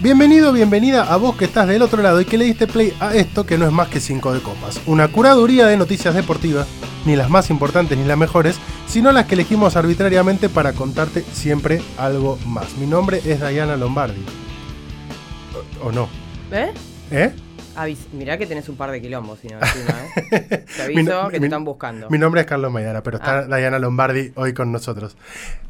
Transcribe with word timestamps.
Bienvenido, 0.00 0.52
bienvenida 0.52 1.12
a 1.12 1.16
vos 1.16 1.34
que 1.34 1.46
estás 1.46 1.66
del 1.66 1.82
otro 1.82 2.00
lado 2.02 2.20
y 2.20 2.24
que 2.24 2.38
le 2.38 2.44
diste 2.44 2.68
play 2.68 2.94
a 3.00 3.16
esto 3.16 3.44
que 3.44 3.58
no 3.58 3.66
es 3.66 3.72
más 3.72 3.88
que 3.88 3.98
5 3.98 4.32
de 4.32 4.40
copas. 4.40 4.80
Una 4.86 5.08
curaduría 5.08 5.66
de 5.66 5.76
noticias 5.76 6.14
deportivas, 6.14 6.68
ni 7.04 7.16
las 7.16 7.28
más 7.28 7.50
importantes 7.50 7.98
ni 7.98 8.04
las 8.04 8.16
mejores, 8.16 8.60
sino 8.86 9.10
las 9.10 9.26
que 9.26 9.34
elegimos 9.34 9.74
arbitrariamente 9.74 10.48
para 10.48 10.72
contarte 10.72 11.24
siempre 11.32 11.82
algo 11.96 12.38
más. 12.46 12.76
Mi 12.76 12.86
nombre 12.86 13.20
es 13.24 13.40
Diana 13.40 13.76
Lombardi. 13.76 14.24
¿O, 15.82 15.90
no? 15.90 16.08
¿Eh? 16.52 16.72
¿Eh? 17.10 17.32
Avis 17.82 18.08
mirá 18.12 18.36
que 18.38 18.46
tenés 18.46 18.68
un 18.68 18.76
par 18.76 18.90
de 18.90 19.00
quilombos, 19.00 19.38
si 19.40 19.48
no, 19.48 19.58
encima, 19.60 19.94
¿eh? 20.32 20.64
Te 20.76 20.82
aviso 20.82 21.22
no- 21.22 21.28
que 21.28 21.34
te 21.34 21.40
mi- 21.40 21.46
están 21.46 21.64
buscando. 21.64 22.08
Mi 22.10 22.18
nombre 22.18 22.40
es 22.42 22.46
Carlos 22.46 22.72
Maidana, 22.72 23.02
pero 23.02 23.18
está 23.18 23.38
Ah. 23.40 23.56
Diana 23.56 23.78
Lombardi 23.78 24.32
hoy 24.36 24.52
con 24.54 24.72
nosotros. 24.72 25.16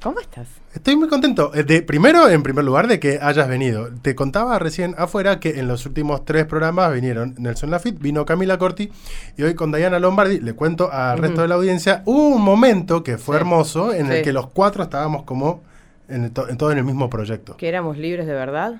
¿Cómo 0.02 0.20
estás? 0.20 0.46
Estoy 0.74 0.96
muy 0.96 1.08
contento. 1.08 1.52
eh, 1.54 1.64
De, 1.64 1.82
primero, 1.82 2.28
en 2.28 2.42
primer 2.42 2.64
lugar, 2.64 2.86
de 2.86 3.00
que 3.00 3.18
hayas 3.20 3.48
venido. 3.48 3.88
Te 4.02 4.14
contaba 4.14 4.58
recién 4.58 4.94
afuera 4.98 5.40
que 5.40 5.58
en 5.58 5.66
los 5.68 5.86
últimos 5.86 6.24
tres 6.24 6.44
programas 6.46 6.92
vinieron 6.92 7.34
Nelson 7.38 7.70
Lafitte, 7.70 7.98
vino 8.00 8.24
Camila 8.24 8.58
Corti 8.58 8.90
y 9.36 9.42
hoy 9.42 9.54
con 9.54 9.72
Diana 9.72 9.98
Lombardi, 9.98 10.40
le 10.40 10.52
cuento 10.54 10.92
al 10.92 11.18
resto 11.18 11.42
de 11.42 11.48
la 11.48 11.54
audiencia, 11.56 12.02
hubo 12.04 12.28
un 12.36 12.42
momento 12.42 13.02
que 13.02 13.18
fue 13.18 13.36
Sí. 13.36 13.40
hermoso 13.40 13.92
en 13.94 14.12
el 14.12 14.22
que 14.22 14.32
los 14.32 14.48
cuatro 14.50 14.82
estábamos 14.82 15.24
como 15.24 15.62
en, 16.08 16.30
to- 16.32 16.48
en 16.48 16.56
todo 16.56 16.70
en 16.72 16.78
el 16.78 16.84
mismo 16.84 17.10
proyecto. 17.10 17.56
¿Que 17.56 17.68
éramos 17.68 17.98
libres 17.98 18.26
de 18.26 18.32
verdad? 18.34 18.74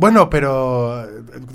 Bueno, 0.00 0.30
pero 0.30 1.04
eh, 1.04 1.08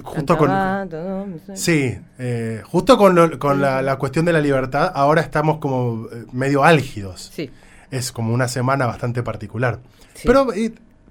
justo 0.03 0.37
con... 0.37 0.49
Todo. 0.89 1.25
Sí, 1.55 1.97
eh, 2.19 2.61
justo 2.65 2.97
con, 2.97 3.15
lo- 3.15 3.39
con 3.39 3.61
la, 3.61 3.81
la 3.81 3.95
cuestión 3.95 4.25
de 4.25 4.33
la 4.33 4.41
libertad, 4.41 4.91
ahora 4.93 5.21
estamos 5.21 5.59
como 5.59 6.07
eh, 6.11 6.25
medio 6.33 6.65
álgidos. 6.65 7.31
Sí. 7.33 7.49
Es 7.89 8.11
como 8.11 8.33
una 8.33 8.49
semana 8.49 8.85
bastante 8.85 9.23
particular. 9.23 9.79
Sí. 10.13 10.23
Pero 10.27 10.47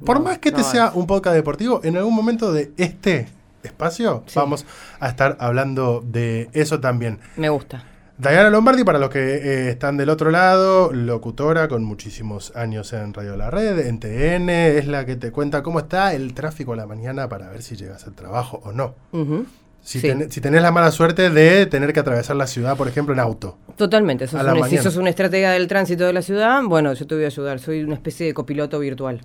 por 0.05 0.19
No, 0.19 0.25
más 0.25 0.39
que 0.41 0.51
este 0.51 0.61
no 0.61 0.67
sea 0.69 0.87
es. 0.89 0.95
un 0.95 1.07
podcast 1.07 1.35
deportivo, 1.35 1.81
en 1.85 1.97
algún 1.97 2.15
momento 2.15 2.53
de 2.53 2.73
este 2.77 3.29
espacio 3.63 4.25
Sí. 4.27 4.35
vamos 4.37 4.67
a 5.01 5.09
estar 5.09 5.39
hablando 5.41 6.03
de 6.05 6.51
eso 6.53 6.81
también. 6.81 7.19
Me 7.37 7.49
gusta. 7.49 7.83
Diana 8.31 8.51
Lombardi, 8.51 8.85
para 8.85 8.99
los 9.01 9.11
que 9.11 9.19
eh, 9.19 9.69
están 9.71 9.97
del 9.97 10.09
otro 10.09 10.31
lado, 10.31 10.93
locutora 10.93 11.67
con 11.67 11.83
muchísimos 11.83 12.55
años 12.55 12.93
en 12.93 13.13
Radio 13.15 13.37
La 13.37 13.51
Red, 13.51 13.81
en 13.87 13.99
TN, 13.99 14.49
es 14.79 14.87
la 14.87 15.05
que 15.05 15.17
te 15.17 15.33
cuenta 15.33 15.63
cómo 15.65 15.81
está 15.81 16.15
el 16.15 16.33
tráfico 16.33 16.75
a 16.75 16.77
la 16.77 16.87
mañana 16.87 17.29
para 17.29 17.49
ver 17.51 17.63
si 17.63 17.75
llegas 17.75 18.07
al 18.07 18.15
trabajo 18.15 18.61
o 18.65 18.71
no. 18.73 18.95
Si, 19.81 19.99
Sí. 19.99 20.07
ten- 20.09 20.31
si 20.31 20.41
tenés 20.41 20.63
la 20.63 20.71
mala 20.71 20.93
suerte 20.93 21.31
de 21.31 21.67
tener 21.67 21.93
que 21.93 21.99
atravesar 21.99 22.37
la 22.37 22.47
ciudad, 22.47 22.77
por 22.77 22.87
ejemplo, 22.87 23.13
en 23.13 23.19
auto. 23.19 23.59
Totalmente. 23.77 24.29
Sos 24.29 24.41
un, 24.45 24.69
si 24.69 24.79
sos 24.79 24.97
una 24.97 25.11
estratega 25.11 25.51
del 25.51 25.67
tránsito 25.67 26.05
de 26.07 26.13
la 26.13 26.23
ciudad, 26.23 26.63
bueno, 26.63 26.93
yo 26.93 27.07
te 27.09 27.17
voy 27.17 27.25
a 27.25 27.27
ayudar. 27.27 27.59
Soy 27.59 27.83
una 27.83 27.95
especie 27.95 28.27
de 28.27 28.35
copiloto 28.35 28.79
virtual. 28.79 29.21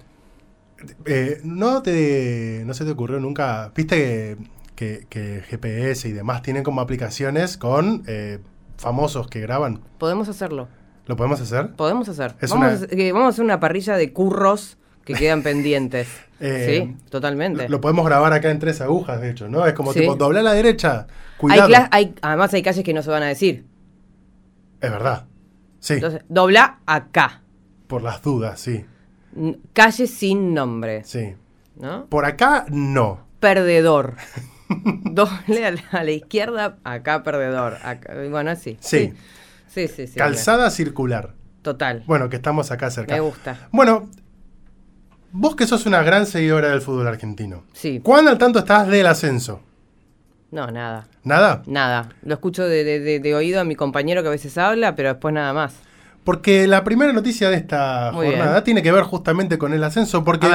Eh, 1.06 1.40
¿no, 1.44 1.84
te, 1.84 2.64
¿No 2.66 2.74
se 2.74 2.84
te 2.86 2.92
ocurrió 2.92 3.20
nunca? 3.20 3.72
¿Viste 3.76 3.96
que, 3.96 4.38
que- 4.76 5.06
que 5.08 5.42
GPS 5.48 6.08
y 6.08 6.14
demás 6.14 6.42
tienen 6.42 6.64
como 6.64 6.82
aplicaciones 6.82 7.58
con 7.58 8.04
eh, 8.08 8.40
famosos 8.78 9.28
que 9.28 9.40
graban? 9.42 9.82
Podemos 9.98 10.30
hacerlo. 10.30 10.68
¿Lo 11.06 11.16
podemos 11.16 11.40
hacer? 11.42 11.72
Podemos 11.76 12.10
hacer. 12.10 12.36
Es 12.42 12.50
vamos, 12.50 12.64
una- 12.66 12.72
a 12.74 12.76
hacer 12.76 12.90
que 12.90 13.12
vamos 13.12 13.26
a 13.28 13.30
hacer 13.30 13.46
una 13.46 13.60
parrilla 13.60 13.96
de 13.98 14.12
curros 14.14 14.78
que 15.06 15.14
quedan 15.14 15.44
pendientes. 15.44 16.08
Eh, 16.40 16.86
sí, 16.86 17.10
totalmente. 17.10 17.68
Lo, 17.68 17.82
podemos 17.82 18.06
grabar 18.06 18.32
acá 18.32 18.52
en 18.52 18.60
tres 18.60 18.80
agujas, 18.80 19.20
de 19.22 19.32
hecho, 19.32 19.50
¿no? 19.50 19.66
Es 19.66 19.74
como 19.74 19.92
Sí. 19.92 20.02
tipo, 20.02 20.16
dobla 20.16 20.42
a 20.42 20.44
la 20.44 20.54
derecha, 20.54 21.08
hay 21.10 21.38
cuidado. 21.40 21.68
cla- 21.70 21.88
hay- 21.90 22.14
además 22.22 22.54
hay 22.54 22.62
calles 22.62 22.84
que 22.86 22.94
no 22.94 23.02
se 23.02 23.10
van 23.10 23.24
a 23.24 23.26
decir. 23.26 23.66
Es 24.80 24.92
verdad. 24.92 25.26
Sí, 25.80 25.94
Entonces, 25.96 26.22
dobla 26.30 26.78
acá. 26.86 27.42
por 27.88 28.04
las 28.04 28.22
dudas, 28.22 28.60
sí. 28.60 28.86
N- 29.36 29.58
Calle 29.74 30.06
sin 30.06 30.54
nombre. 30.54 31.04
Sí. 31.06 31.34
¿No? 31.76 32.06
Por 32.06 32.26
acá, 32.26 32.68
no. 32.70 33.22
Perdedor. 33.40 34.14
Doble 35.04 35.66
a 35.66 35.72
la, 35.72 35.82
a 35.92 36.04
la 36.04 36.12
izquierda, 36.12 36.78
acá 36.84 37.24
perdedor. 37.24 37.78
Acá- 37.84 38.14
bueno, 38.30 38.52
así. 38.52 38.78
Sí. 38.82 39.14
Sí, 39.68 39.88
sí, 39.88 40.08
sí. 40.08 40.16
Calzada 40.18 40.70
circular. 40.72 41.34
Total. 41.62 42.04
Bueno, 42.08 42.30
que 42.30 42.38
estamos 42.38 42.72
acá 42.72 42.90
cerca. 42.90 43.14
Me 43.14 43.20
gusta. 43.20 43.68
Bueno, 43.72 44.10
vos 45.32 45.56
que 45.56 45.68
sos 45.68 45.86
una 45.86 46.02
gran 46.04 46.26
seguidora 46.26 46.70
del 46.70 46.82
fútbol 46.82 47.08
argentino. 47.08 47.64
Sí. 47.74 48.00
¿Cuándo 48.04 48.32
al 48.32 48.38
tanto 48.38 48.60
estás 48.60 48.88
del 48.88 49.06
ascenso? 49.08 49.62
No, 50.52 50.68
nada. 50.72 51.08
¿Nada? 51.24 51.62
Nada. 51.66 52.10
Lo 52.24 52.34
escucho 52.36 52.64
de, 52.66 52.84
de- 52.84 53.00
de- 53.02 53.20
de 53.20 53.36
oído 53.36 53.60
a 53.60 53.64
mi 53.66 53.76
compañero 53.76 54.22
que 54.22 54.30
a 54.30 54.32
veces 54.32 54.58
habla, 54.58 54.96
pero 54.96 55.10
después 55.10 55.34
nada 55.34 55.52
más. 55.54 55.76
Porque 56.24 56.68
la 56.68 56.84
primera 56.84 57.12
noticia 57.14 57.50
de 57.50 57.58
esta 57.58 58.12
Muy 58.14 58.28
jornada 58.28 58.52
bien. 58.54 58.64
tiene 58.64 58.84
que 58.84 58.92
ver 58.92 59.04
justamente 59.04 59.58
con 59.58 59.74
el 59.74 59.84
ascenso, 59.84 60.24
porque. 60.24 60.48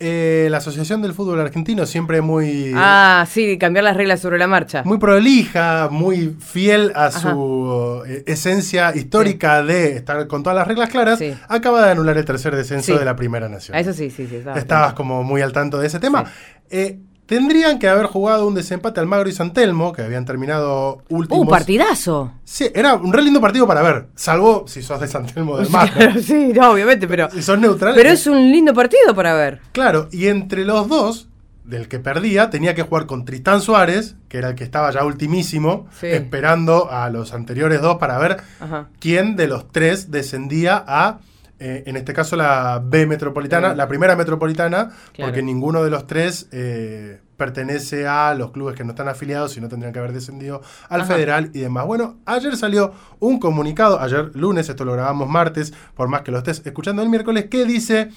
Eh, 0.00 0.48
la 0.50 0.56
Asociación 0.56 1.02
del 1.02 1.12
Fútbol 1.12 1.38
Argentino 1.40 1.84
siempre 1.86 2.20
muy, 2.22 2.72
Ah, 2.74 3.26
sí, 3.30 3.58
cambiar 3.58 3.84
las 3.84 3.96
reglas 3.96 4.20
sobre 4.20 4.38
la 4.38 4.46
marcha. 4.46 4.82
muy 4.84 4.98
prolija, 4.98 5.88
muy 5.90 6.34
fiel 6.40 6.90
a 6.94 7.10
su 7.10 8.02
eh, 8.06 8.24
esencia 8.26 8.94
histórica 8.96 9.62
de 9.62 9.96
estar 9.96 10.26
con 10.26 10.42
todas 10.42 10.56
las 10.56 10.66
reglas 10.66 10.88
claras, 10.88 11.18
Sí. 11.18 11.34
acaba 11.48 11.84
de 11.84 11.92
anular 11.92 12.16
el 12.16 12.24
tercer 12.24 12.56
descenso 12.56 12.92
Sí. 12.94 12.98
de 12.98 13.04
la 13.04 13.14
Primera 13.14 13.48
Nación. 13.48 13.76
Eso 13.76 13.92
sí, 13.92 14.10
sí, 14.10 14.26
sí. 14.26 14.36
estaba 14.36 14.58
Estabas 14.58 14.92
como 14.94 15.22
muy 15.22 15.42
al 15.42 15.52
tanto 15.52 15.78
de 15.78 15.86
ese 15.86 16.00
tema. 16.00 16.24
Eh, 16.70 16.98
tendrían 17.30 17.78
que 17.78 17.86
haber 17.88 18.06
jugado 18.06 18.44
un 18.48 18.56
desempate 18.56 18.98
Almagro 18.98 19.28
y 19.28 19.32
San 19.32 19.52
Telmo, 19.52 19.92
que 19.92 20.02
habían 20.02 20.24
terminado 20.24 21.04
últimos. 21.10 21.46
¡Uh, 21.46 21.48
partidazo! 21.48 22.32
Sí, 22.42 22.68
era 22.74 22.94
un 22.94 23.12
re 23.12 23.22
lindo 23.22 23.40
partido 23.40 23.68
para 23.68 23.82
ver, 23.82 24.08
salvo 24.16 24.64
si 24.66 24.82
sos 24.82 25.00
de 25.00 25.06
San 25.06 25.26
Telmo 25.26 25.56
de 25.56 25.62
Almagro. 25.66 26.20
sí, 26.20 26.50
no, 26.52 26.72
obviamente, 26.72 27.06
pero. 27.06 27.30
Si 27.30 27.40
sos 27.40 27.56
neutral. 27.56 27.94
Pero 27.94 28.08
es 28.10 28.26
un 28.26 28.50
lindo 28.50 28.74
partido 28.74 29.14
para 29.14 29.32
ver. 29.34 29.60
Claro, 29.70 30.08
y 30.10 30.26
entre 30.26 30.64
los 30.64 30.88
dos, 30.88 31.28
del 31.62 31.86
que 31.86 32.00
perdía, 32.00 32.50
tenía 32.50 32.74
que 32.74 32.82
jugar 32.82 33.06
con 33.06 33.24
Tristán 33.24 33.60
Suárez, 33.60 34.16
que 34.28 34.38
era 34.38 34.48
el 34.48 34.54
que 34.56 34.64
estaba 34.64 34.90
ya 34.90 35.04
ultimísimo, 35.04 35.86
Sí. 36.00 36.08
esperando 36.08 36.90
a 36.90 37.10
los 37.10 37.32
anteriores 37.32 37.80
dos 37.80 37.98
para 37.98 38.18
ver 38.18 38.38
Ajá. 38.58 38.88
quién 38.98 39.36
de 39.36 39.46
los 39.46 39.70
tres 39.70 40.10
descendía 40.10 40.82
a, 40.84 41.20
eh, 41.60 41.84
en 41.86 41.96
este 41.96 42.12
caso, 42.12 42.34
la 42.36 42.82
B 42.84 43.06
metropolitana, 43.06 43.74
la 43.74 43.86
primera 43.86 44.16
metropolitana, 44.16 44.90
Claro. 45.12 45.30
porque 45.30 45.42
ninguno 45.42 45.84
de 45.84 45.90
los 45.90 46.06
tres 46.06 46.48
eh, 46.52 47.20
pertenece 47.36 48.06
a 48.08 48.34
los 48.34 48.50
clubes 48.50 48.74
que 48.76 48.82
no 48.84 48.90
están 48.90 49.08
afiliados 49.08 49.56
y 49.56 49.60
no 49.60 49.68
tendrían 49.68 49.92
que 49.92 49.98
haber 49.98 50.12
descendido 50.12 50.62
al 50.88 51.02
Ajá. 51.02 51.14
federal 51.14 51.50
y 51.54 51.60
demás. 51.60 51.86
Bueno, 51.86 52.16
ayer 52.26 52.56
salió 52.56 52.92
un 53.18 53.38
comunicado, 53.38 54.00
ayer 54.00 54.30
lunes, 54.34 54.68
esto 54.68 54.84
lo 54.84 54.92
grabamos 54.94 55.28
martes, 55.28 55.72
por 55.94 56.08
más 56.08 56.22
que 56.22 56.30
lo 56.32 56.38
estés 56.38 56.62
escuchando 56.66 57.02
el 57.02 57.08
miércoles, 57.08 57.46
que 57.50 57.64
dice... 57.64 58.10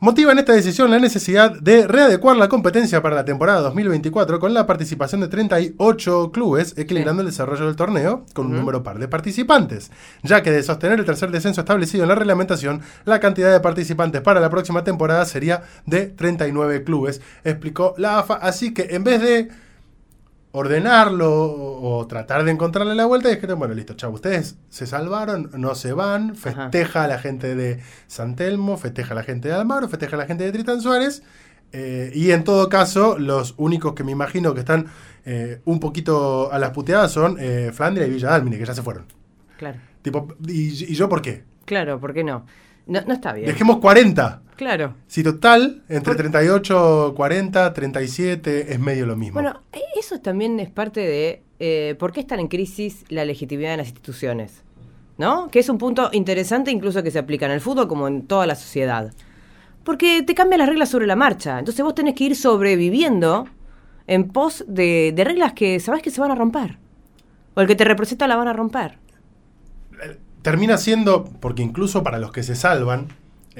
Motiva 0.00 0.30
en 0.30 0.38
esta 0.38 0.52
decisión 0.52 0.92
la 0.92 1.00
necesidad 1.00 1.58
de 1.58 1.88
readecuar 1.88 2.36
la 2.36 2.48
competencia 2.48 3.02
para 3.02 3.16
la 3.16 3.24
temporada 3.24 3.62
2024 3.62 4.38
con 4.38 4.54
la 4.54 4.64
participación 4.64 5.20
de 5.20 5.26
38 5.26 6.30
clubes, 6.30 6.74
equilibrando 6.78 7.22
el 7.22 7.28
desarrollo 7.28 7.66
del 7.66 7.74
torneo 7.74 8.24
con 8.32 8.46
un 8.46 8.54
número 8.54 8.84
par 8.84 9.00
de 9.00 9.08
participantes, 9.08 9.90
ya 10.22 10.40
que 10.40 10.52
de 10.52 10.62
sostener 10.62 11.00
el 11.00 11.04
tercer 11.04 11.32
descenso 11.32 11.62
establecido 11.62 12.04
en 12.04 12.10
la 12.10 12.14
reglamentación, 12.14 12.80
la 13.06 13.18
cantidad 13.18 13.50
de 13.50 13.58
participantes 13.58 14.20
para 14.20 14.38
la 14.38 14.50
próxima 14.50 14.84
temporada 14.84 15.24
sería 15.24 15.64
de 15.84 16.06
39 16.06 16.84
clubes, 16.84 17.20
explicó 17.42 17.94
la 17.98 18.20
AFA. 18.20 18.34
Así 18.34 18.72
que 18.72 18.94
en 18.94 19.02
vez 19.02 19.20
de 19.20 19.48
ordenarlo 20.52 21.30
o, 21.44 21.98
o 21.98 22.06
tratar 22.06 22.44
de 22.44 22.50
encontrarle 22.50 22.94
la 22.94 23.06
vuelta, 23.06 23.28
dijeron, 23.28 23.58
bueno, 23.58 23.74
listo, 23.74 23.94
chao, 23.94 24.10
ustedes 24.10 24.56
se 24.68 24.86
salvaron, 24.86 25.50
no 25.54 25.74
se 25.74 25.92
van, 25.92 26.34
festeja 26.34 27.04
a 27.04 27.08
la 27.08 27.18
gente 27.18 27.54
de 27.54 27.80
San 28.06 28.36
Telmo, 28.36 28.76
festeja 28.76 29.12
a 29.12 29.16
la 29.16 29.22
gente 29.22 29.48
de 29.48 29.54
Almagro, 29.54 29.88
festeja 29.88 30.16
a 30.16 30.18
la 30.18 30.26
gente 30.26 30.44
de 30.44 30.52
Tritán 30.52 30.80
Suárez, 30.80 31.22
eh, 31.72 32.10
y 32.14 32.30
en 32.30 32.44
todo 32.44 32.68
caso, 32.68 33.18
los 33.18 33.54
únicos 33.58 33.94
que 33.94 34.04
me 34.04 34.12
imagino 34.12 34.54
que 34.54 34.60
están 34.60 34.86
eh, 35.24 35.60
un 35.66 35.80
poquito 35.80 36.50
a 36.50 36.58
las 36.58 36.70
puteadas 36.70 37.12
son 37.12 37.36
eh, 37.38 37.70
Flandria 37.72 38.06
y 38.06 38.10
Villa 38.10 38.30
Dálmine, 38.30 38.58
que 38.58 38.64
ya 38.64 38.74
se 38.74 38.82
fueron. 38.82 39.04
Claro. 39.58 39.78
Tipo, 40.00 40.28
¿y, 40.46 40.92
y 40.92 40.94
yo 40.94 41.08
por 41.08 41.20
qué? 41.20 41.44
Claro, 41.66 42.00
¿por 42.00 42.14
qué 42.14 42.24
no? 42.24 42.46
No, 42.86 43.02
no 43.02 43.12
está 43.12 43.34
bien. 43.34 43.46
Dejemos 43.46 43.78
40. 43.78 44.42
Claro. 44.58 44.96
Si 45.06 45.22
total, 45.22 45.84
entre 45.88 46.14
Por- 46.14 46.16
38, 46.16 47.14
40, 47.16 47.72
37, 47.72 48.72
es 48.72 48.80
medio 48.80 49.06
lo 49.06 49.14
mismo. 49.14 49.34
Bueno, 49.34 49.62
eh, 49.72 49.80
eso 49.96 50.18
también 50.18 50.58
es 50.58 50.68
parte 50.68 50.98
de 51.00 51.42
eh, 51.60 51.94
por 51.96 52.10
qué 52.12 52.18
están 52.18 52.40
en 52.40 52.48
crisis 52.48 53.04
la 53.08 53.24
legitimidad 53.24 53.70
de 53.70 53.76
las 53.76 53.86
instituciones. 53.86 54.64
¿No? 55.16 55.48
Que 55.48 55.60
es 55.60 55.68
un 55.68 55.78
punto 55.78 56.10
interesante 56.12 56.72
incluso 56.72 57.04
que 57.04 57.12
se 57.12 57.20
aplica 57.20 57.46
en 57.46 57.52
el 57.52 57.60
fútbol 57.60 57.86
como 57.86 58.08
en 58.08 58.26
toda 58.26 58.46
la 58.48 58.56
sociedad. 58.56 59.12
Porque 59.84 60.22
te 60.24 60.34
cambian 60.34 60.58
las 60.58 60.68
reglas 60.68 60.88
sobre 60.88 61.06
la 61.06 61.14
marcha. 61.16 61.58
Entonces 61.60 61.84
vos 61.84 61.94
tenés 61.94 62.14
que 62.16 62.24
ir 62.24 62.34
sobreviviendo 62.36 63.46
en 64.08 64.28
pos 64.28 64.64
de, 64.66 65.12
de 65.14 65.24
reglas 65.24 65.52
que 65.52 65.78
sabés 65.78 66.02
que 66.02 66.10
se 66.10 66.20
van 66.20 66.32
a 66.32 66.34
romper. 66.34 66.78
O 67.54 67.60
el 67.60 67.68
que 67.68 67.76
te 67.76 67.84
representa 67.84 68.26
la 68.26 68.34
van 68.36 68.48
a 68.48 68.52
romper. 68.52 68.98
termina 70.42 70.78
siendo, 70.78 71.24
porque 71.40 71.62
incluso 71.62 72.02
para 72.02 72.18
los 72.18 72.32
que 72.32 72.42
se 72.42 72.54
salvan, 72.56 73.08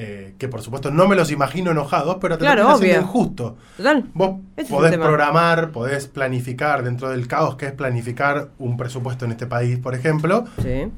eh, 0.01 0.35
que 0.39 0.47
por 0.47 0.63
supuesto 0.63 0.93
no 0.93 1.09
me 1.09 1.17
los 1.17 1.33
imagino 1.33 1.73
enojados, 1.73 2.19
pero 2.21 2.39
te 2.39 2.45
Claro, 2.45 2.73
obvio. 2.73 3.01
injusto. 3.01 3.57
Total. 3.77 4.05
Vos 4.15 4.37
Ese 4.57 4.73
podés 4.73 4.97
programar, 4.97 5.73
podés 5.73 6.07
planificar 6.07 6.85
dentro 6.85 7.11
del 7.11 7.27
caos 7.27 7.57
que 7.57 7.67
es 7.67 7.73
planificar 7.73 8.51
un 8.59 8.77
presupuesto 8.77 9.25
en 9.25 9.33
este 9.33 9.47
país, 9.49 9.77
por 9.81 9.97
ejemplo. 9.97 10.45
Sí. 10.63 10.89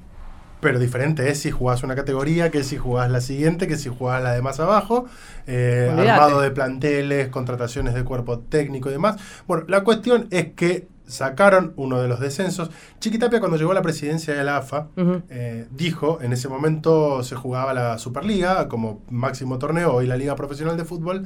pero 0.61 0.79
diferente 0.79 1.31
es 1.31 1.39
si 1.41 1.51
jugás 1.51 1.83
una 1.83 1.95
categoría, 1.97 2.51
que 2.51 2.63
si 2.63 2.77
jugás 2.77 3.11
la 3.11 3.23
siguiente, 3.23 3.67
que 3.67 3.77
si 3.79 3.89
jugás 3.89 4.23
la 4.23 4.33
de 4.33 4.43
más 4.43 4.61
abajo, 4.61 5.07
eh, 5.47 5.89
armado 5.91 6.43
de 6.43 6.51
planteles, 6.51 7.29
contrataciones 7.29 7.95
de 7.95 8.05
cuerpo 8.05 8.41
técnico 8.41 8.91
y 8.91 8.93
demás. 8.93 9.17
Bueno, 9.49 9.65
la 9.69 9.83
cuestión 9.85 10.27
es 10.31 10.53
que 10.53 10.87
sacaron 11.11 11.73
uno 11.77 12.01
de 12.01 12.09
los 12.09 12.21
descensos. 12.21 12.71
Chiquitapia 13.01 13.41
cuando 13.41 13.57
llegó 13.59 13.73
a 13.73 13.75
la 13.75 13.83
presidencia 13.83 14.35
de 14.35 14.45
la 14.45 14.57
AFA, 14.59 14.89
eh, 15.29 15.67
dijo, 15.71 16.19
en 16.23 16.33
ese 16.33 16.49
momento 16.49 17.23
se 17.23 17.37
jugaba 17.37 17.75
la 17.75 17.99
Superliga 17.99 18.69
como 18.69 19.01
máximo 19.11 19.59
torneo, 19.59 19.93
hoy 19.95 20.07
la 20.07 20.17
Liga 20.17 20.37
Profesional 20.37 20.77
de 20.77 20.85
Fútbol, 20.85 21.25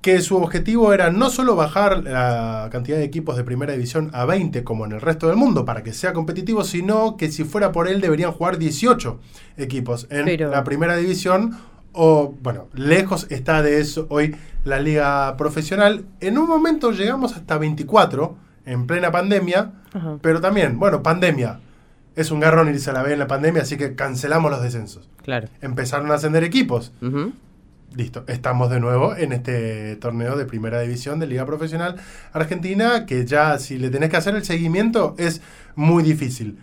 que 0.00 0.20
su 0.20 0.36
objetivo 0.36 0.92
era 0.92 1.10
no 1.10 1.28
solo 1.28 1.56
bajar 1.56 2.04
la 2.04 2.68
cantidad 2.70 2.96
de 2.98 3.04
equipos 3.04 3.36
de 3.36 3.42
primera 3.42 3.72
división 3.72 4.10
a 4.14 4.24
20 4.26 4.62
como 4.62 4.84
en 4.86 4.92
el 4.92 5.00
resto 5.00 5.26
del 5.26 5.36
mundo 5.36 5.64
para 5.64 5.82
que 5.82 5.92
sea 5.92 6.12
competitivo, 6.12 6.62
sino 6.62 7.16
que 7.16 7.32
si 7.32 7.42
fuera 7.42 7.72
por 7.72 7.88
él 7.88 8.00
deberían 8.00 8.30
jugar 8.30 8.58
18 8.58 9.18
equipos 9.56 10.06
en 10.10 10.24
Pero- 10.26 10.50
la 10.50 10.62
primera 10.62 10.96
división 10.96 11.56
o 11.92 12.32
bueno, 12.42 12.68
lejos 12.74 13.26
está 13.30 13.60
de 13.60 13.80
eso 13.80 14.06
hoy 14.08 14.36
la 14.62 14.78
liga 14.78 15.36
profesional. 15.36 16.04
En 16.20 16.38
un 16.38 16.46
momento 16.46 16.92
llegamos 16.92 17.34
hasta 17.34 17.58
24 17.58 18.36
en 18.68 18.86
plena 18.86 19.10
pandemia, 19.10 19.72
Ajá. 19.92 20.18
pero 20.20 20.40
también, 20.40 20.78
bueno, 20.78 21.02
pandemia. 21.02 21.60
Es 22.14 22.30
un 22.32 22.40
garrón 22.40 22.68
irse 22.68 22.90
a 22.90 22.92
la 22.92 23.02
B 23.02 23.12
en 23.12 23.18
la 23.20 23.28
pandemia, 23.28 23.62
así 23.62 23.76
que 23.76 23.94
cancelamos 23.94 24.50
los 24.50 24.60
descensos. 24.60 25.08
Claro. 25.22 25.48
Empezaron 25.60 26.10
a 26.10 26.14
ascender 26.14 26.42
equipos. 26.42 26.92
Listo, 27.94 28.24
estamos 28.26 28.70
de 28.70 28.80
nuevo 28.80 29.16
en 29.16 29.32
este 29.32 29.96
torneo 29.96 30.36
de 30.36 30.44
primera 30.44 30.80
división 30.80 31.20
de 31.20 31.26
Liga 31.26 31.46
Profesional 31.46 31.96
Argentina, 32.32 33.06
que 33.06 33.24
ya 33.24 33.58
si 33.58 33.78
le 33.78 33.88
tenés 33.88 34.10
que 34.10 34.16
hacer 34.16 34.34
el 34.34 34.44
seguimiento 34.44 35.14
es 35.16 35.40
muy 35.74 36.02
difícil. 36.02 36.58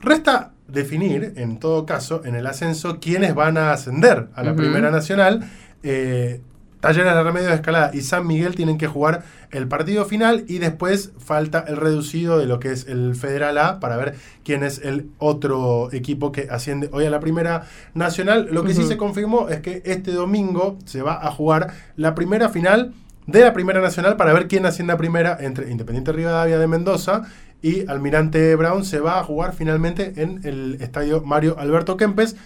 Resta 0.00 0.52
definir, 0.68 1.32
en 1.36 1.58
todo 1.58 1.86
caso, 1.86 2.22
en 2.24 2.34
el 2.34 2.46
ascenso, 2.46 2.98
quiénes 3.00 3.34
van 3.34 3.56
a 3.56 3.72
ascender 3.72 4.28
a 4.34 4.42
la. 4.42 4.54
Primera 4.54 4.90
Nacional. 4.90 5.48
Eh, 5.82 6.40
Talleres 6.84 7.14
de 7.14 7.22
Remedio 7.22 7.48
de 7.48 7.54
Escalada 7.54 7.92
y 7.94 8.02
San 8.02 8.26
Miguel 8.26 8.54
tienen 8.54 8.76
que 8.76 8.86
jugar 8.86 9.22
el 9.50 9.66
partido 9.68 10.04
final 10.04 10.44
y 10.48 10.58
después 10.58 11.12
falta 11.16 11.64
el 11.66 11.78
reducido 11.78 12.38
de 12.38 12.44
lo 12.44 12.60
que 12.60 12.72
es 12.72 12.86
el 12.86 13.14
Federal 13.14 13.56
A 13.56 13.80
para 13.80 13.96
ver 13.96 14.16
quién 14.44 14.62
es 14.62 14.82
el 14.84 15.08
otro 15.16 15.90
equipo 15.94 16.30
que 16.30 16.48
asciende 16.50 16.90
hoy 16.92 17.06
a 17.06 17.10
la 17.10 17.20
Primera 17.20 17.62
Nacional. 17.94 18.48
Lo 18.50 18.64
que 18.64 18.74
sí 18.74 18.84
se 18.84 18.98
confirmó 18.98 19.48
es 19.48 19.60
que 19.60 19.80
este 19.86 20.12
domingo 20.12 20.76
se 20.84 21.00
va 21.00 21.26
a 21.26 21.30
jugar 21.30 21.72
la 21.96 22.14
primera 22.14 22.50
final 22.50 22.92
de 23.26 23.40
la 23.40 23.54
Primera 23.54 23.80
Nacional 23.80 24.18
para 24.18 24.34
ver 24.34 24.46
quién 24.46 24.66
asciende 24.66 24.92
a 24.92 24.98
primera 24.98 25.38
entre 25.40 25.70
Independiente 25.70 26.12
Rivadavia 26.12 26.58
de 26.58 26.66
Mendoza 26.66 27.22
y 27.62 27.88
Almirante 27.88 28.54
Brown 28.56 28.84
se 28.84 29.00
va 29.00 29.20
a 29.20 29.24
jugar 29.24 29.54
finalmente 29.54 30.12
en 30.16 30.42
el 30.44 30.76
estadio 30.82 31.22
Mario 31.22 31.56
Alberto 31.58 31.96
Kempes, 31.96 32.36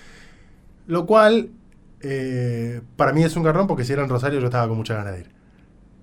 lo 0.86 1.06
cual 1.06 1.50
eh, 2.00 2.80
para 2.96 3.12
mí 3.12 3.22
es 3.24 3.36
un 3.36 3.42
garrón 3.42 3.66
porque 3.66 3.84
si 3.84 3.92
era 3.92 4.02
en 4.02 4.08
Rosario 4.08 4.40
yo 4.40 4.46
estaba 4.46 4.68
con 4.68 4.76
mucha 4.76 4.94
ganas 4.94 5.14
de 5.14 5.20
ir. 5.20 5.30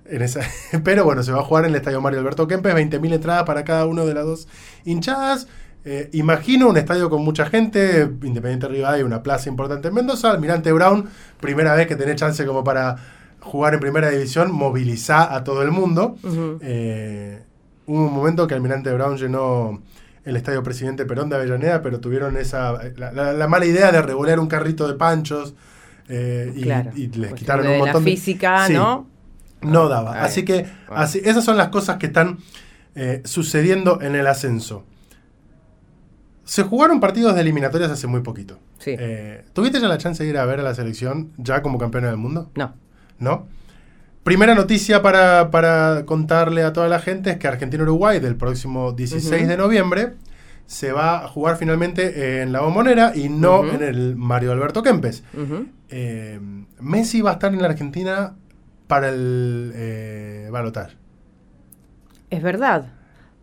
En 0.07 0.21
esa, 0.21 0.41
pero 0.83 1.03
bueno, 1.03 1.23
se 1.23 1.31
va 1.31 1.39
a 1.39 1.43
jugar 1.43 1.65
en 1.65 1.71
el 1.71 1.75
estadio 1.77 2.01
Mario 2.01 2.19
Alberto 2.19 2.47
Kempes, 2.47 2.73
20.000 2.75 3.13
entradas 3.15 3.43
para 3.43 3.63
cada 3.63 3.85
uno 3.85 4.05
de 4.05 4.13
las 4.13 4.25
dos 4.25 4.47
hinchadas. 4.83 5.47
Eh, 5.87 6.09
imagino 6.13 6.67
un 6.67 6.77
estadio 6.77 7.09
con 7.11 7.23
mucha 7.23 7.45
gente, 7.45 8.01
Independiente 8.23 8.67
Rivadavia, 8.67 9.05
una 9.05 9.21
plaza 9.23 9.49
importante 9.49 9.87
en 9.89 9.93
Mendoza, 9.93 10.31
Almirante 10.31 10.71
Brown, 10.71 11.07
primera 11.39 11.75
vez 11.75 11.85
que 11.87 11.95
tenés 11.95 12.15
chance 12.15 12.43
como 12.45 12.63
para 12.63 12.95
jugar 13.39 13.75
en 13.75 13.79
primera 13.79 14.09
división, 14.09 14.51
movilizá 14.51 15.33
a 15.35 15.43
todo 15.43 15.61
el 15.61 15.69
mundo. 15.71 16.17
Eh, 16.61 17.43
hubo 17.85 18.07
un 18.07 18.13
momento 18.13 18.47
que 18.47 18.55
Almirante 18.55 18.91
Brown 18.91 19.15
llenó 19.17 19.83
el 20.23 20.35
estadio 20.35 20.63
Presidente 20.63 21.05
Perón 21.05 21.29
de 21.29 21.35
Avellaneda, 21.35 21.83
pero 21.83 21.99
tuvieron 21.99 22.35
esa 22.37 22.71
la, 22.97 23.11
la- 23.11 23.33
la 23.33 23.47
mala 23.47 23.65
idea 23.67 23.91
de 23.91 24.01
revolear 24.01 24.39
un 24.39 24.47
carrito 24.47 24.87
de 24.87 24.95
panchos 24.95 25.53
eh, 26.07 26.51
y, 26.55 26.61
Claro. 26.63 26.91
y 26.95 27.07
les 27.07 27.11
Cuestión 27.11 27.35
quitaron 27.35 27.65
de 27.65 27.71
un 27.73 27.79
montón 27.79 28.03
la 28.03 28.09
física, 28.11 28.67
Sí, 28.67 28.73
¿no? 28.73 29.07
No 29.61 29.87
daba. 29.89 30.19
Ah, 30.21 30.25
así 30.25 30.45
que 30.45 30.65
así, 30.89 31.21
esas 31.23 31.43
son 31.43 31.57
las 31.57 31.69
cosas 31.69 31.97
que 31.97 32.05
están 32.07 32.37
eh, 32.95 33.21
sucediendo 33.25 34.01
en 34.01 34.15
el 34.15 34.27
ascenso. 34.27 34.85
Se 36.43 36.61
jugaron 36.63 36.99
partidos 36.99 37.33
de 37.35 37.41
eliminatorias 37.41 37.89
hace 37.89 38.05
muy 38.07 38.21
poquito. 38.21 38.59
Sí. 38.77 38.95
Eh, 38.97 39.43
¿Tuviste 39.53 39.79
ya 39.81 39.87
la 39.87 39.97
chance 39.97 40.23
de 40.23 40.29
ir 40.29 40.37
a 40.37 40.45
ver 40.45 40.59
a 40.59 40.63
la 40.63 40.75
selección 40.75 41.31
ya 41.37 41.61
como 41.63 41.79
campeona 41.79 42.07
del 42.07 42.17
mundo? 42.17 42.51
No. 42.55 42.75
¿no? 43.17 43.47
Primera 44.23 44.53
noticia 44.53 45.01
para, 45.01 45.49
para 45.49 46.03
contarle 46.05 46.63
a 46.63 46.73
toda 46.73 46.87
la 46.87 46.99
gente 46.99 47.31
es 47.31 47.37
que 47.37 47.47
Argentina-Uruguay 47.47 48.19
del 48.19 48.35
próximo 48.35 48.91
16 48.91 49.41
Ujú. 49.41 49.49
de 49.49 49.57
noviembre 49.57 50.13
se 50.65 50.91
va 50.91 51.23
a 51.23 51.27
jugar 51.27 51.57
finalmente 51.57 52.41
en 52.41 52.51
la 52.51 52.61
Bombonera 52.61 53.11
y 53.15 53.29
no 53.29 53.67
en 53.69 53.83
el 53.83 54.15
Mario 54.15 54.51
Alberto 54.51 54.81
Kempes. 54.83 55.23
Eh, 55.89 56.39
Messi 56.79 57.21
va 57.21 57.31
a 57.31 57.33
estar 57.33 57.53
en 57.53 57.61
la 57.61 57.67
Argentina 57.67 58.35
para 58.87 59.09
el 59.09 59.71
eh, 59.75 60.49
balotaje. 60.51 60.95
Es 62.29 62.41
verdad. 62.41 62.87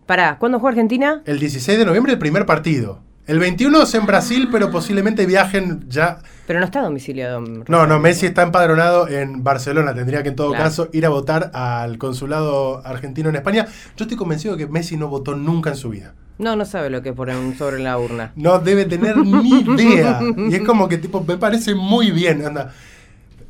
Pará, 0.07 0.37
¿cuándo 0.39 0.59
juega 0.59 0.73
Argentina? 0.73 1.23
El 1.25 1.39
16 1.39 1.79
de 1.79 1.85
noviembre 1.87 2.13
el 2.13 2.19
primer 2.19 2.45
partido. 2.47 3.01
El 3.25 3.39
21 3.39 3.83
es 3.85 3.95
en 3.95 4.05
Brasil, 4.05 4.49
pero 4.51 4.73
posiblemente 4.73 5.27
viajen 5.27 5.89
ya 5.89 6.19
Pero 6.49 6.59
no 6.59 6.65
está 6.65 6.83
domiciliado. 6.83 7.39
en 7.39 7.45
No, 7.45 7.63
no, 7.69 7.79
Rosario, 7.79 7.99
Messi 8.01 8.27
está 8.27 8.43
empadronado 8.43 9.07
en 9.07 9.45
Barcelona. 9.45 9.95
Tendría 9.95 10.25
que 10.25 10.31
en 10.31 10.37
todo 10.37 10.49
Claro. 10.49 10.65
caso 10.65 10.89
ir 10.93 11.07
a 11.07 11.09
votar 11.09 11.53
al 11.55 11.99
consulado 11.99 12.85
argentino 12.85 13.29
en 13.29 13.37
España. 13.37 13.67
Yo 13.97 14.05
estoy 14.05 14.17
convencido 14.17 14.57
de 14.57 14.67
que 14.67 14.71
Messi 14.73 14.97
no 14.97 15.07
votó 15.07 15.37
nunca 15.37 15.71
en 15.71 15.77
su 15.77 15.91
vida. 15.91 16.15
No, 16.39 16.57
no 16.57 16.65
sabe 16.65 16.91
lo 16.91 17.03
que 17.03 17.13
ponen 17.13 17.37
un 17.37 17.57
sobre 17.57 17.77
en 17.77 17.85
la 17.85 17.99
urna. 17.99 18.33
No 18.37 18.59
debe 18.59 18.85
tener 18.87 19.17
ni 19.17 19.61
idea. 19.61 20.21
Y 20.49 20.55
es 20.55 20.63
como 20.63 20.89
que 20.89 20.99
tipo, 20.99 21.23
me 21.27 21.37
parece 21.37 21.75
muy 21.75 22.11
bien. 22.11 22.45
Anda. 22.47 22.73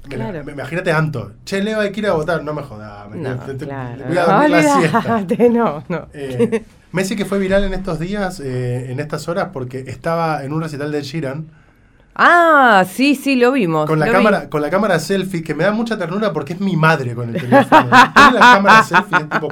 Claro. 0.08 0.42
me- 0.44 0.52
Imagínate 0.52 0.90
Anto. 0.92 1.32
Che, 1.44 1.62
Leo 1.62 1.80
hay 1.80 1.92
que 1.92 2.00
ir 2.00 2.06
a 2.08 2.12
votar. 2.12 2.42
No 2.42 2.52
me 2.52 2.62
jodas. 2.62 3.08
me- 3.08 3.16
No, 3.18 3.36
te- 3.38 3.54
te- 3.54 3.64
claro. 3.66 4.04
Voy 4.08 4.16
a 4.18 4.24
dormir 4.24 4.50
la 4.50 4.62
siesta. 4.62 4.98
Olvídate, 5.16 5.50
no, 5.50 5.84
no. 5.88 6.08
Eh, 6.12 6.64
Messi 6.92 7.16
que 7.16 7.24
fue 7.24 7.38
viral 7.38 7.64
en 7.64 7.72
estos 7.72 7.98
días, 8.00 8.40
eh, 8.40 8.90
en 8.90 9.00
estas 9.00 9.26
horas, 9.28 9.48
porque 9.52 9.78
estaba 9.86 10.44
en 10.44 10.52
un 10.52 10.60
recital 10.60 10.92
de 10.92 11.02
Sheeran 11.02 11.46
Ah, 12.14 12.84
sí, 12.90 13.14
sí, 13.14 13.36
lo 13.36 13.52
vimos. 13.52 13.86
Con 13.88 13.98
la, 13.98 14.06
lo 14.06 14.12
vi. 14.12 14.16
cámara, 14.18 14.50
con 14.50 14.60
la 14.60 14.68
cámara 14.70 14.98
selfie, 14.98 15.42
que 15.42 15.54
me 15.54 15.64
da 15.64 15.72
mucha 15.72 15.96
ternura 15.96 16.32
porque 16.32 16.52
es 16.52 16.60
mi 16.60 16.76
madre 16.76 17.14
con 17.14 17.28
el 17.34 17.40
teléfono. 17.40 17.88
Tiene 18.14 18.32
la 18.32 18.40
cámara 18.40 18.82
selfie, 18.82 19.18
es 19.18 19.30
tipo 19.30 19.48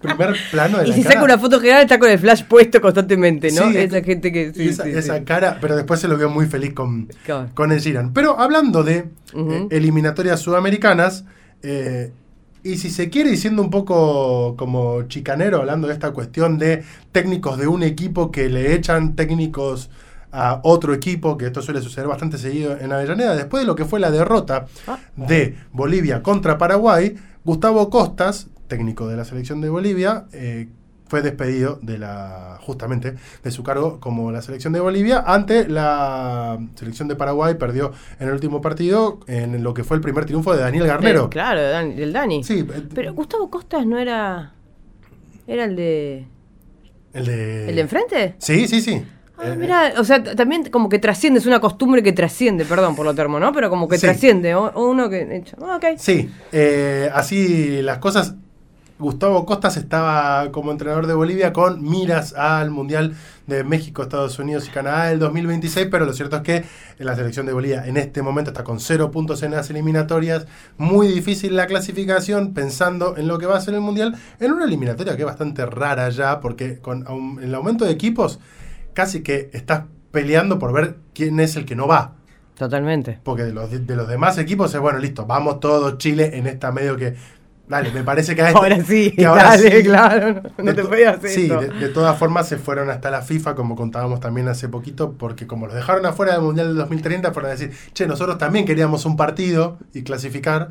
primer 0.00 0.36
plano 0.50 0.78
de 0.78 0.84
Y 0.84 0.88
la 0.90 0.94
si 0.94 1.02
cara. 1.02 1.14
saca 1.14 1.24
una 1.24 1.38
foto 1.38 1.58
general 1.58 1.82
está 1.82 1.98
con 1.98 2.10
el 2.10 2.18
flash 2.18 2.44
puesto 2.44 2.80
constantemente, 2.82 3.50
¿no? 3.50 3.62
Sí, 3.70 3.76
esa 3.78 3.98
es- 3.98 4.04
gente 4.04 4.30
que... 4.30 4.52
Y 4.54 4.54
Sí, 4.54 4.68
esa, 4.68 4.84
sí, 4.84 4.90
esa 4.90 5.18
sí. 5.18 5.24
cara, 5.24 5.56
pero 5.60 5.74
después 5.74 5.98
se 5.98 6.06
lo 6.08 6.18
vio 6.18 6.28
muy 6.28 6.46
feliz 6.46 6.74
con, 6.74 7.08
Claro. 7.24 7.48
con 7.54 7.72
el 7.72 7.80
Giran. 7.80 8.12
Pero 8.12 8.38
hablando 8.38 8.82
de 8.82 9.08
eh, 9.34 9.66
eliminatorias 9.70 10.38
sudamericanas, 10.40 11.24
eh, 11.62 12.12
y 12.62 12.76
si 12.76 12.90
se 12.90 13.08
quiere, 13.08 13.30
y 13.30 13.36
siendo 13.38 13.62
un 13.62 13.70
poco 13.70 14.54
como 14.58 15.04
chicanero, 15.04 15.58
hablando 15.58 15.86
de 15.88 15.94
esta 15.94 16.10
cuestión 16.10 16.58
de 16.58 16.84
técnicos 17.12 17.56
de 17.58 17.68
un 17.68 17.82
equipo 17.82 18.30
que 18.30 18.48
le 18.50 18.74
echan 18.74 19.16
técnicos 19.16 19.88
a 20.36 20.60
otro 20.64 20.92
equipo, 20.94 21.36
que 21.38 21.46
esto 21.46 21.62
suele 21.62 21.80
suceder 21.80 22.06
bastante 22.08 22.36
seguido 22.38 22.76
en 22.78 22.92
Avellaneda, 22.92 23.34
después 23.34 23.62
de 23.62 23.66
lo 23.66 23.74
que 23.74 23.84
fue 23.86 23.98
la 24.00 24.10
derrota 24.10 24.66
Ah. 24.86 24.98
de 25.16 25.56
Bolivia 25.72 26.22
contra 26.22 26.58
Paraguay, 26.58 27.14
Gustavo 27.44 27.88
Costas, 27.90 28.48
técnico 28.68 29.08
de 29.08 29.16
la 29.16 29.24
selección 29.24 29.60
de 29.60 29.68
Bolivia, 29.70 30.26
eh, 30.32 30.68
fue 31.08 31.22
despedido 31.22 31.78
de 31.82 31.98
la 31.98 32.58
justamente 32.60 33.14
de 33.44 33.50
su 33.52 33.62
cargo 33.62 34.00
como 34.00 34.32
la 34.32 34.42
selección 34.42 34.72
de 34.72 34.80
Bolivia 34.80 35.22
ante 35.24 35.68
la 35.68 36.58
selección 36.74 37.06
de 37.06 37.14
Paraguay 37.14 37.54
perdió 37.54 37.92
en 38.18 38.26
el 38.26 38.34
último 38.34 38.60
partido 38.60 39.20
en 39.28 39.62
lo 39.62 39.72
que 39.72 39.84
fue 39.84 39.96
el 39.96 40.00
primer 40.00 40.24
triunfo 40.24 40.52
de 40.52 40.62
Daniel 40.62 40.86
Garnero. 40.88 41.30
Claro, 41.30 41.60
del 41.60 42.12
Dani. 42.12 42.42
Sí, 42.42 42.66
eh, 42.68 42.82
Pero 42.92 43.14
Gustavo 43.14 43.48
Costas 43.50 43.86
no 43.86 43.98
era... 43.98 44.52
¿Era 45.46 45.64
el 45.64 45.76
de... 45.76 46.26
el 47.12 47.24
de 47.24 47.68
¿El 47.68 47.76
de 47.76 47.80
enfrente? 47.82 48.34
Sí, 48.38 48.66
sí, 48.66 48.80
sí. 48.80 49.04
Ah, 49.38 49.54
mira, 49.56 49.92
o 49.98 50.04
sea, 50.04 50.22
también 50.22 50.70
como 50.70 50.88
que 50.88 50.98
trasciende, 50.98 51.40
es 51.40 51.46
una 51.46 51.60
costumbre 51.60 52.02
que 52.02 52.12
trasciende, 52.12 52.64
perdón 52.64 52.96
por 52.96 53.04
lo 53.04 53.14
termo, 53.14 53.38
¿no? 53.38 53.52
Pero 53.52 53.68
como 53.68 53.86
que 53.88 53.96
Sí. 53.98 54.06
trasciende, 54.06 54.54
o, 54.54 54.64
o 54.74 54.88
uno 54.88 55.10
que... 55.10 55.44
Ah, 55.60 55.76
ok. 55.76 55.84
Sí, 55.98 56.30
eh, 56.52 57.10
así 57.14 57.82
las 57.82 57.98
cosas. 57.98 58.34
Gustavo 58.98 59.44
Costas 59.44 59.76
estaba 59.76 60.50
como 60.52 60.72
entrenador 60.72 61.06
de 61.06 61.12
Bolivia 61.12 61.52
con 61.52 61.82
miras 61.82 62.32
al 62.32 62.70
Mundial 62.70 63.14
de 63.46 63.62
México, 63.62 64.02
Estados 64.02 64.38
Unidos 64.38 64.66
y 64.68 64.70
Canadá 64.70 65.08
del 65.08 65.18
2026, 65.18 65.88
pero 65.90 66.06
lo 66.06 66.14
cierto 66.14 66.36
es 66.36 66.42
que 66.42 66.64
la 66.96 67.14
selección 67.14 67.44
de 67.44 67.52
Bolivia 67.52 67.84
en 67.86 67.98
este 67.98 68.22
momento 68.22 68.52
está 68.52 68.64
con 68.64 68.80
cero 68.80 69.10
puntos 69.10 69.42
en 69.42 69.50
las 69.50 69.68
eliminatorias, 69.68 70.46
muy 70.78 71.08
difícil 71.08 71.54
la 71.56 71.66
clasificación 71.66 72.54
pensando 72.54 73.18
en 73.18 73.28
lo 73.28 73.36
que 73.36 73.44
va 73.44 73.58
a 73.58 73.60
ser 73.60 73.74
el 73.74 73.82
Mundial, 73.82 74.16
en 74.40 74.52
una 74.54 74.64
eliminatoria 74.64 75.14
que 75.14 75.22
es 75.24 75.26
bastante 75.26 75.66
rara 75.66 76.08
ya, 76.08 76.40
porque 76.40 76.78
con 76.78 77.04
el 77.42 77.54
aumento 77.54 77.84
de 77.84 77.90
equipos 77.90 78.38
casi 78.96 79.22
que 79.22 79.50
estás 79.52 79.84
peleando 80.10 80.58
por 80.58 80.72
ver 80.72 80.96
quién 81.14 81.38
es 81.38 81.54
el 81.56 81.66
que 81.66 81.76
no 81.76 81.86
va. 81.86 82.14
Totalmente. 82.56 83.20
Porque 83.22 83.44
de 83.44 83.52
los, 83.52 83.70
de 83.70 83.96
los 83.96 84.08
demás 84.08 84.38
equipos 84.38 84.74
es 84.74 84.80
bueno, 84.80 84.98
listo, 84.98 85.26
vamos 85.26 85.60
todos 85.60 85.98
Chile 85.98 86.30
en 86.38 86.46
esta 86.46 86.72
medio 86.72 86.96
que 86.96 87.14
Dale, 87.68 87.90
me 87.90 88.04
parece 88.04 88.34
que 88.36 88.42
a 88.42 88.50
Ahora 88.54 88.80
sí, 88.82 89.10
que 89.10 89.26
ahora 89.26 89.42
dale, 89.50 89.78
sí. 89.78 89.82
claro, 89.82 90.40
no, 90.56 90.64
no 90.64 90.74
te 90.74 90.84
podías 90.84 91.16
hacer 91.18 91.30
Sí, 91.30 91.42
esto. 91.42 91.60
de, 91.60 91.68
de 91.68 91.88
todas 91.88 92.16
formas 92.16 92.48
se 92.48 92.56
fueron 92.58 92.88
hasta 92.90 93.10
la 93.10 93.22
FIFA, 93.22 93.56
como 93.56 93.74
contábamos 93.74 94.20
también 94.20 94.46
hace 94.48 94.68
poquito, 94.68 95.14
porque 95.18 95.46
como 95.48 95.66
los 95.66 95.74
dejaron 95.74 96.06
afuera 96.06 96.34
del 96.34 96.42
Mundial 96.42 96.68
del 96.68 96.76
2030, 96.76 97.32
fueron 97.32 97.50
a 97.50 97.54
decir, 97.54 97.72
che, 97.92 98.06
nosotros 98.06 98.38
también 98.38 98.64
queríamos 98.66 99.04
un 99.04 99.16
partido 99.16 99.78
y 99.92 100.02
clasificar. 100.04 100.70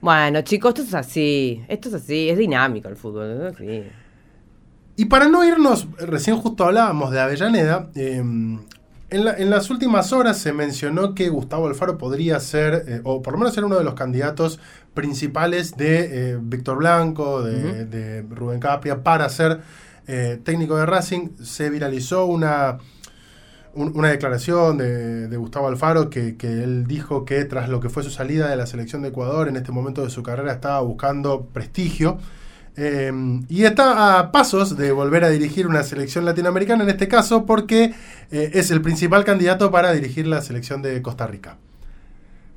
Bueno, 0.00 0.42
chicos, 0.42 0.70
esto 0.70 0.82
es 0.82 0.94
así. 0.94 1.64
Esto 1.66 1.88
es 1.88 1.94
así. 1.94 2.28
Es 2.28 2.38
dinámico 2.38 2.88
el 2.88 2.96
fútbol. 2.96 3.30
es 3.48 3.54
así. 3.54 3.84
Y 4.98 5.04
para 5.04 5.28
no 5.28 5.44
irnos, 5.44 5.86
recién 5.96 6.36
justo 6.38 6.64
hablábamos 6.64 7.12
de 7.12 7.20
Avellaneda, 7.20 7.88
eh, 7.94 8.16
en, 8.16 9.24
la- 9.24 9.34
en 9.36 9.48
las 9.48 9.70
últimas 9.70 10.12
horas 10.12 10.38
se 10.38 10.52
mencionó 10.52 11.14
que 11.14 11.28
Gustavo 11.28 11.68
Alfaro 11.68 11.96
podría 11.98 12.40
ser, 12.40 12.84
eh, 12.88 13.00
o 13.04 13.22
por 13.22 13.34
lo 13.34 13.38
menos 13.38 13.54
ser 13.54 13.64
uno 13.64 13.76
de 13.78 13.84
los 13.84 13.94
candidatos 13.94 14.58
principales 14.94 15.76
de 15.76 16.32
eh, 16.32 16.38
Víctor 16.42 16.78
Blanco, 16.78 17.42
de, 17.44 17.84
de 17.86 18.22
Rubén 18.28 18.58
Capria, 18.58 19.04
para 19.04 19.28
ser 19.28 19.60
eh, 20.08 20.40
técnico 20.42 20.76
de 20.76 20.84
Racing. 20.84 21.28
Se 21.44 21.70
viralizó 21.70 22.26
una, 22.26 22.78
un- 23.74 23.96
una 23.96 24.08
declaración 24.08 24.78
de, 24.78 25.28
de 25.28 25.36
Gustavo 25.36 25.68
Alfaro 25.68 26.10
que, 26.10 26.36
que 26.36 26.48
él 26.64 26.88
dijo 26.88 27.24
que 27.24 27.44
tras 27.44 27.68
lo 27.68 27.78
que 27.78 27.88
fue 27.88 28.02
su 28.02 28.10
salida 28.10 28.48
de 28.50 28.56
la 28.56 28.66
selección 28.66 29.02
de 29.02 29.10
Ecuador, 29.10 29.46
en 29.46 29.54
este 29.54 29.70
momento 29.70 30.02
de 30.02 30.10
su 30.10 30.24
carrera 30.24 30.52
estaba 30.52 30.80
buscando 30.80 31.46
prestigio. 31.52 32.18
Eh, 32.80 33.12
y 33.48 33.64
está 33.64 34.20
a 34.20 34.30
pasos 34.30 34.76
de 34.76 34.92
volver 34.92 35.24
a 35.24 35.30
dirigir 35.30 35.66
una 35.66 35.82
selección 35.82 36.24
latinoamericana, 36.24 36.84
en 36.84 36.90
este 36.90 37.08
caso, 37.08 37.44
porque 37.44 37.92
eh, 38.30 38.50
es 38.54 38.70
el 38.70 38.80
principal 38.80 39.24
candidato 39.24 39.72
para 39.72 39.90
dirigir 39.92 40.28
la 40.28 40.40
selección 40.42 40.80
de 40.80 41.02
Costa 41.02 41.26
Rica. 41.26 41.56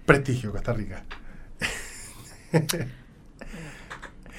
Prestigio, 0.06 0.52
Costa 0.52 0.74
Rica. 0.74 1.04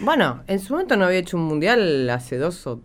Bueno, 0.01 0.43
en 0.49 0.59
su 0.59 0.73
momento 0.73 0.97
no 0.97 1.05
había 1.05 1.19
hecho 1.19 1.37
un 1.37 1.45
mundial 1.45 2.11
hace 2.11 2.37
dos 2.37 2.67
o, 2.67 2.81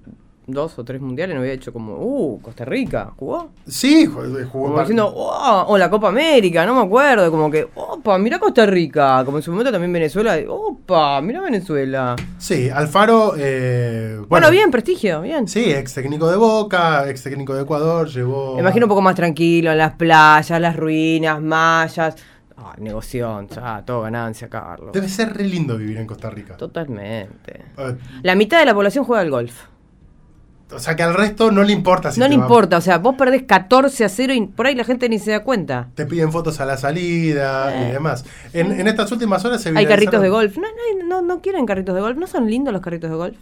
dos 0.48 0.80
o 0.80 0.84
tres 0.84 1.02
mundiales. 1.02 1.36
No 1.36 1.42
había 1.42 1.54
hecho 1.54 1.72
como, 1.74 1.96
uh, 1.98 2.42
Costa 2.42 2.66
Rica, 2.66 3.12
¿jugó? 3.18 3.50
Sí, 3.68 4.06
jugó, 4.06 4.24
jugó 4.52 4.66
Como 4.68 4.80
diciendo, 4.80 5.14
oh, 5.14 5.66
o 5.68 5.78
la 5.78 5.90
Copa 5.90 6.08
América, 6.08 6.66
no 6.66 6.74
me 6.74 6.82
acuerdo. 6.82 7.30
Como 7.30 7.52
que, 7.52 7.68
opa, 7.76 8.18
mira 8.18 8.40
Costa 8.40 8.66
Rica. 8.66 9.24
Como 9.26 9.38
en 9.38 9.44
su 9.44 9.52
momento 9.52 9.72
también 9.72 9.92
Venezuela, 9.94 10.38
opa, 10.48 11.22
mira 11.22 11.42
Venezuela. 11.42 12.16
Sí, 12.38 12.70
Alfaro. 12.70 13.34
eh, 13.38 14.14
bueno, 14.16 14.28
Bueno, 14.30 14.52
bien, 14.52 14.72
prestigio, 14.72 15.22
bien. 15.22 15.48
Sí, 15.48 15.72
ex 15.72 15.94
técnico 15.94 16.30
de 16.32 16.38
Boca, 16.38 17.10
ex 17.10 17.24
técnico 17.24 17.54
de 17.54 17.64
Ecuador, 17.64 18.08
llevó. 18.08 18.56
Me 18.56 18.62
imagino 18.62 18.86
un 18.86 18.90
poco 18.90 19.02
más 19.02 19.16
tranquilo 19.16 19.72
en 19.72 19.78
las 19.78 19.94
playas, 19.94 20.60
las 20.62 20.76
ruinas, 20.76 21.42
mallas. 21.42 22.16
Ay, 22.60 22.82
negoción, 22.84 23.48
ya, 23.50 23.84
todo 23.86 24.02
ganancia, 24.02 24.48
Carlos. 24.50 24.92
Debe 24.92 25.08
ser 25.10 25.32
re 25.36 25.44
lindo 25.44 25.78
vivir 25.78 25.98
en 25.98 26.08
Costa 26.08 26.30
Rica. 26.32 26.58
Totalmente. 26.58 27.62
Eh, 27.78 27.96
La 28.24 28.34
mitad 28.36 28.60
de 28.60 28.66
la 28.66 28.74
población 28.74 29.04
juega 29.06 29.22
al 29.22 29.30
golf. 29.30 29.66
O 30.72 30.80
sea 30.80 30.96
que 30.96 31.04
al 31.04 31.14
resto 31.14 31.50
no 31.52 31.64
le 31.64 31.72
importa 31.72 32.12
si 32.12 32.20
no 32.20 32.28
le 32.28 32.36
va- 32.38 32.44
importa, 32.44 32.78
o 32.78 32.82
sea, 32.82 32.98
vos 32.98 33.16
perdés 33.18 33.44
14 33.44 34.04
a 34.06 34.10
0 34.10 34.34
y 34.34 34.48
por 34.48 34.68
ahí 34.68 34.76
la 34.76 34.84
gente 34.84 35.08
ni 35.10 35.18
se 35.20 35.32
da 35.32 35.44
cuenta. 35.44 35.90
Te 35.96 36.06
piden 36.06 36.32
fotos 36.32 36.60
a 36.60 36.66
la 36.66 36.76
salida 36.78 37.74
y 37.82 37.90
Eh. 37.90 37.94
demás. 37.94 38.26
En, 38.54 38.72
en 38.72 38.88
estas 38.88 39.12
últimas 39.12 39.44
horas 39.46 39.62
se 39.62 39.70
Hay 39.78 39.86
carritos 39.86 40.22
de 40.22 40.30
golf. 40.30 40.58
No, 40.58 40.64
no, 40.64 41.08
no, 41.08 41.22
no 41.22 41.42
quieren 41.42 41.66
carritos 41.66 41.96
de 41.96 42.02
golf. 42.02 42.18
¿No 42.18 42.28
son 42.28 42.50
lindos 42.50 42.74
los 42.74 42.82
carritos 42.82 43.10
de 43.10 43.16
golf? 43.16 43.38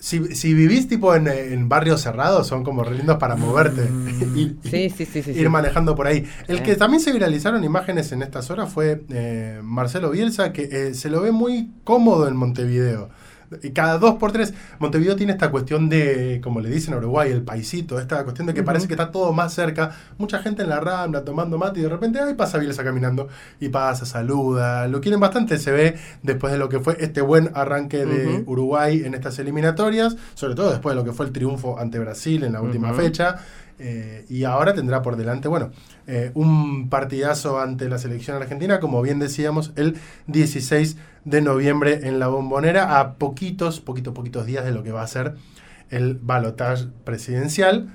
Si, 0.00 0.36
si 0.36 0.54
vivís 0.54 0.86
tipo 0.86 1.12
en, 1.16 1.26
en 1.26 1.68
barrios 1.68 2.00
cerrados, 2.02 2.46
son 2.46 2.62
como 2.62 2.84
re 2.84 2.94
lindos 2.96 3.16
para 3.16 3.34
moverte. 3.34 3.82
y, 4.34 4.40
y 4.40 4.44
Mm. 4.46 4.58
Sí, 4.62 4.90
sí, 4.90 5.04
sí, 5.06 5.22
sí. 5.22 5.32
ir 5.32 5.50
manejando 5.50 5.96
por 5.96 6.06
ahí. 6.06 6.24
El 6.46 6.58
Sí. 6.58 6.62
que 6.62 6.76
también 6.76 7.00
se 7.02 7.12
viralizaron 7.12 7.64
imágenes 7.64 8.12
en 8.12 8.22
estas 8.22 8.48
horas 8.50 8.72
fue 8.72 9.02
eh, 9.10 9.58
Marcelo 9.62 10.10
Bielsa, 10.10 10.52
que 10.52 10.68
eh, 10.70 10.94
se 10.94 11.10
lo 11.10 11.20
ve 11.20 11.32
muy 11.32 11.72
cómodo 11.82 12.28
en 12.28 12.36
Montevideo. 12.36 13.08
Y 13.62 13.70
cada 13.70 13.98
dos 13.98 14.14
por 14.14 14.32
tres, 14.32 14.54
Montevideo 14.78 15.16
tiene 15.16 15.32
esta 15.32 15.50
cuestión 15.50 15.88
de, 15.88 16.40
como 16.42 16.60
le 16.60 16.70
dicen 16.70 16.94
a 16.94 16.98
Uruguay, 16.98 17.30
el 17.30 17.42
paisito, 17.42 17.98
esta 17.98 18.24
cuestión 18.24 18.46
de 18.46 18.54
que 18.54 18.62
parece 18.62 18.86
que 18.86 18.94
está 18.94 19.10
todo 19.10 19.32
más 19.32 19.52
cerca. 19.52 19.96
Mucha 20.18 20.38
gente 20.40 20.62
en 20.62 20.68
la 20.68 20.80
rambla 20.80 21.24
tomando 21.24 21.58
mate 21.58 21.80
y 21.80 21.82
de 21.82 21.88
repente, 21.88 22.20
ay, 22.20 22.34
pasa 22.34 22.58
Bielsa 22.58 22.84
caminando 22.84 23.28
y 23.60 23.68
pasa, 23.68 24.06
saluda. 24.06 24.88
Lo 24.88 25.00
quieren 25.00 25.20
bastante, 25.20 25.58
se 25.58 25.72
ve 25.72 25.96
después 26.22 26.52
de 26.52 26.58
lo 26.58 26.68
que 26.68 26.80
fue 26.80 26.96
este 27.00 27.20
buen 27.20 27.50
arranque 27.54 28.04
de. 28.04 28.38
Uruguay 28.46 29.02
en 29.04 29.14
estas 29.14 29.38
eliminatorias, 29.38 30.16
sobre 30.34 30.54
todo 30.54 30.70
después 30.70 30.94
de 30.94 31.02
lo 31.02 31.04
que 31.04 31.12
fue 31.12 31.26
el 31.26 31.32
triunfo 31.32 31.78
ante 31.78 31.98
Brasil 31.98 32.44
en 32.44 32.52
la 32.52 32.60
última 32.60 32.92
fecha. 32.94 33.36
Eh, 33.80 34.24
y 34.28 34.42
ahora 34.42 34.74
tendrá 34.74 35.02
por 35.02 35.16
delante, 35.16 35.46
bueno, 35.46 35.70
eh, 36.10 36.30
un 36.32 36.88
partidazo 36.88 37.60
ante 37.60 37.86
la 37.86 37.98
selección 37.98 38.38
argentina, 38.38 38.80
como 38.80 39.02
bien 39.02 39.18
decíamos, 39.18 39.72
el 39.76 39.98
16 40.26 40.96
de 41.26 41.42
noviembre 41.42 42.08
en 42.08 42.18
la 42.18 42.28
bombonera, 42.28 42.98
a 42.98 43.16
poquitos, 43.16 43.80
poquitos, 43.80 44.14
poquitos 44.14 44.46
días 44.46 44.64
de 44.64 44.72
lo 44.72 44.82
que 44.82 44.90
va 44.90 45.02
a 45.02 45.06
ser 45.06 45.34
el 45.90 46.14
balotaje 46.14 46.86
presidencial. 47.04 47.90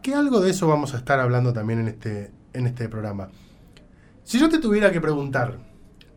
Que 0.00 0.14
algo 0.14 0.40
de 0.40 0.50
eso 0.50 0.66
vamos 0.66 0.94
a 0.94 0.96
estar 0.96 1.20
hablando 1.20 1.52
también 1.52 1.80
en 1.80 1.88
este, 1.88 2.30
en 2.54 2.66
este 2.66 2.88
programa. 2.88 3.28
Si 4.24 4.38
yo 4.40 4.48
te 4.48 4.58
tuviera 4.58 4.90
que 4.90 5.00
preguntar, 5.02 5.58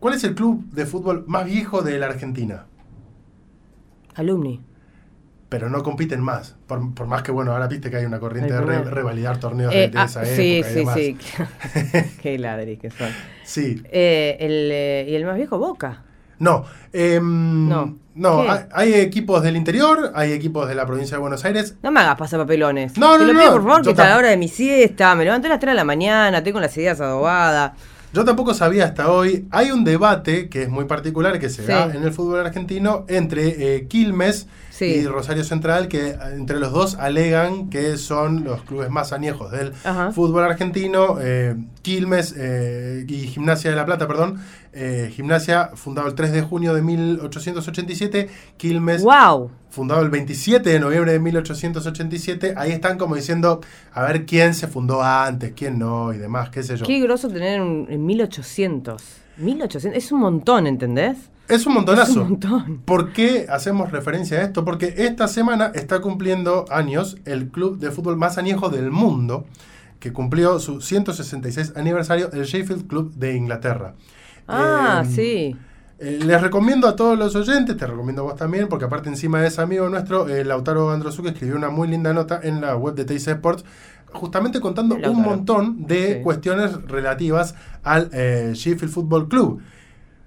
¿cuál 0.00 0.14
es 0.14 0.24
el 0.24 0.34
club 0.34 0.64
de 0.70 0.86
fútbol 0.86 1.24
más 1.26 1.44
viejo 1.44 1.82
de 1.82 1.98
la 1.98 2.06
Argentina? 2.06 2.64
Alumni. 4.14 4.62
Pero 5.48 5.70
no 5.70 5.82
compiten 5.82 6.20
más. 6.20 6.56
Por, 6.66 6.94
por 6.94 7.06
más 7.06 7.22
que, 7.22 7.30
bueno, 7.32 7.52
ahora 7.52 7.66
viste 7.68 7.90
que 7.90 7.96
hay 7.98 8.04
una 8.04 8.18
corriente 8.18 8.52
de 8.52 8.60
re- 8.60 8.82
revalidar 8.82 9.38
torneos 9.38 9.72
Eh, 9.74 9.78
de, 9.78 9.88
de 9.88 9.98
ah, 9.98 10.04
esa 10.04 10.24
sí, 10.24 10.56
época 10.56 10.70
y 10.70 10.72
sí, 10.72 10.78
demás. 10.78 10.94
sí. 10.96 11.16
Qué 12.22 12.38
ladri 12.38 12.76
que 12.76 12.90
son. 12.90 13.08
Sí. 13.44 13.82
Eh, 13.90 14.36
el, 14.40 14.70
eh, 14.72 15.06
y 15.08 15.14
el 15.14 15.24
más 15.24 15.36
viejo, 15.36 15.58
Boca. 15.58 16.02
No, 16.38 16.64
em, 16.92 17.66
No. 17.68 17.96
no, 18.14 18.42
hay, 18.50 18.60
hay 18.72 18.94
equipos 18.94 19.42
del 19.42 19.56
interior, 19.56 20.12
hay 20.14 20.32
equipos 20.32 20.68
de 20.68 20.74
la 20.74 20.84
provincia 20.84 21.16
de 21.16 21.20
Buenos 21.22 21.44
Aires. 21.46 21.76
No 21.82 21.90
me 21.90 22.00
hagas 22.00 22.16
pasapapelones. 22.16 22.98
No, 22.98 23.12
Te 23.14 23.20
no, 23.20 23.24
lo 23.26 23.32
no, 23.32 23.40
pido 23.40 23.52
por 23.52 23.62
favor, 23.62 23.82
que 23.82 23.90
está 23.90 24.04
a 24.04 24.10
la 24.10 24.16
hora 24.18 24.28
de 24.28 24.36
mi 24.36 24.48
siesta. 24.48 25.14
Me 25.14 25.24
levanté 25.24 25.46
a 25.46 25.50
las 25.50 25.60
3 25.60 25.72
de 25.72 25.76
la 25.76 25.84
mañana, 25.84 26.42
tengo 26.42 26.60
las 26.60 26.76
ideas 26.76 27.00
adobadas. 27.00 27.72
Yo 28.16 28.24
tampoco 28.24 28.54
sabía 28.54 28.86
hasta 28.86 29.10
hoy. 29.12 29.46
Hay 29.50 29.70
un 29.72 29.84
debate 29.84 30.48
que 30.48 30.62
es 30.62 30.70
muy 30.70 30.86
particular 30.86 31.38
que 31.38 31.50
se 31.50 31.60
Sí. 31.60 31.68
da 31.68 31.94
en 31.94 32.02
el 32.02 32.14
fútbol 32.14 32.40
argentino 32.40 33.04
entre 33.08 33.74
eh, 33.76 33.86
Quilmes 33.88 34.46
Sí. 34.70 34.86
y 34.86 35.06
Rosario 35.06 35.44
Central, 35.44 35.86
que 35.88 36.08
eh, 36.12 36.18
entre 36.32 36.58
los 36.58 36.72
dos 36.72 36.94
alegan 36.94 37.68
que 37.68 37.98
son 37.98 38.42
los 38.44 38.62
clubes 38.62 38.88
más 38.88 39.12
añejos 39.12 39.52
del 39.52 39.74
Ajá. 39.84 40.12
fútbol 40.12 40.44
argentino. 40.44 41.18
Eh, 41.20 41.56
Quilmes 41.82 42.34
eh, 42.38 43.04
y 43.06 43.26
Gimnasia 43.26 43.68
de 43.68 43.76
la 43.76 43.84
Plata, 43.84 44.08
perdón. 44.08 44.40
Gimnasia, 45.10 45.70
fundado 45.74 46.06
el 46.08 46.14
3 46.14 46.32
de 46.32 46.42
junio 46.42 46.74
de 46.74 46.82
1887. 46.82 48.28
Quilmes, 48.58 49.02
¡Wow! 49.02 49.50
Fundado 49.76 50.00
el 50.00 50.08
27 50.08 50.70
de 50.70 50.80
noviembre 50.80 51.12
de 51.12 51.18
1887. 51.20 52.54
Ahí 52.56 52.72
están 52.72 52.96
como 52.96 53.14
diciendo, 53.14 53.60
a 53.92 54.02
ver 54.02 54.24
quién 54.24 54.54
se 54.54 54.68
fundó 54.68 55.02
antes, 55.02 55.52
quién 55.54 55.78
no 55.78 56.14
y 56.14 56.18
demás, 56.18 56.48
qué 56.48 56.62
sé 56.62 56.78
yo. 56.78 56.86
Qué 56.86 56.98
groso 57.00 57.28
tener 57.28 57.60
un, 57.60 57.86
en 57.90 58.04
1800. 58.06 59.02
1800, 59.36 60.02
es 60.02 60.10
un 60.12 60.20
montón, 60.20 60.66
¿entendés? 60.66 61.18
Es 61.46 61.66
un 61.66 61.74
montonazo. 61.74 62.10
Es 62.10 62.16
un 62.16 62.22
montón. 62.30 62.82
¿Por 62.86 63.12
qué 63.12 63.46
hacemos 63.50 63.92
referencia 63.92 64.38
a 64.38 64.42
esto? 64.44 64.64
Porque 64.64 64.94
esta 64.96 65.28
semana 65.28 65.70
está 65.74 66.00
cumpliendo 66.00 66.64
años 66.70 67.18
el 67.26 67.48
club 67.48 67.78
de 67.78 67.90
fútbol 67.90 68.16
más 68.16 68.38
añejo 68.38 68.70
del 68.70 68.90
mundo, 68.90 69.44
que 70.00 70.10
cumplió 70.10 70.58
su 70.58 70.80
166 70.80 71.74
aniversario, 71.76 72.30
el 72.32 72.44
Sheffield 72.44 72.86
Club 72.86 73.12
de 73.14 73.36
Inglaterra. 73.36 73.94
Ah, 74.48 75.04
Eh, 75.04 75.10
sí. 75.14 75.56
Eh, 75.98 76.18
les 76.24 76.40
recomiendo 76.42 76.86
a 76.88 76.94
todos 76.96 77.16
los 77.18 77.34
oyentes, 77.36 77.74
te 77.76 77.86
recomiendo 77.86 78.22
a 78.22 78.24
vos 78.26 78.36
también, 78.36 78.68
porque 78.68 78.84
aparte 78.84 79.08
encima 79.08 79.40
de 79.40 79.48
ese 79.48 79.62
amigo 79.62 79.88
nuestro, 79.88 80.28
eh, 80.28 80.44
Lautaro 80.44 80.90
Androsuke 80.90 81.28
escribió 81.28 81.56
una 81.56 81.70
muy 81.70 81.88
linda 81.88 82.12
nota 82.12 82.38
en 82.42 82.60
la 82.60 82.76
web 82.76 82.94
de 82.94 83.04
Teis 83.06 83.26
Sports, 83.26 83.64
justamente 84.12 84.60
contando 84.60 84.94
un 84.96 85.22
montón 85.22 85.86
de 85.86 86.16
Sí. 86.18 86.22
cuestiones 86.22 86.72
relativas 86.86 87.54
al 87.82 88.10
eh, 88.12 88.50
Sheffield 88.54 88.92
Football 88.92 89.28
Club. 89.28 89.60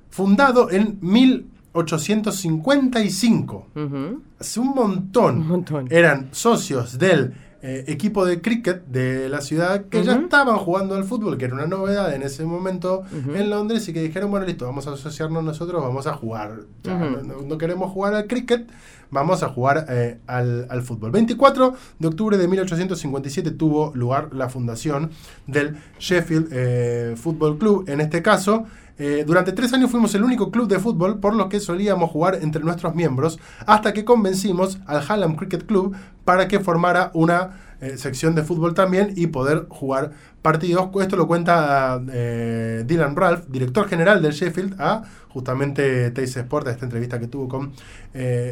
Fundado 0.09 0.71
en 0.71 0.97
1855 1.01 3.67
Ujú. 3.75 4.21
hace 4.39 4.59
un 4.59 4.69
montón. 4.69 5.41
Un 5.41 5.47
montón. 5.47 5.87
Eran 5.91 6.29
socios 6.31 6.97
del 6.97 7.33
eh, 7.61 7.83
equipo 7.87 8.25
de 8.25 8.41
cricket 8.41 8.85
de 8.85 9.27
la 9.29 9.41
ciudad 9.41 9.85
que 9.85 10.03
ya 10.03 10.15
estaban 10.15 10.57
jugando 10.57 10.95
al 10.95 11.03
fútbol, 11.03 11.37
que 11.37 11.45
era 11.45 11.55
una 11.55 11.67
novedad 11.67 12.13
en 12.13 12.23
ese 12.23 12.45
momento 12.45 13.03
en 13.11 13.49
Londres 13.49 13.87
y 13.87 13.93
que 13.93 14.01
dijeron, 14.01 14.31
bueno, 14.31 14.45
listo, 14.45 14.65
vamos 14.65 14.87
a 14.87 14.93
asociarnos 14.93 15.43
nosotros, 15.43 15.81
vamos 15.81 16.07
a 16.07 16.13
jugar. 16.13 16.61
Ya, 16.83 16.97
no 16.97 17.57
queremos 17.57 17.91
jugar 17.91 18.13
al 18.13 18.27
cricket, 18.27 18.69
vamos 19.11 19.43
a 19.43 19.49
jugar 19.49 19.85
eh, 19.89 20.19
al, 20.27 20.67
al 20.69 20.81
fútbol. 20.83 21.11
24 21.11 21.73
de 21.99 22.07
octubre 22.07 22.37
de 22.37 22.47
1857 22.47 23.51
tuvo 23.51 23.91
lugar 23.93 24.29
la 24.33 24.49
fundación 24.49 25.11
del 25.47 25.77
Sheffield 25.99 26.47
eh, 26.51 27.15
Football 27.17 27.57
Club. 27.57 27.89
En 27.89 28.01
este 28.01 28.21
caso, 28.21 28.65
Eh, 28.99 29.23
durante 29.25 29.53
tres 29.53 29.71
años 29.71 29.89
fuimos 29.89 30.13
el 30.13 30.25
único 30.25 30.51
club 30.51 30.67
de 30.67 30.77
fútbol 30.77 31.19
por 31.19 31.33
lo 31.33 31.47
que 31.47 31.61
solíamos 31.61 32.11
jugar 32.11 32.39
entre 32.41 32.61
nuestros 32.61 32.93
miembros 32.95 33.39
hasta 33.65 33.93
que 33.93 34.03
convencimos 34.03 34.79
al 34.85 35.01
Hallam 35.07 35.37
Cricket 35.37 35.65
Club 35.65 35.95
para 36.25 36.49
que 36.49 36.59
formara 36.59 37.09
una 37.13 37.61
eh, 37.79 37.97
sección 37.97 38.35
de 38.35 38.43
fútbol 38.43 38.73
también 38.73 39.13
y 39.15 39.27
poder 39.27 39.67
jugar 39.69 40.11
partidos. 40.41 40.89
Esto 41.01 41.15
lo 41.15 41.27
cuenta 41.27 42.01
eh, 42.11 42.83
Dylan 42.85 43.15
Ralph, 43.15 43.45
director 43.47 43.87
general 43.87 44.21
del 44.21 44.33
Sheffield, 44.33 44.75
a 44.81 45.03
justamente 45.29 46.11
Teis 46.11 46.35
Sport, 46.35 46.67
a 46.67 46.71
esta 46.71 46.83
entrevista 46.83 47.19
que 47.19 47.27
tuvo 47.27 47.47
con 47.47 47.71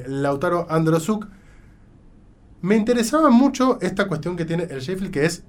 Lautaro 0.08 0.66
Androsuk. 0.70 1.28
Me 2.62 2.78
interesaba 2.78 3.30
mucho 3.30 3.80
esta 3.82 4.08
cuestión 4.08 4.38
que 4.38 4.46
tiene 4.46 4.64
el 4.64 4.80
Sheffield, 4.80 5.12
que 5.12 5.26
es 5.26 5.44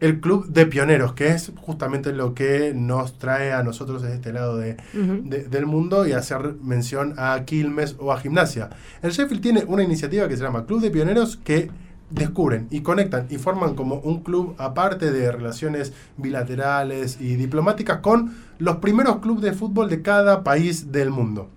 el 0.00 0.20
club 0.20 0.46
de 0.48 0.66
pioneros, 0.66 1.12
que 1.12 1.28
es 1.28 1.52
justamente 1.56 2.12
lo 2.12 2.34
que 2.34 2.72
nos 2.74 3.18
trae 3.18 3.52
a 3.52 3.62
nosotros 3.62 4.02
de 4.02 4.14
este 4.14 4.32
lado 4.32 4.56
de, 4.56 4.76
del 4.92 5.66
mundo 5.66 6.06
y 6.06 6.12
hacer 6.12 6.54
mención 6.62 7.14
a 7.18 7.44
Quilmes 7.44 7.96
o 7.98 8.12
a 8.12 8.20
Gimnasia. 8.20 8.70
El 9.02 9.10
Sheffield 9.10 9.42
tiene 9.42 9.64
una 9.64 9.82
iniciativa 9.82 10.28
que 10.28 10.36
se 10.36 10.42
llama 10.42 10.66
Club 10.66 10.80
de 10.80 10.90
Pioneros 10.90 11.36
que 11.36 11.70
descubren 12.10 12.68
y 12.70 12.80
conectan 12.80 13.26
y 13.28 13.36
forman 13.36 13.74
como 13.74 13.96
un 13.96 14.22
club 14.22 14.54
aparte 14.58 15.10
de 15.10 15.30
relaciones 15.30 15.92
bilaterales 16.16 17.20
y 17.20 17.36
diplomáticas 17.36 17.98
con 17.98 18.34
los 18.58 18.76
primeros 18.76 19.18
clubes 19.18 19.42
de 19.42 19.52
fútbol 19.52 19.90
de 19.90 20.02
cada 20.02 20.42
país 20.42 20.90
del 20.92 21.10
mundo. 21.10 21.50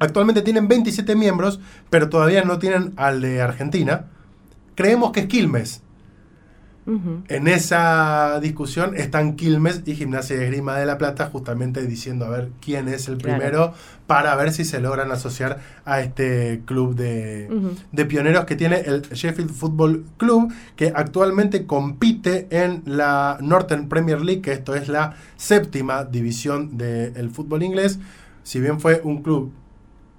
Actualmente 0.00 0.42
tienen 0.42 0.66
27 0.66 1.14
miembros, 1.14 1.60
pero 1.88 2.08
todavía 2.08 2.42
no 2.42 2.58
tienen 2.58 2.92
al 2.96 3.20
de 3.20 3.40
Argentina. 3.40 4.06
Creemos 4.74 5.12
que 5.12 5.20
es 5.20 5.26
Quilmes, 5.26 5.80
en 6.86 7.48
esa 7.48 8.38
discusión 8.40 8.94
están 8.94 9.36
Quilmes 9.36 9.82
y 9.86 9.94
Gimnasia 9.94 10.36
de 10.36 10.44
Esgrima 10.44 10.76
de 10.76 10.84
la 10.84 10.98
Plata 10.98 11.26
justamente 11.26 11.86
diciendo 11.86 12.26
a 12.26 12.28
ver 12.28 12.50
quién 12.60 12.88
es 12.88 13.08
el 13.08 13.16
primero 13.16 13.72
para 14.06 14.34
ver 14.36 14.52
si 14.52 14.66
se 14.66 14.80
logran 14.80 15.10
asociar 15.10 15.60
a 15.86 16.00
este 16.00 16.60
club 16.66 16.94
de, 16.94 17.48
pioneros 18.06 18.44
que 18.44 18.54
tiene 18.54 18.80
el 18.80 19.02
Sheffield 19.02 19.50
Football 19.50 20.04
Club 20.18 20.52
que 20.76 20.92
actualmente 20.94 21.66
compite 21.66 22.48
en 22.50 22.82
la 22.84 23.38
Northern 23.40 23.88
Premier 23.88 24.20
League, 24.20 24.42
que 24.42 24.52
esto 24.52 24.74
es 24.74 24.88
la 24.88 25.14
séptima 25.36 26.04
división 26.04 26.76
del 26.76 27.30
fútbol 27.30 27.62
inglés. 27.62 27.98
Si 28.42 28.60
bien 28.60 28.78
fue 28.78 29.00
un 29.04 29.22
club 29.22 29.52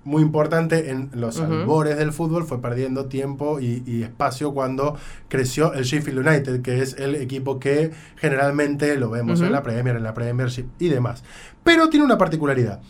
muy 0.05 0.21
importante 0.21 0.91
en 0.91 1.09
los 1.13 1.39
albores 1.39 1.97
del 1.97 2.13
fútbol, 2.13 2.45
fue 2.45 2.61
perdiendo 2.61 3.07
tiempo 3.07 3.59
y, 3.59 4.03
espacio 4.03 4.53
cuando 4.53 4.95
creció 5.27 5.73
el 5.73 5.83
Sheffield 5.83 6.25
United, 6.25 6.61
que 6.61 6.81
es 6.81 6.93
el 6.93 7.15
equipo 7.15 7.59
que 7.59 7.91
generalmente 8.15 8.95
lo 8.97 9.09
vemos 9.09 9.41
en 9.41 9.51
la 9.51 9.63
Premier, 9.63 9.95
en 9.95 10.03
la 10.03 10.13
Premiership 10.13 10.65
y 10.79 10.89
demás. 10.89 11.23
Pero 11.63 11.89
tiene 11.89 12.05
una 12.05 12.17
particularidad. 12.17 12.81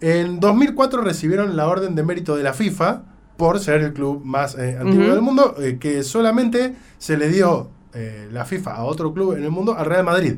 En 0.00 0.40
2004 0.40 1.00
recibieron 1.00 1.56
la 1.56 1.68
Orden 1.68 1.94
de 1.94 2.02
Mérito 2.02 2.36
de 2.36 2.42
la 2.42 2.52
FIFA 2.52 3.04
por 3.36 3.60
ser 3.60 3.80
el 3.80 3.92
club 3.92 4.22
más 4.24 4.56
eh, 4.58 4.76
antiguo 4.78 5.08
del 5.08 5.22
mundo, 5.22 5.54
eh, 5.58 5.78
que 5.78 6.02
solamente 6.02 6.74
se 6.98 7.16
le 7.16 7.28
dio 7.28 7.70
eh, 7.94 8.28
la 8.32 8.44
FIFA 8.44 8.74
a 8.74 8.84
otro 8.84 9.14
club 9.14 9.34
en 9.36 9.44
el 9.44 9.50
mundo, 9.50 9.76
al 9.76 9.86
Real 9.86 10.04
Madrid. 10.04 10.34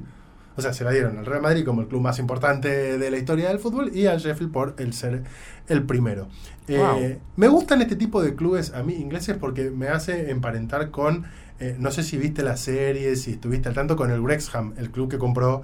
O 0.57 0.63
sea, 0.63 0.73
se 0.73 0.85
la 0.85 0.91
dieron 0.91 1.19
al 1.19 1.27
Real 1.27 1.43
Madrid 1.43 1.65
como 1.65 1.83
el 1.83 1.89
club 1.89 2.01
más 2.01 2.19
importante 2.19 2.99
de 2.99 3.11
la 3.11 3.19
historia 3.19 3.49
del 3.49 3.59
fútbol 3.59 3.91
y 3.95 4.07
al 4.07 4.19
Sheffield 4.19 4.53
por 4.53 4.75
el 4.79 4.93
ser 4.93 5.23
el 5.69 5.83
primero. 5.85 6.29
Eh, 6.69 7.19
me 7.37 7.49
gustan 7.49 7.83
este 7.83 7.97
tipo 7.97 8.23
de 8.23 8.35
clubes 8.35 8.73
a 8.75 8.83
mí 8.83 8.95
ingleses 8.95 9.37
porque 9.37 9.71
me 9.71 9.89
hace 9.89 10.31
emparentar 10.31 10.91
con, 10.91 11.27
eh, 11.61 11.77
no 11.79 11.91
sé 11.91 12.03
si 12.03 12.17
viste 12.17 12.43
la 12.43 12.57
serie, 12.57 13.17
si 13.17 13.33
estuviste 13.33 13.69
al 13.69 13.75
tanto 13.75 13.97
con 13.97 14.11
el 14.11 14.21
Wrexham, 14.21 14.75
el 14.79 14.91
club 14.91 15.11
que 15.11 15.19
compró 15.19 15.63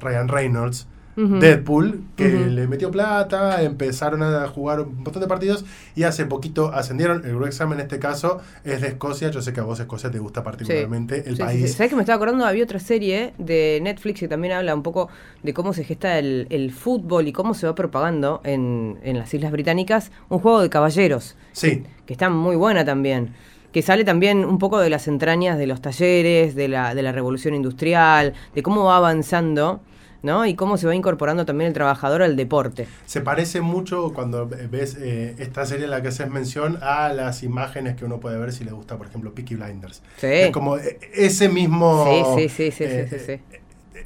Ryan 0.00 0.28
Reynolds. 0.28 0.86
Deadpool, 1.16 2.02
que 2.16 2.28
le 2.28 2.66
metió 2.66 2.90
plata, 2.90 3.62
empezaron 3.62 4.22
a 4.22 4.46
jugar 4.48 4.80
un 4.80 4.96
montón 4.96 5.20
de 5.20 5.28
partidos 5.28 5.64
y 5.94 6.02
hace 6.02 6.26
poquito 6.26 6.72
ascendieron. 6.72 7.24
El 7.24 7.36
Wrexham 7.36 7.72
en 7.72 7.80
este 7.80 7.98
caso 7.98 8.40
es 8.64 8.80
de 8.80 8.88
Escocia. 8.88 9.30
Yo 9.30 9.40
sé 9.42 9.52
que 9.52 9.60
a 9.60 9.62
vos 9.64 9.78
Escocia 9.78 10.10
te 10.10 10.18
gusta 10.18 10.42
particularmente 10.42 11.28
el 11.28 11.36
país. 11.36 11.74
¿Sabes 11.74 11.90
que 11.90 11.96
me 11.96 12.02
estaba 12.02 12.16
acordando? 12.16 12.44
Había 12.44 12.64
otra 12.64 12.80
serie 12.80 13.34
de 13.38 13.78
Netflix 13.82 14.20
que 14.20 14.28
también 14.28 14.54
habla 14.54 14.74
un 14.74 14.82
poco 14.82 15.08
de 15.42 15.54
cómo 15.54 15.72
se 15.72 15.84
gesta 15.84 16.18
el, 16.18 16.72
fútbol 16.74 17.28
y 17.28 17.32
cómo 17.32 17.54
se 17.54 17.66
va 17.66 17.74
propagando 17.74 18.40
en, 18.44 18.98
en, 19.02 19.18
las 19.18 19.32
Islas 19.32 19.52
Británicas. 19.52 20.10
Un 20.28 20.40
juego 20.40 20.60
de 20.60 20.70
caballeros. 20.70 21.36
Sí. 21.52 21.84
Que, 22.06 22.14
está 22.14 22.28
muy 22.30 22.56
buena 22.56 22.84
también 22.84 23.32
que 23.72 23.82
sale 23.82 24.04
también 24.04 24.44
un 24.44 24.60
poco 24.60 24.78
de 24.78 24.88
las 24.88 25.08
entrañas 25.08 25.58
de 25.58 25.66
los 25.66 25.82
talleres, 25.82 26.54
de 26.54 26.68
la, 26.68 26.94
de 26.94 27.02
la 27.02 27.10
revolución 27.10 27.54
industrial, 27.54 28.32
de 28.54 28.62
cómo 28.62 28.84
va 28.84 28.98
avanzando 28.98 29.80
¿no? 30.24 30.46
Y 30.46 30.54
cómo 30.54 30.76
se 30.78 30.86
va 30.86 30.94
incorporando 30.94 31.44
también 31.44 31.68
el 31.68 31.74
trabajador 31.74 32.22
al 32.22 32.34
deporte. 32.34 32.88
Se 33.06 33.20
parece 33.20 33.60
mucho 33.60 34.12
cuando 34.14 34.48
ves 34.48 34.96
eh, 34.98 35.36
esta 35.38 35.66
serie 35.66 35.84
en 35.84 35.90
la 35.90 36.02
que 36.02 36.08
haces 36.08 36.28
mención 36.30 36.78
a 36.82 37.12
las 37.12 37.42
imágenes 37.42 37.94
que 37.96 38.06
uno 38.06 38.18
puede 38.18 38.38
ver 38.38 38.52
si 38.52 38.64
le 38.64 38.72
gusta, 38.72 38.96
por 38.96 39.06
ejemplo, 39.06 39.34
Peaky 39.34 39.56
Blinders. 39.56 40.02
Sí. 40.16 40.26
Es 40.26 40.50
como 40.50 40.78
eh, 40.78 40.98
ese 41.12 41.48
mismo... 41.48 42.06
Sí, 42.36 42.48
sí, 42.48 42.70
sí, 42.70 42.86
sí, 42.86 43.18
sí, 43.18 43.32
eh, 43.32 43.40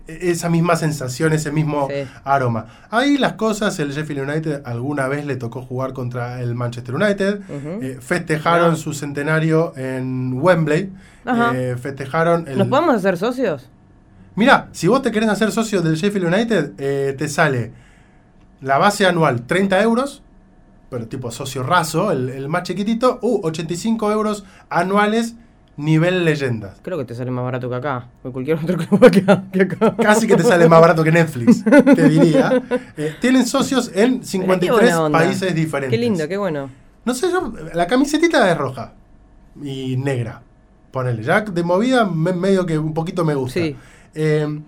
Esa 0.08 0.50
misma 0.50 0.74
sensación, 0.74 1.32
ese 1.32 1.52
mismo 1.52 1.88
aroma. 2.24 2.66
Ahí 2.90 3.16
las 3.16 3.34
cosas, 3.34 3.78
el 3.78 3.92
Sheffield 3.92 4.28
United 4.28 4.62
alguna 4.64 5.06
vez 5.06 5.24
le 5.24 5.36
tocó 5.36 5.62
jugar 5.62 5.92
contra 5.92 6.42
el 6.42 6.56
Manchester 6.56 6.96
United. 6.96 8.00
festejaron 8.00 8.76
su 8.76 8.92
centenario 8.92 9.72
en 9.76 10.32
Wembley. 10.34 10.90
festejaron 11.80 12.48
el... 12.48 12.58
¿Nos 12.58 12.66
podemos 12.66 12.96
hacer 12.96 13.16
socios? 13.16 13.68
Mira, 14.38 14.68
si 14.70 14.86
vos 14.86 15.02
te 15.02 15.10
querés 15.10 15.28
hacer 15.30 15.50
socio 15.50 15.82
del 15.82 15.96
Sheffield 15.96 16.32
United, 16.32 16.72
eh, 16.78 17.12
te 17.18 17.26
sale 17.26 17.72
la 18.60 18.78
base 18.78 19.04
anual 19.04 19.44
30 19.48 19.82
euros, 19.82 20.22
pero 20.88 21.08
tipo 21.08 21.32
socio 21.32 21.64
raso, 21.64 22.12
el, 22.12 22.48
más 22.48 22.62
chiquitito, 22.62 23.18
u 23.20 23.40
85 23.42 24.12
euros 24.12 24.44
anuales 24.70 25.34
nivel 25.76 26.24
leyendas. 26.24 26.78
Creo 26.82 26.96
que 26.98 27.04
te 27.04 27.16
sale 27.16 27.32
más 27.32 27.42
barato 27.42 27.68
que 27.68 27.74
acá, 27.74 28.10
que 28.22 28.30
cualquier 28.30 28.58
otro 28.58 28.76
club 28.76 29.10
que 29.50 29.62
acá. 29.62 29.96
Casi 29.96 30.28
que 30.28 30.36
te 30.36 30.44
sale 30.44 30.68
más 30.68 30.80
barato 30.80 31.02
que 31.02 31.10
Netflix, 31.10 31.64
te 31.64 32.08
diría. 32.08 32.62
Eh, 32.96 33.16
tienen 33.20 33.44
socios 33.44 33.90
en 33.92 34.22
53 34.22 34.94
países 35.10 35.52
diferentes. 35.52 35.98
Qué 35.98 36.00
lindo, 36.00 36.28
qué 36.28 36.36
bueno. 36.36 36.70
No 37.04 37.12
sé, 37.12 37.28
yo, 37.28 37.52
la 37.74 37.88
camisetita 37.88 38.48
es 38.48 38.56
roja 38.56 38.92
y 39.60 39.96
negra. 39.96 40.42
Ponele, 40.92 41.24
ya 41.24 41.40
de 41.40 41.64
movida 41.64 42.04
medio 42.04 42.64
que 42.64 42.78
un 42.78 42.94
poquito 42.94 43.24
me 43.24 43.34
gusta. 43.34 43.58
Sí. 43.58 43.76
Eh, 44.20 44.60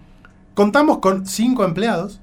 contamos 0.55 0.99
con 0.99 1.27
cinco 1.27 1.65
empleados, 1.65 2.21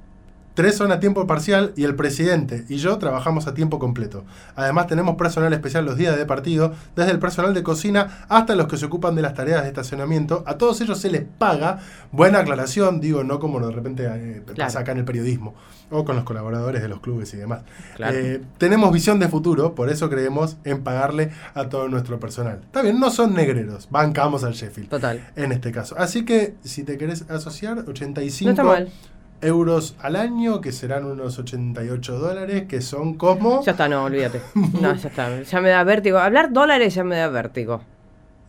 tres 0.57 0.75
son 0.75 0.91
a 0.91 0.99
tiempo 0.99 1.27
parcial 1.27 1.71
y 1.75 1.83
el 1.83 1.93
presidente 1.93 2.65
y 2.67 2.77
yo 2.77 2.97
trabajamos 2.97 3.45
a 3.45 3.53
tiempo 3.53 3.77
completo. 3.77 4.25
Además 4.55 4.87
tenemos 4.87 5.15
personal 5.15 5.53
especial 5.53 5.85
los 5.85 5.97
días 5.97 6.17
de 6.17 6.25
partido, 6.25 6.73
desde 6.95 7.11
el 7.11 7.19
personal 7.19 7.53
de 7.53 7.61
cocina 7.61 8.25
hasta 8.27 8.55
los 8.55 8.65
que 8.65 8.75
se 8.77 8.87
ocupan 8.87 9.13
de 9.13 9.21
las 9.21 9.35
tareas 9.35 9.61
de 9.61 9.67
estacionamiento. 9.67 10.43
A 10.47 10.57
todos 10.57 10.81
ellos 10.81 10.97
se 10.97 11.11
les 11.11 11.23
paga, 11.23 11.77
buena 12.11 12.39
aclaración, 12.39 12.99
digo, 12.99 13.23
no 13.23 13.39
como 13.39 13.59
de 13.59 13.71
repente 13.71 14.07
eh, 14.09 14.43
pasa 14.57 14.79
acá 14.79 14.93
en 14.93 14.97
el 14.97 15.05
periodismo 15.05 15.53
o 15.91 16.03
con 16.03 16.15
los 16.15 16.25
colaboradores 16.25 16.81
de 16.81 16.87
los 16.87 17.01
clubes 17.01 17.31
y 17.35 17.37
demás. 17.37 17.61
Eh, 17.99 18.41
tenemos 18.57 18.91
visión 18.91 19.19
de 19.19 19.27
futuro, 19.27 19.75
por 19.75 19.91
eso 19.91 20.09
creemos 20.09 20.57
en 20.63 20.83
pagarle 20.83 21.29
a 21.53 21.69
todo 21.69 21.87
nuestro 21.87 22.19
personal. 22.19 22.61
Está 22.63 22.81
bien, 22.81 22.99
no 22.99 23.11
son 23.11 23.35
negreros, 23.35 23.89
bancamos 23.91 24.43
al 24.43 24.53
Sheffield. 24.53 24.89
Total. 24.89 25.29
En 25.35 25.51
este 25.51 25.71
caso. 25.71 25.93
Así 25.99 26.25
que 26.25 26.55
si 26.63 26.83
te 26.83 26.97
querés 26.97 27.29
asociar, 27.29 27.85
85 27.87 28.63
euros 29.41 29.95
al 29.99 30.15
año, 30.15 30.61
que 30.61 30.71
serán 30.71 31.05
unos 31.05 31.37
88 31.39 32.19
dólares, 32.19 32.63
que 32.67 32.81
son 32.81 33.15
como... 33.15 33.63
Ya 33.63 33.71
está, 33.71 33.87
no, 33.87 34.03
olvídate. 34.03 34.41
no, 34.81 34.95
ya 34.95 35.09
está. 35.09 35.41
Ya 35.41 35.61
me 35.61 35.69
da 35.69 35.83
vértigo. 35.83 36.17
Hablar 36.17 36.51
dólares 36.51 36.95
ya 36.95 37.03
me 37.03 37.15
da 37.15 37.27
vértigo. 37.29 37.81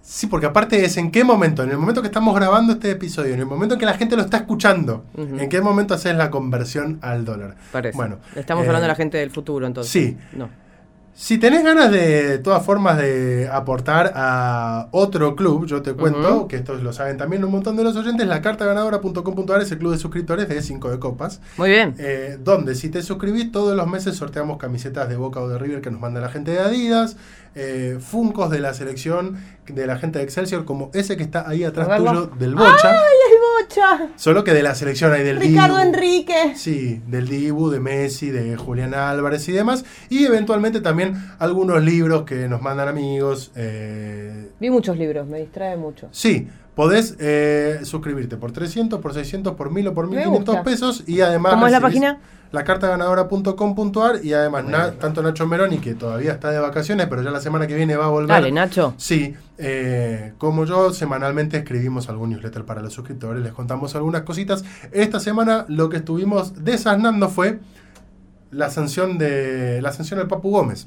Sí, 0.01 0.27
porque 0.27 0.47
aparte 0.47 0.83
es 0.85 0.97
en 0.97 1.11
qué 1.11 1.23
momento, 1.23 1.63
en 1.63 1.71
el 1.71 1.77
momento 1.77 2.01
que 2.01 2.07
estamos 2.07 2.35
grabando 2.35 2.73
este 2.73 2.91
episodio, 2.93 3.35
en 3.35 3.41
el 3.41 3.47
momento 3.47 3.75
en 3.75 3.81
que 3.81 3.85
la 3.85 3.93
gente 3.93 4.17
lo 4.17 4.23
está 4.23 4.39
escuchando, 4.39 5.05
en 5.15 5.51
qué 5.51 5.61
momento 5.61 5.93
haces 5.93 6.17
la 6.17 6.31
conversión 6.31 6.99
al 7.03 7.27
dólar. 7.27 7.57
Parece. 7.73 7.95
Bueno, 7.95 8.17
estamos 8.35 8.63
hablando 8.63 8.83
de 8.83 8.89
la 8.89 8.95
eh, 8.95 8.97
gente 8.97 9.19
del 9.19 9.31
futuro, 9.31 9.67
entonces. 9.67 9.93
Sí. 9.93 10.17
No. 10.33 10.49
Si 11.21 11.37
tenés 11.37 11.65
ganas 11.65 11.91
de, 11.91 12.39
todas 12.39 12.65
formas 12.65 12.97
de 12.97 13.49
aportar 13.53 14.13
a 14.15 14.87
otro 14.93 15.35
club, 15.35 15.67
yo 15.67 15.83
te 15.83 15.95
cuento, 15.95 16.47
que 16.47 16.55
esto 16.55 16.75
lo 16.75 16.93
saben 16.93 17.17
también 17.17 17.45
un 17.45 17.51
montón 17.51 17.77
de 17.77 17.83
los 17.83 17.97
oyentes, 17.97 18.25
la 18.29 18.41
cartaganadora.com.ar 18.41 19.61
es 19.61 19.73
el 19.73 19.79
club 19.79 19.91
de 19.91 19.99
suscriptores 19.99 20.49
de 20.49 20.63
5 20.63 20.93
de 20.93 21.01
copas. 21.01 21.41
Muy 21.57 21.71
bien. 21.71 21.97
Eh, 21.99 22.39
donde 22.41 22.77
si 22.77 22.89
te 22.89 23.03
suscribís 23.03 23.51
todos 23.51 23.77
los 23.77 23.89
meses 23.89 24.15
sorteamos 24.15 24.59
camisetas 24.59 25.09
de 25.09 25.17
Boca 25.17 25.41
o 25.41 25.49
de 25.49 25.59
River 25.59 25.81
que 25.81 25.91
nos 25.91 26.01
manda 26.01 26.21
la 26.21 26.29
gente 26.29 26.53
de 26.53 26.61
Adidas, 26.61 27.17
eh, 27.61 27.99
Funcos 28.01 28.51
de 28.51 28.61
la 28.61 28.73
selección 28.73 29.37
de 29.67 29.87
la 29.87 29.99
gente 29.99 30.19
de 30.19 30.25
Excelsior, 30.25 30.65
como 30.65 30.91
ese 30.95 31.17
que 31.17 31.25
está 31.25 31.49
ahí 31.49 31.65
atrás 31.65 31.89
tuyo 31.99 32.27
del 32.39 32.55
Bocha. 32.55 32.91
¡Ay, 32.91 33.17
el 33.33 33.67
Bocha! 33.67 34.09
Solo 34.17 34.45
que 34.45 34.55
de 34.55 34.63
la 34.63 34.75
selección 34.75 35.13
hay 35.13 35.25
del 35.25 35.39
Ricardo 35.41 35.81
Enrique. 35.81 36.53
Sí, 36.55 37.03
del 37.07 37.29
Dibu, 37.29 37.69
de 37.69 37.81
Messi, 37.81 38.31
de 38.31 38.57
Julián 38.57 38.95
Álvarez 38.95 39.49
y 39.49 39.53
demás. 39.53 39.85
Y 40.09 40.25
eventualmente 40.25 40.81
también 40.81 41.15
algunos 41.39 41.83
libros 41.83 42.23
que 42.23 42.49
nos 42.49 42.63
mandan 42.63 42.89
amigos. 42.89 43.51
Eh, 43.57 44.51
Vi 44.61 44.71
muchos 44.71 44.97
libros, 44.97 45.27
me 45.27 45.41
distrae 45.41 45.77
mucho. 45.77 46.09
Sí, 46.13 46.49
Podés 46.79 47.17
eh, 47.19 47.81
suscribirte 47.83 48.37
por 48.37 48.53
300, 48.53 49.01
por 49.01 49.13
600, 49.13 49.57
por 49.57 49.73
1000 49.73 49.89
o 49.89 49.95
por 49.95 50.05
Me 50.07 50.19
1500 50.19 50.55
gusta. 50.55 50.63
pesos 50.63 51.03
y 51.09 51.23
además... 51.23 51.55
¿Cómo 51.55 51.67
es 51.67 51.73
la 51.73 51.81
página? 51.81 52.21
Lacartaganadora.com.ar 52.53 54.25
y 54.25 54.33
además 54.33 54.65
na- 54.65 54.93
tanto 54.93 55.21
Nacho 55.21 55.45
Meroni, 55.49 55.79
que 55.79 55.95
todavía 55.97 56.31
está 56.31 56.53
de 56.53 56.61
vacaciones, 56.61 57.09
pero 57.09 57.23
ya 57.23 57.33
la 57.33 57.41
semana 57.41 57.67
que 57.67 57.75
viene 57.75 57.97
va 57.97 58.05
a 58.05 58.09
volver. 58.11 58.29
Dale, 58.29 58.53
Nacho. 58.53 58.95
Sí, 58.97 59.35
eh, 59.59 60.35
como 60.39 60.67
yo, 60.67 60.93
semanalmente 60.93 61.57
escribimos 61.57 62.09
algún 62.09 62.31
newsletter 62.31 62.65
para 62.65 62.81
los 62.81 62.93
suscriptores, 62.93 63.43
les 63.43 63.53
contamos 63.53 63.97
algunas 63.97 64.23
cositas. 64.23 64.65
Esta 64.93 65.19
semana 65.19 65.65
lo 65.69 65.89
que 65.89 65.97
estuvimos 65.97 66.65
desasnando 66.65 67.29
fue 67.29 67.59
la 68.53 68.71
sanción 68.71 69.19
de 69.19 69.83
la 69.83 69.91
sanción 69.93 70.21
del 70.21 70.29
Papu 70.29 70.51
Gómez, 70.51 70.87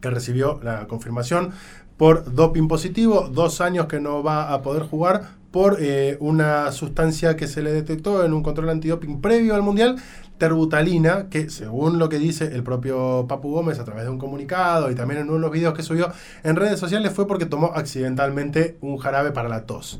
que 0.00 0.08
recibió 0.10 0.58
la 0.62 0.86
confirmación 0.88 1.50
por 1.96 2.34
doping 2.34 2.68
positivo, 2.68 3.28
dos 3.32 3.60
años 3.60 3.86
que 3.86 4.00
no 4.00 4.22
va 4.22 4.52
a 4.52 4.62
poder 4.62 4.82
jugar 4.82 5.36
por 5.50 5.78
eh, 5.80 6.18
una 6.20 6.70
sustancia 6.72 7.36
que 7.36 7.46
se 7.46 7.62
le 7.62 7.72
detectó 7.72 8.24
en 8.24 8.34
un 8.34 8.42
control 8.42 8.68
antidoping 8.68 9.22
previo 9.22 9.54
al 9.54 9.62
Mundial, 9.62 9.96
terbutalina, 10.36 11.28
que 11.30 11.48
según 11.48 11.98
lo 11.98 12.10
que 12.10 12.18
dice 12.18 12.44
el 12.54 12.62
propio 12.62 13.24
Papu 13.26 13.50
Gómez 13.52 13.78
a 13.78 13.84
través 13.84 14.04
de 14.04 14.10
un 14.10 14.18
comunicado 14.18 14.90
y 14.90 14.94
también 14.94 15.20
en 15.22 15.30
unos 15.30 15.50
videos 15.50 15.72
que 15.72 15.82
subió 15.82 16.12
en 16.44 16.56
redes 16.56 16.78
sociales 16.78 17.12
fue 17.14 17.26
porque 17.26 17.46
tomó 17.46 17.68
accidentalmente 17.74 18.76
un 18.82 18.98
jarabe 18.98 19.30
para 19.32 19.48
la 19.48 19.64
tos. 19.64 19.98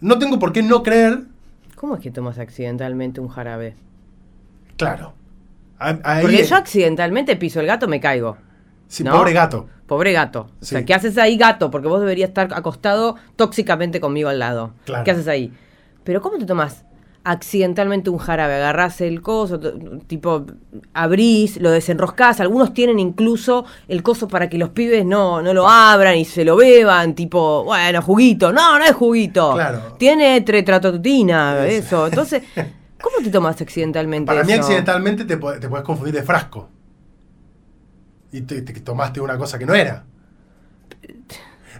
No 0.00 0.18
tengo 0.18 0.38
por 0.38 0.52
qué 0.52 0.62
no 0.62 0.82
creer, 0.82 1.24
¿Cómo 1.74 1.94
es 1.96 2.00
que 2.02 2.10
tomas 2.10 2.38
accidentalmente 2.38 3.20
un 3.20 3.28
jarabe? 3.28 3.76
claro. 4.76 5.14
a- 5.78 6.20
Porque 6.20 6.44
yo 6.44 6.56
accidentalmente 6.56 7.36
piso 7.36 7.60
el 7.60 7.66
gato, 7.66 7.86
me 7.88 8.00
caigo. 8.00 8.36
sí, 8.88 9.04
¿no? 9.04 9.12
pobre 9.12 9.32
gato. 9.32 9.68
Pobre 9.86 10.12
gato. 10.12 10.48
O 10.60 10.64
sea, 10.64 10.84
¿qué 10.84 10.94
haces 10.94 11.16
ahí, 11.18 11.36
gato? 11.36 11.70
Porque 11.70 11.86
vos 11.88 12.00
deberías 12.00 12.28
estar 12.30 12.48
acostado 12.54 13.16
tóxicamente 13.36 14.00
conmigo 14.00 14.28
al 14.28 14.38
lado. 14.40 14.72
Claro. 14.84 15.04
¿Qué 15.04 15.12
haces 15.12 15.28
ahí? 15.28 15.52
Pero 16.02 16.20
¿cómo 16.20 16.38
te 16.38 16.44
tomas 16.46 16.84
accidentalmente 17.22 18.10
un 18.10 18.18
jarabe? 18.18 18.54
Agarrás 18.54 19.00
el 19.00 19.20
coso, 19.22 19.58
tipo, 20.06 20.46
abrís, 20.94 21.60
lo 21.60 21.70
desenroscás. 21.70 22.40
Algunos 22.40 22.72
tienen 22.74 22.98
incluso 22.98 23.64
el 23.88 24.02
coso 24.02 24.28
para 24.28 24.48
que 24.48 24.58
los 24.58 24.70
pibes 24.70 25.04
no, 25.04 25.42
no 25.42 25.52
lo 25.54 25.68
abran 25.68 26.16
y 26.16 26.24
se 26.24 26.44
lo 26.44 26.56
beban. 26.56 27.14
Tipo, 27.14 27.64
bueno, 27.64 28.02
juguito. 28.02 28.52
No, 28.52 28.78
no 28.78 28.84
es 28.84 28.92
juguito. 28.92 29.54
Claro. 29.54 29.94
Tiene 29.98 30.40
tetratotina, 30.40 31.64
Eso. 31.66 31.86
eso. 31.86 32.06
Entonces, 32.08 32.42
¿cómo 33.00 33.16
te 33.22 33.30
tomas 33.30 33.60
accidentalmente 33.60 34.26
Para 34.26 34.44
mí 34.44 34.52
eso? 34.52 34.62
accidentalmente 34.62 35.24
te, 35.24 35.36
te 35.36 35.68
puedes 35.68 35.84
confundir 35.84 36.14
de 36.14 36.22
frasco. 36.22 36.70
Y 38.32 38.40
te, 38.42 38.62
te 38.62 38.72
tomaste 38.80 39.20
una 39.20 39.36
cosa 39.38 39.58
que 39.58 39.66
no 39.66 39.74
era. 39.74 40.04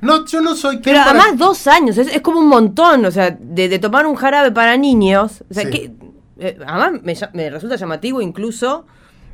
No, 0.02 0.26
yo 0.26 0.40
no 0.42 0.54
soy 0.54 0.78
Pero 0.78 0.98
para- 0.98 1.10
además 1.10 1.38
dos 1.38 1.66
años, 1.66 1.96
es, 1.96 2.08
es 2.14 2.20
como 2.20 2.40
un 2.40 2.48
montón, 2.48 3.04
o 3.06 3.10
sea, 3.10 3.30
de, 3.30 3.68
de 3.68 3.78
tomar 3.78 4.06
un 4.06 4.14
jarabe 4.14 4.52
para 4.52 4.76
niños. 4.76 5.42
O 5.50 5.54
sea, 5.54 5.64
Sí. 5.64 5.70
que, 5.70 5.92
eh, 6.38 6.58
además 6.66 7.00
me, 7.32 7.50
resulta 7.50 7.76
llamativo 7.76 8.20
incluso 8.20 8.86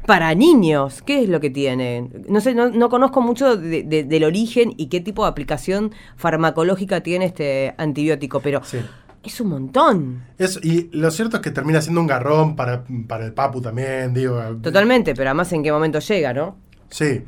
para 0.07 0.33
niños. 0.35 1.03
¿Qué 1.03 1.23
es 1.25 1.29
lo 1.29 1.41
que 1.41 1.51
tiene? 1.51 2.09
No 2.29 2.41
sé, 2.41 2.55
no, 2.55 2.69
no 2.71 2.89
conozco 2.89 3.21
mucho 3.21 3.57
de- 3.57 3.83
de- 3.83 4.05
del 4.05 4.25
origen 4.25 4.73
y 4.77 4.87
qué 4.87 5.01
tipo 5.01 5.25
de 5.25 5.31
aplicación 5.31 5.93
farmacológica 6.17 7.01
tiene 7.03 7.25
este 7.27 7.75
antibiótico, 7.77 8.39
pero 8.41 8.63
Sí. 8.65 8.79
es 9.25 9.41
un 9.41 9.49
montón. 9.49 10.23
Eso, 10.39 10.61
y 10.63 10.91
lo 10.93 11.11
cierto 11.11 11.37
es 11.39 11.43
que 11.43 11.51
termina 11.51 11.81
siendo 11.83 12.01
un 12.01 12.07
garrón 12.07 12.55
para, 12.55 12.85
para 13.09 13.25
el 13.27 13.33
Papu 13.33 13.61
también, 13.61 14.15
digo. 14.15 14.41
Totalmente, 14.63 15.15
pero 15.17 15.31
además 15.31 15.53
en 15.53 15.63
qué 15.65 15.73
momento 15.73 15.99
llega, 15.99 16.33
¿no? 16.33 16.57
Sí. 16.93 17.25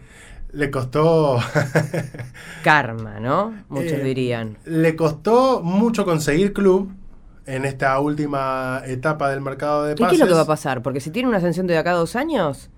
Le 0.52 0.70
costó. 0.70 1.38
Karma, 2.62 3.18
¿no? 3.20 3.54
Muchos 3.68 3.92
Eh, 3.92 4.04
dirían. 4.04 4.56
Le 4.64 4.94
costó 4.96 5.62
mucho 5.62 6.04
conseguir 6.04 6.52
club 6.52 6.92
en 7.46 7.64
esta 7.64 7.98
última 7.98 8.82
etapa 8.86 9.30
del 9.30 9.40
mercado 9.40 9.84
de 9.84 9.92
¿Y 9.92 9.94
qué 9.96 10.02
pases. 10.02 10.14
es 10.14 10.20
lo 10.20 10.26
que 10.28 10.34
va 10.34 10.40
a 10.42 10.46
pasar? 10.46 10.82
Porque 10.82 11.00
si 11.00 11.10
tiene 11.10 11.28
una 11.28 11.38
ascensión 11.38 11.66
de 11.66 11.76
acá 11.76 11.90
a 11.90 11.94
dos 11.94 12.14
años, 12.16 12.70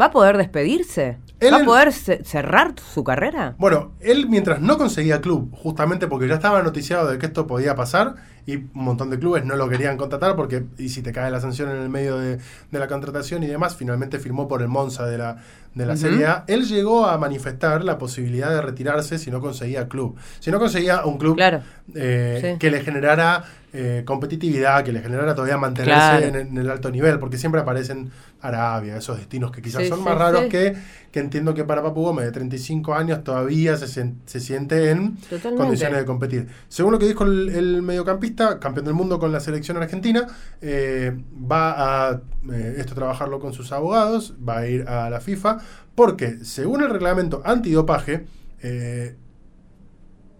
¿va 0.00 0.06
a 0.06 0.10
poder 0.10 0.36
despedirse? 0.36 1.18
Él 1.38 1.52
¿Va 1.52 1.58
a 1.58 1.64
poder 1.64 1.92
ce- 1.92 2.24
cerrar 2.24 2.74
su 2.94 3.04
carrera? 3.04 3.54
Bueno, 3.58 3.92
él 4.00 4.26
mientras 4.26 4.60
no 4.62 4.78
conseguía 4.78 5.20
club, 5.20 5.50
justamente 5.54 6.06
porque 6.06 6.28
ya 6.28 6.34
estaba 6.36 6.62
noticiado 6.62 7.08
de 7.10 7.18
que 7.18 7.26
esto 7.26 7.46
podía 7.46 7.74
pasar 7.74 8.14
y 8.46 8.56
un 8.56 8.70
montón 8.72 9.10
de 9.10 9.18
clubes 9.18 9.44
no 9.44 9.54
lo 9.56 9.68
querían 9.68 9.98
contratar 9.98 10.34
porque, 10.34 10.64
y 10.78 10.88
si 10.88 11.02
te 11.02 11.12
cae 11.12 11.30
la 11.30 11.40
sanción 11.40 11.68
en 11.70 11.76
el 11.76 11.90
medio 11.90 12.16
de, 12.18 12.38
de 12.70 12.78
la 12.78 12.86
contratación 12.88 13.42
y 13.42 13.48
demás, 13.48 13.76
finalmente 13.76 14.18
firmó 14.18 14.48
por 14.48 14.62
el 14.62 14.68
Monza 14.68 15.04
de 15.06 15.18
la, 15.18 15.36
de 15.74 15.84
la. 15.84 15.96
Serie 15.98 16.24
A. 16.26 16.44
Él 16.46 16.64
llegó 16.64 17.04
a 17.06 17.18
manifestar 17.18 17.84
la 17.84 17.98
posibilidad 17.98 18.48
de 18.50 18.62
retirarse 18.62 19.18
si 19.18 19.30
no 19.30 19.40
conseguía 19.40 19.88
club. 19.88 20.16
Si 20.40 20.50
no 20.50 20.58
conseguía 20.58 21.04
un 21.04 21.18
club 21.18 21.36
Claro. 21.36 21.60
eh, 21.94 22.38
Sí. 22.54 22.58
que 22.58 22.70
le 22.70 22.80
generara 22.80 23.44
eh, 23.78 24.04
competitividad, 24.06 24.82
que 24.84 24.92
le 24.92 25.00
generara 25.00 25.34
todavía 25.34 25.58
mantenerse 25.58 25.98
Claro. 26.00 26.26
en, 26.26 26.34
el- 26.34 26.46
en 26.46 26.56
el 26.58 26.70
alto 26.70 26.90
nivel, 26.90 27.18
porque 27.18 27.36
siempre 27.36 27.60
aparecen 27.60 28.10
Arabia, 28.40 28.96
esos 28.96 29.18
destinos 29.18 29.50
que 29.50 29.60
quizás 29.60 29.82
Sí, 29.82 29.88
son 29.88 29.98
sí, 29.98 30.04
más 30.04 30.16
raros 30.16 30.44
sí. 30.44 30.48
que, 30.48 30.74
que 31.10 31.20
entiendo 31.20 31.52
que 31.52 31.64
para 31.64 31.82
Papu 31.82 32.02
Gómez 32.02 32.24
de 32.24 32.32
35 32.32 32.94
años 32.94 33.22
todavía 33.22 33.76
se, 33.76 33.86
sien- 33.86 34.16
se 34.24 34.40
siente 34.40 34.90
en 34.90 35.16
Totalmente. 35.16 35.56
condiciones 35.56 35.98
de 35.98 36.04
competir. 36.06 36.46
Según 36.68 36.92
lo 36.92 36.98
que 36.98 37.06
dijo 37.06 37.24
el, 37.24 37.50
el 37.50 37.82
mediocampista, 37.82 38.58
campeón 38.60 38.86
del 38.86 38.94
mundo 38.94 39.18
con 39.18 39.30
la 39.32 39.40
selección 39.40 39.76
argentina, 39.76 40.26
eh, 40.62 41.16
va 41.50 42.08
a 42.10 42.20
eh, 42.52 42.76
esto 42.78 42.94
trabajarlo 42.94 43.40
con 43.40 43.52
sus 43.52 43.72
abogados, 43.72 44.34
va 44.48 44.58
a 44.58 44.66
ir 44.68 44.88
a 44.88 45.10
la 45.10 45.20
FIFA, 45.20 45.58
porque 45.94 46.44
según 46.44 46.82
el 46.82 46.90
reglamento 46.90 47.42
antidopaje, 47.44 48.26
eh, 48.62 49.16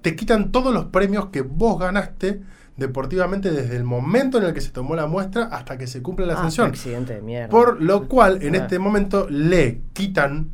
te 0.02 0.14
quitan 0.16 0.52
todos 0.52 0.72
los 0.72 0.86
premios 0.86 1.26
que 1.26 1.42
vos 1.42 1.78
ganaste 1.78 2.40
deportivamente 2.76 3.50
desde 3.50 3.76
el 3.76 3.84
momento 3.84 4.38
en 4.38 4.44
el 4.44 4.52
que 4.54 4.60
se 4.60 4.70
tomó 4.70 4.94
la 4.96 5.06
muestra 5.06 5.44
hasta 5.44 5.78
que 5.78 5.86
se 5.86 6.02
cumple 6.02 6.26
la 6.26 6.34
Ah, 6.34 6.42
sanción. 6.42 6.68
accidente 6.68 7.14
de 7.14 7.22
mierda. 7.22 7.48
Por 7.48 7.80
lo 7.82 8.06
cual, 8.08 8.38
en 8.42 8.54
Ah. 8.54 8.58
este 8.58 8.78
momento, 8.78 9.26
le 9.30 9.80
quitan 9.92 10.50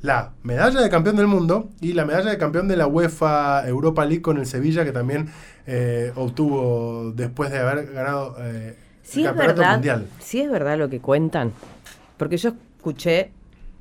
la 0.00 0.32
medalla 0.42 0.80
de 0.80 0.88
campeón 0.88 1.16
del 1.16 1.26
mundo 1.26 1.70
y 1.80 1.92
la 1.92 2.04
medalla 2.04 2.30
de 2.30 2.38
campeón 2.38 2.68
de 2.68 2.76
la 2.76 2.86
UEFA 2.86 3.66
Europa 3.68 4.04
League 4.04 4.22
con 4.22 4.38
el 4.38 4.46
Sevilla, 4.46 4.84
que 4.84 4.92
también 4.92 5.28
eh, 5.66 6.12
obtuvo 6.14 7.12
después 7.14 7.50
de 7.50 7.58
haber 7.58 7.92
ganado 7.92 8.36
eh, 8.38 8.76
si 9.02 9.20
el 9.20 9.26
es 9.26 9.30
campeonato 9.32 9.58
verdad, 9.60 9.72
mundial. 9.74 10.06
si 10.20 10.40
es 10.40 10.50
verdad 10.50 10.78
lo 10.78 10.88
que 10.88 11.00
cuentan, 11.00 11.52
porque 12.16 12.36
yo 12.36 12.52
escuché 12.78 13.32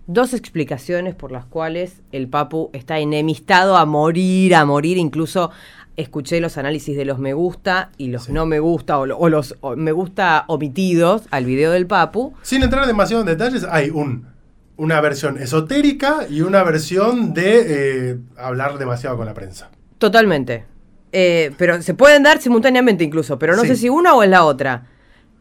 dos 0.08 0.34
explicaciones 0.34 1.14
por 1.16 1.32
las 1.32 1.46
cuales 1.46 2.02
el 2.12 2.28
Papu 2.28 2.70
está 2.74 2.98
enemistado 3.00 3.78
a 3.78 3.86
morir, 3.86 4.56
a 4.56 4.66
morir, 4.66 4.98
incluso 4.98 5.52
escuché 5.98 6.40
los 6.42 6.58
análisis 6.58 6.96
de 6.98 7.06
los 7.06 7.20
me 7.20 7.34
gusta 7.34 7.92
y 7.98 8.08
los 8.08 8.24
Sí. 8.26 8.34
no 8.34 8.46
me 8.46 8.60
gusta 8.60 9.00
o, 9.00 9.04
o 9.04 9.30
los 9.30 9.56
o 9.62 9.76
me 9.76 9.92
gusta 9.92 10.44
omitidos 10.48 11.24
al 11.32 11.46
video 11.46 11.72
del 11.72 11.88
Papu. 11.88 12.34
Sin 12.42 12.64
entrar 12.64 12.86
demasiado 12.88 13.22
en 13.22 13.28
detalles, 13.28 13.66
hay 13.70 13.90
un, 13.90 14.28
una 14.78 15.00
versión 15.02 15.38
esotérica 15.38 16.28
y 16.30 16.42
una 16.42 16.64
versión 16.64 17.34
de 17.34 17.64
eh, 18.12 18.18
hablar 18.38 18.78
demasiado 18.78 19.16
con 19.18 19.26
la 19.26 19.34
prensa. 19.34 19.70
Totalmente. 19.98 20.66
Eh, 21.12 21.52
pero 21.58 21.82
se 21.82 21.94
pueden 21.94 22.24
dar 22.24 22.42
simultáneamente 22.42 23.04
incluso, 23.06 23.40
pero 23.40 23.56
no 23.56 23.62
Sí. 23.62 23.70
sé 23.70 23.76
si 23.78 23.90
una 23.90 24.14
o 24.16 24.24
es 24.24 24.30
la 24.30 24.44
otra. 24.44 24.88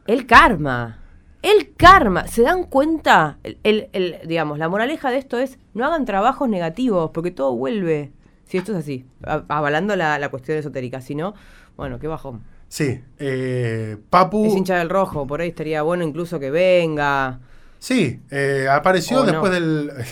El 0.07 0.25
karma. 0.27 1.01
El 1.43 1.75
karma. 1.77 2.27
¿Se 2.29 2.43
dan 2.43 2.65
cuenta? 2.65 3.39
El, 3.43 3.59
el- 3.65 3.89
el- 3.93 4.17
digamos, 4.27 4.59
la 4.59 4.69
moraleja 4.69 5.11
de 5.11 5.19
esto 5.19 5.39
es 5.39 5.59
no 5.75 5.85
hagan 5.85 6.05
trabajos 6.05 6.49
negativos, 6.49 7.11
porque 7.13 7.31
todo 7.33 7.57
vuelve. 7.57 8.13
Si 8.47 8.59
esto 8.59 8.73
es 8.73 8.79
así, 8.79 9.07
avalando 9.49 9.97
la, 9.97 10.19
la 10.19 10.29
cuestión 10.29 10.59
esotérica. 10.59 11.01
Si 11.01 11.15
no, 11.15 11.35
bueno, 11.77 11.99
qué 11.99 12.07
bajón. 12.07 12.43
Sí, 12.69 13.01
eh, 13.19 13.97
Papu. 14.11 14.47
Es 14.47 14.55
hincha 14.55 14.79
del 14.79 14.91
rojo, 14.91 15.27
por 15.27 15.41
ahí 15.41 15.49
estaría 15.51 15.83
bueno 15.83 16.05
incluso 16.05 16.39
que 16.41 16.51
venga. 16.51 17.41
Sí, 17.79 18.21
eh, 18.31 18.67
apareció 18.71 19.19
no. 19.19 19.25
después 19.25 19.53
del. 19.53 19.91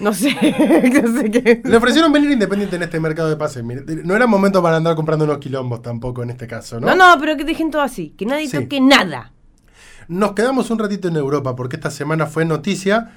No 0.00 0.12
sé, 0.12 0.30
no 1.04 1.20
sé 1.20 1.30
qué. 1.30 1.62
Le 1.64 1.76
ofrecieron 1.76 2.12
venir 2.12 2.32
independiente 2.32 2.74
en 2.74 2.82
este 2.82 2.98
mercado 2.98 3.28
de 3.28 3.36
pases. 3.36 3.62
Mire, 3.62 3.84
no 4.02 4.16
era 4.16 4.26
momento 4.26 4.60
para 4.60 4.76
andar 4.76 4.96
comprando 4.96 5.24
unos 5.24 5.38
quilombos 5.38 5.82
tampoco 5.82 6.24
en 6.24 6.30
este 6.30 6.48
caso, 6.48 6.80
¿no? 6.80 6.88
No, 6.88 6.96
no, 6.96 7.20
pero 7.20 7.36
que 7.36 7.44
dejen 7.44 7.70
todo 7.70 7.80
así, 7.80 8.10
que 8.18 8.26
nadie 8.26 8.48
Sí. 8.48 8.58
toque 8.58 8.80
nada. 8.80 9.32
Nos 10.08 10.32
quedamos 10.32 10.68
un 10.72 10.80
ratito 10.80 11.06
en 11.06 11.14
Europa 11.14 11.54
porque 11.54 11.76
esta 11.76 11.92
semana 11.92 12.26
fue 12.26 12.44
noticia 12.44 13.12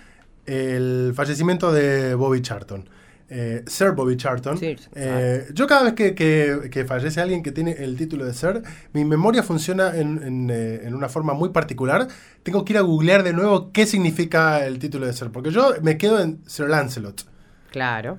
el 0.46 1.14
fallecimiento 1.16 1.72
de 1.72 2.14
Bobby 2.14 2.44
Charlton. 2.44 2.88
Eh, 3.30 3.64
Sir 3.68 3.92
Bobby 3.92 4.16
Charlton. 4.16 4.58
Sí, 4.58 4.76
Eh, 4.96 5.48
yo 5.54 5.68
cada 5.68 5.84
vez 5.84 5.94
que, 5.94 6.16
que- 6.16 6.70
que 6.72 6.86
fallece 6.86 7.20
alguien 7.20 7.44
que 7.44 7.52
tiene 7.52 7.72
el 7.72 7.98
título 7.98 8.26
de 8.26 8.34
Sir, 8.34 8.64
mi 8.94 9.04
memoria 9.04 9.44
funciona 9.44 9.98
en, 9.98 10.24
en, 10.24 10.50
eh, 10.50 10.82
en 10.86 10.94
una 10.96 11.10
forma 11.10 11.34
muy 11.34 11.50
particular. 11.50 12.08
Tengo 12.44 12.64
que 12.64 12.72
ir 12.74 12.78
a 12.78 12.82
googlear 12.82 13.24
de 13.24 13.34
nuevo 13.34 13.72
qué 13.74 13.86
significa 13.86 14.66
el 14.66 14.80
título 14.80 15.06
de 15.06 15.12
Sir, 15.14 15.30
porque 15.32 15.52
yo 15.52 15.74
me 15.82 15.98
quedo 15.98 16.22
en 16.22 16.40
Sir 16.48 16.70
Lancelot. 16.70 17.26
Claro. 17.70 18.18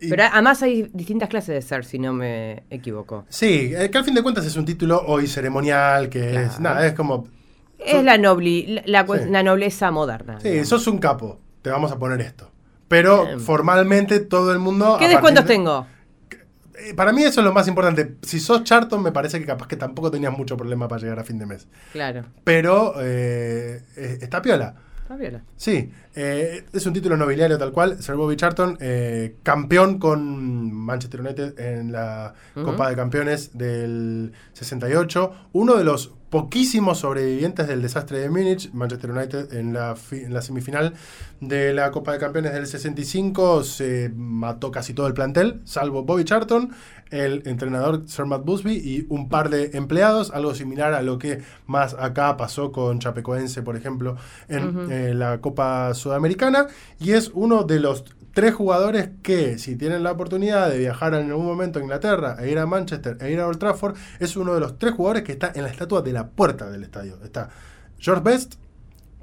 Y- 0.00 0.10
Pero 0.10 0.24
además 0.30 0.62
hay 0.62 0.90
distintas 0.92 1.28
clases 1.28 1.54
de 1.54 1.62
ser, 1.62 1.84
si 1.84 1.98
no 1.98 2.12
me 2.12 2.64
equivoco. 2.70 3.24
Sí, 3.30 3.70
que 3.90 3.98
al 3.98 4.04
fin 4.04 4.14
de 4.14 4.22
cuentas 4.22 4.44
es 4.46 4.54
un 4.56 4.64
título 4.66 5.02
hoy 5.06 5.26
ceremonial, 5.26 6.08
que 6.10 6.42
es 6.44 6.60
nada, 6.60 6.86
es 6.86 6.92
como, 6.92 7.26
Es 7.78 8.04
la, 8.04 8.18
nobli, 8.18 8.66
la, 8.66 8.82
la 8.84 9.06
cue- 9.06 9.24
Sí. 9.24 9.30
la 9.30 9.42
nobleza 9.42 9.90
moderna. 9.90 10.38
sí, 10.40 10.48
digamos. 10.48 10.68
sos 10.68 10.86
un 10.86 10.98
capo, 10.98 11.40
te 11.62 11.70
vamos 11.70 11.90
a 11.90 11.98
poner 11.98 12.20
esto. 12.20 12.50
Pero 12.88 13.26
Bien. 13.26 13.40
formalmente 13.40 14.20
todo 14.20 14.52
el 14.52 14.58
mundo... 14.58 14.96
¿Qué 14.98 15.08
descuentos 15.08 15.44
de- 15.44 15.48
tengo? 15.54 15.86
eh, 16.80 16.94
para 16.94 17.12
mí 17.12 17.22
eso 17.22 17.40
es 17.40 17.44
lo 17.44 17.52
más 17.52 17.68
importante. 17.68 18.16
Si 18.22 18.40
sos 18.40 18.64
Charlton, 18.64 19.02
me 19.02 19.12
parece 19.12 19.38
que 19.40 19.46
capaz 19.46 19.66
que 19.66 19.76
tampoco 19.76 20.10
tenías 20.10 20.36
mucho 20.36 20.56
problema 20.56 20.86
para 20.88 21.00
llegar 21.02 21.18
a 21.18 21.24
fin 21.24 21.38
de 21.38 21.46
mes. 21.46 21.66
Claro. 21.92 22.24
Pero 22.44 22.94
eh, 23.00 23.82
eh, 23.96 24.18
está 24.20 24.40
piola. 24.40 24.74
Está 25.02 25.16
bien. 25.16 25.42
Sí, 25.56 25.90
eh, 26.14 26.66
es 26.70 26.84
un 26.86 26.92
título 26.92 27.16
nobiliario 27.16 27.56
tal 27.58 27.72
cual. 27.72 28.02
Sir 28.02 28.14
Bobby 28.14 28.36
Charlton, 28.36 28.76
eh, 28.78 29.36
campeón 29.42 29.98
con 29.98 30.70
Manchester 30.70 31.20
United 31.22 31.58
en 31.58 31.92
la. 31.92 32.34
Copa 32.54 32.90
de 32.90 32.96
Campeones 32.96 33.56
del 33.56 34.32
68. 34.52 35.32
Uno 35.52 35.76
de 35.76 35.84
los 35.84 36.12
poquísimos 36.30 36.98
sobrevivientes 36.98 37.68
del 37.68 37.82
desastre 37.82 38.18
de 38.18 38.30
Múnich. 38.30 38.72
Manchester 38.72 39.10
United 39.10 39.52
en 39.54 39.72
la, 39.72 39.96
en 40.10 40.34
la 40.34 40.42
semifinal 40.42 40.94
de 41.40 41.72
la 41.72 41.90
Copa 41.90 42.12
de 42.12 42.18
Campeones 42.18 42.52
del 42.52 42.66
65 42.66 43.64
se 43.64 44.10
mató 44.14 44.70
casi 44.70 44.94
todo 44.94 45.06
el 45.06 45.14
plantel, 45.14 45.60
salvo 45.64 46.02
Bobby 46.02 46.24
Charlton, 46.24 46.72
el 47.10 47.42
entrenador 47.46 48.02
Sir 48.06 48.26
Matt 48.26 48.44
Busby 48.44 48.72
y 48.72 49.06
un 49.08 49.28
par 49.28 49.50
de 49.50 49.70
empleados, 49.74 50.30
algo 50.30 50.54
similar 50.54 50.94
a 50.94 51.02
lo 51.02 51.18
que 51.18 51.42
más 51.66 51.94
acá 51.94 52.36
pasó 52.36 52.72
con 52.72 52.98
Chapecoense, 52.98 53.62
por 53.62 53.76
ejemplo, 53.76 54.16
en 54.48 54.90
eh, 54.90 55.14
la 55.14 55.40
Copa 55.40 55.94
Sudamericana. 55.94 56.66
Y 57.00 57.12
es 57.12 57.30
uno 57.34 57.64
de 57.64 57.80
los 57.80 58.04
tres 58.38 58.54
jugadores 58.54 59.10
que, 59.20 59.58
si 59.58 59.74
tienen 59.74 60.04
la 60.04 60.12
oportunidad 60.12 60.70
de 60.70 60.78
viajar 60.78 61.12
en 61.14 61.28
algún 61.28 61.44
momento 61.44 61.80
a 61.80 61.82
Inglaterra, 61.82 62.36
e 62.38 62.48
ir 62.48 62.60
a 62.60 62.66
Manchester, 62.66 63.16
e 63.20 63.32
ir 63.32 63.40
a 63.40 63.48
Old 63.48 63.58
Trafford, 63.58 63.96
es 64.20 64.36
uno 64.36 64.54
de 64.54 64.60
los 64.60 64.78
tres 64.78 64.94
jugadores 64.94 65.24
que 65.24 65.32
está 65.32 65.50
en 65.56 65.64
la 65.64 65.68
estatua 65.68 66.02
de 66.02 66.12
la 66.12 66.28
puerta 66.28 66.70
del 66.70 66.84
estadio. 66.84 67.18
Está 67.24 67.50
George 67.98 68.22
Best, 68.22 68.54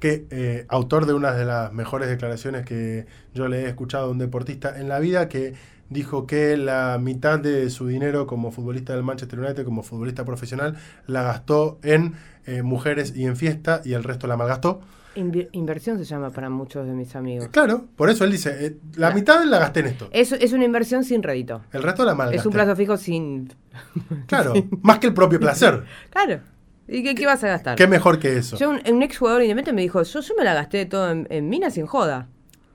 que 0.00 0.26
eh, 0.28 0.66
autor 0.68 1.06
de 1.06 1.14
una 1.14 1.32
de 1.32 1.46
las 1.46 1.72
mejores 1.72 2.10
declaraciones 2.10 2.66
que 2.66 3.06
yo 3.32 3.48
le 3.48 3.62
he 3.62 3.68
escuchado 3.68 4.08
a 4.08 4.10
un 4.10 4.18
deportista 4.18 4.78
en 4.78 4.90
la 4.90 4.98
vida, 4.98 5.30
que 5.30 5.54
dijo 5.88 6.26
que 6.26 6.58
la 6.58 6.98
mitad 7.00 7.38
de 7.38 7.70
su 7.70 7.86
dinero 7.86 8.26
como 8.26 8.52
futbolista 8.52 8.92
del 8.92 9.02
Manchester 9.02 9.40
United, 9.40 9.64
como 9.64 9.82
futbolista 9.82 10.26
profesional, 10.26 10.76
la 11.06 11.22
gastó 11.22 11.78
en 11.82 12.16
eh, 12.44 12.60
mujeres 12.60 13.14
y 13.16 13.24
en 13.24 13.36
fiesta 13.36 13.80
y 13.82 13.94
el 13.94 14.04
resto 14.04 14.26
la 14.26 14.36
malgastó. 14.36 14.82
Inversión 15.16 15.98
se 15.98 16.04
llama 16.04 16.30
para 16.30 16.48
muchos 16.50 16.86
de 16.86 16.92
mis 16.92 17.14
amigos. 17.16 17.48
Claro, 17.50 17.86
por 17.96 18.10
eso 18.10 18.24
él 18.24 18.30
dice, 18.32 18.50
eh, 18.66 18.76
la 18.92 19.08
Claro. 19.08 19.14
mitad 19.14 19.44
la 19.44 19.58
gasté 19.58 19.80
en 19.80 19.86
esto, 19.86 20.08
Es, 20.12 20.32
es 20.32 20.52
una 20.52 20.64
inversión 20.64 21.04
sin 21.04 21.22
rédito. 21.22 21.62
el 21.72 21.82
resto 21.82 22.04
la 22.04 22.14
malgasté. 22.14 22.38
Es 22.40 22.46
un 22.46 22.52
plazo 22.52 22.76
fijo 22.76 22.96
sin. 22.96 23.52
Claro, 24.26 24.52
más 24.82 24.98
que 24.98 25.06
el 25.08 25.14
propio 25.14 25.38
placer. 25.40 25.84
Claro. 26.10 26.40
¿Y 26.88 27.02
qué, 27.02 27.14
qué 27.16 27.26
vas 27.26 27.42
a 27.42 27.48
gastar? 27.48 27.76
¿Qué 27.76 27.88
mejor 27.88 28.18
que 28.20 28.36
eso? 28.36 28.56
Yo, 28.56 28.70
un, 28.70 28.80
un 28.88 29.02
ex 29.02 29.18
jugador 29.18 29.42
independiente 29.42 29.72
me 29.72 29.82
dijo: 29.82 30.02
Yo, 30.04 30.20
yo 30.20 30.34
me 30.38 30.44
la 30.44 30.54
gasté 30.54 30.86
todo 30.86 31.10
en, 31.10 31.26
en 31.30 31.48
minas 31.48 31.74
sin 31.74 31.86
joda. 31.86 32.28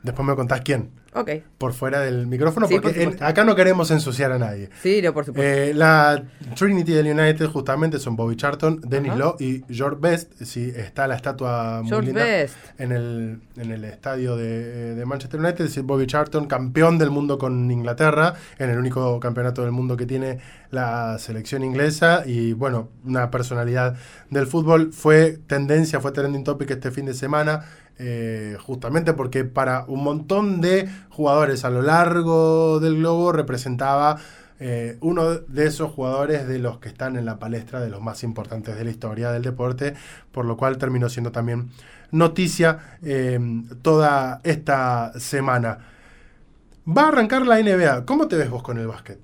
Después 0.03 0.27
me 0.27 0.35
contás 0.35 0.61
quién. 0.61 0.89
Ok. 1.13 1.29
Por 1.57 1.73
fuera 1.73 1.99
del 1.99 2.25
micrófono, 2.27 2.67
Sí, 2.67 2.75
porque 2.75 2.89
por 2.89 2.97
en- 2.97 3.03
supuesto. 3.03 3.25
acá 3.25 3.43
no 3.43 3.53
queremos 3.55 3.91
ensuciar 3.91 4.31
a 4.31 4.39
nadie. 4.39 4.69
Sí, 4.81 5.01
no, 5.01 5.13
por 5.13 5.25
supuesto. 5.25 5.45
Eh, 5.51 5.73
la 5.73 6.23
Trinity 6.55 6.93
del 6.93 7.07
United 7.07 7.47
justamente 7.47 7.99
son 7.99 8.15
Bobby 8.15 8.37
Charlton, 8.37 8.79
Dennis. 8.87 9.15
Law 9.17 9.35
y 9.39 9.63
George 9.69 9.97
Best. 9.99 10.41
Sí, 10.43 10.71
está 10.73 11.07
la 11.07 11.15
estatua 11.15 11.81
George 11.85 12.13
Best. 12.13 12.55
En, 12.77 12.93
el, 12.93 13.41
en 13.57 13.71
el 13.71 13.83
estadio 13.83 14.37
de, 14.37 14.95
de 14.95 15.05
Manchester 15.05 15.39
United. 15.39 15.65
Es 15.65 15.71
decir, 15.71 15.83
Bobby 15.83 16.07
Charlton, 16.07 16.47
campeón 16.47 16.97
del 16.97 17.09
mundo 17.11 17.37
con 17.37 17.69
Inglaterra, 17.69 18.35
en 18.57 18.69
el 18.69 18.77
único 18.77 19.19
campeonato 19.19 19.63
del 19.63 19.71
mundo 19.71 19.97
que 19.97 20.05
tiene 20.05 20.39
la 20.69 21.17
selección 21.19 21.63
inglesa. 21.65 22.23
Y 22.25 22.53
bueno, 22.53 22.87
una 23.03 23.29
personalidad 23.31 23.97
del 24.29 24.47
fútbol. 24.47 24.93
Fue 24.93 25.37
tendencia, 25.47 25.99
fue 25.99 26.13
trending 26.13 26.45
topic 26.45 26.71
este 26.71 26.89
fin 26.91 27.05
de 27.05 27.13
semana. 27.13 27.65
Eh, 28.03 28.57
justamente 28.59 29.13
porque 29.13 29.43
para 29.43 29.85
un 29.87 30.03
montón 30.03 30.59
de 30.59 30.89
jugadores 31.09 31.63
a 31.65 31.69
lo 31.69 31.83
largo 31.83 32.79
del 32.79 32.95
globo 32.97 33.31
representaba 33.31 34.17
eh, 34.59 34.97
uno 35.01 35.29
de 35.35 35.67
esos 35.67 35.91
jugadores 35.91 36.47
de 36.47 36.57
los 36.57 36.79
que 36.79 36.89
están 36.89 37.15
en 37.15 37.25
la 37.25 37.37
palestra 37.37 37.79
de 37.79 37.89
los 37.89 38.01
más 38.01 38.23
importantes 38.23 38.75
de 38.75 38.83
la 38.83 38.89
historia 38.89 39.31
del 39.31 39.43
deporte, 39.43 39.93
por 40.31 40.45
lo 40.45 40.57
cual 40.57 40.79
terminó 40.79 41.09
siendo 41.09 41.31
también 41.31 41.69
noticia 42.09 42.97
eh, 43.03 43.39
toda 43.83 44.41
esta 44.43 45.13
semana. 45.19 45.77
Va 46.87 47.03
a 47.03 47.07
arrancar 47.09 47.45
la 47.45 47.61
NBA. 47.61 48.05
¿Cómo 48.05 48.27
te 48.27 48.35
ves 48.35 48.49
vos 48.49 48.63
con 48.63 48.79
el 48.79 48.87
básquet? 48.87 49.19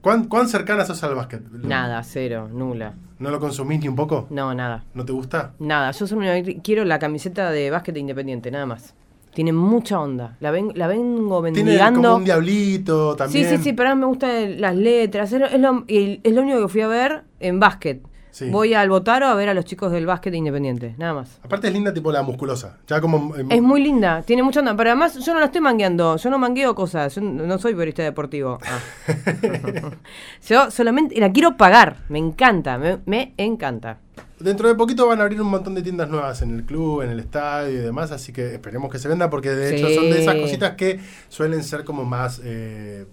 ¿Cuán, 0.00 0.24
cuán 0.24 0.48
cercana 0.48 0.86
sos 0.86 1.04
al 1.04 1.14
básquet? 1.14 1.42
Nada, 1.50 2.02
cero, 2.02 2.48
nula. 2.50 2.94
¿No 3.22 3.30
lo 3.30 3.38
consumís 3.38 3.80
ni 3.80 3.86
un 3.88 3.94
poco? 3.94 4.26
No, 4.30 4.52
nada. 4.52 4.82
¿No 4.94 5.04
te 5.04 5.12
gusta? 5.12 5.54
Nada. 5.60 5.92
Yo 5.92 6.06
solo 6.08 6.22
quiero 6.64 6.84
la 6.84 6.98
camiseta 6.98 7.50
de 7.52 7.70
básquet 7.70 7.96
independiente, 7.96 8.50
nada 8.50 8.66
más. 8.66 8.94
Tiene 9.32 9.52
mucha 9.52 10.00
onda. 10.00 10.36
La, 10.40 10.50
ven- 10.50 10.72
la 10.74 10.88
vengo 10.88 11.40
Tiene 11.44 11.62
mendigando. 11.62 12.02
como 12.02 12.16
un 12.16 12.24
diablito 12.24 13.14
también. 13.16 13.48
Sí, 13.48 13.56
sí, 13.56 13.62
sí, 13.62 13.72
pero 13.72 13.90
a 13.90 13.94
mí 13.94 14.00
me 14.00 14.06
gustan 14.08 14.60
las 14.60 14.74
letras. 14.74 15.32
Es 15.32 15.38
lo, 15.40 15.46
es 15.46 15.60
lo- 15.60 15.84
es 15.86 16.32
lo 16.34 16.42
único 16.42 16.60
que 16.62 16.68
fui 16.68 16.80
a 16.80 16.88
ver 16.88 17.22
en 17.38 17.60
básquet. 17.60 18.02
Sí. 18.32 18.48
Voy 18.50 18.72
al 18.74 18.88
Botaro 18.88 19.26
a 19.26 19.34
ver 19.34 19.50
a 19.50 19.54
los 19.54 19.64
chicos 19.66 19.92
del 19.92 20.06
básquet 20.06 20.34
independiente, 20.34 20.94
nada 20.96 21.12
más. 21.12 21.38
Aparte 21.44 21.68
es 21.68 21.72
linda 21.74 21.92
tipo 21.92 22.10
la 22.10 22.22
musculosa. 22.22 22.78
Ya 22.88 23.00
como... 23.00 23.36
eh, 23.36 23.44
Es 23.50 23.62
muy 23.62 23.82
linda, 23.82 24.22
tiene 24.22 24.42
mucha 24.42 24.60
onda, 24.60 24.74
pero 24.74 24.88
además 24.90 25.18
yo 25.24 25.34
no 25.34 25.38
la 25.40 25.46
estoy 25.46 25.60
mangueando, 25.60 26.16
yo 26.16 26.30
no 26.30 26.38
mangueo 26.38 26.74
cosas, 26.74 27.14
yo 27.14 27.20
no 27.20 27.58
soy 27.58 27.74
periodista 27.74 28.02
deportivo. 28.02 28.58
Ah. 28.64 28.80
yo 30.48 30.70
solamente 30.70 31.20
la 31.20 31.30
quiero 31.30 31.56
pagar, 31.56 31.96
me 32.08 32.18
encanta, 32.18 32.78
me, 32.78 33.00
me 33.06 33.34
encanta. 33.36 33.98
Dentro 34.40 34.66
de 34.66 34.74
poquito 34.74 35.06
van 35.06 35.20
a 35.20 35.22
abrir 35.22 35.40
un 35.40 35.48
montón 35.48 35.74
de 35.74 35.82
tiendas 35.82 36.08
nuevas 36.08 36.42
en 36.42 36.50
el 36.52 36.64
club, 36.64 37.02
en 37.02 37.10
el 37.10 37.20
estadio 37.20 37.74
y 37.74 37.82
demás, 37.82 38.10
así 38.10 38.32
que 38.32 38.54
esperemos 38.54 38.90
que 38.90 38.98
se 38.98 39.08
venda 39.08 39.30
porque 39.30 39.50
de 39.50 39.76
hecho 39.76 39.88
son 39.94 40.04
de 40.10 40.20
esas 40.20 40.34
cositas 40.34 40.72
que 40.72 40.98
suelen 41.28 41.62
ser 41.62 41.84
como 41.84 42.04
más 42.04 42.40
eh, 42.42 43.06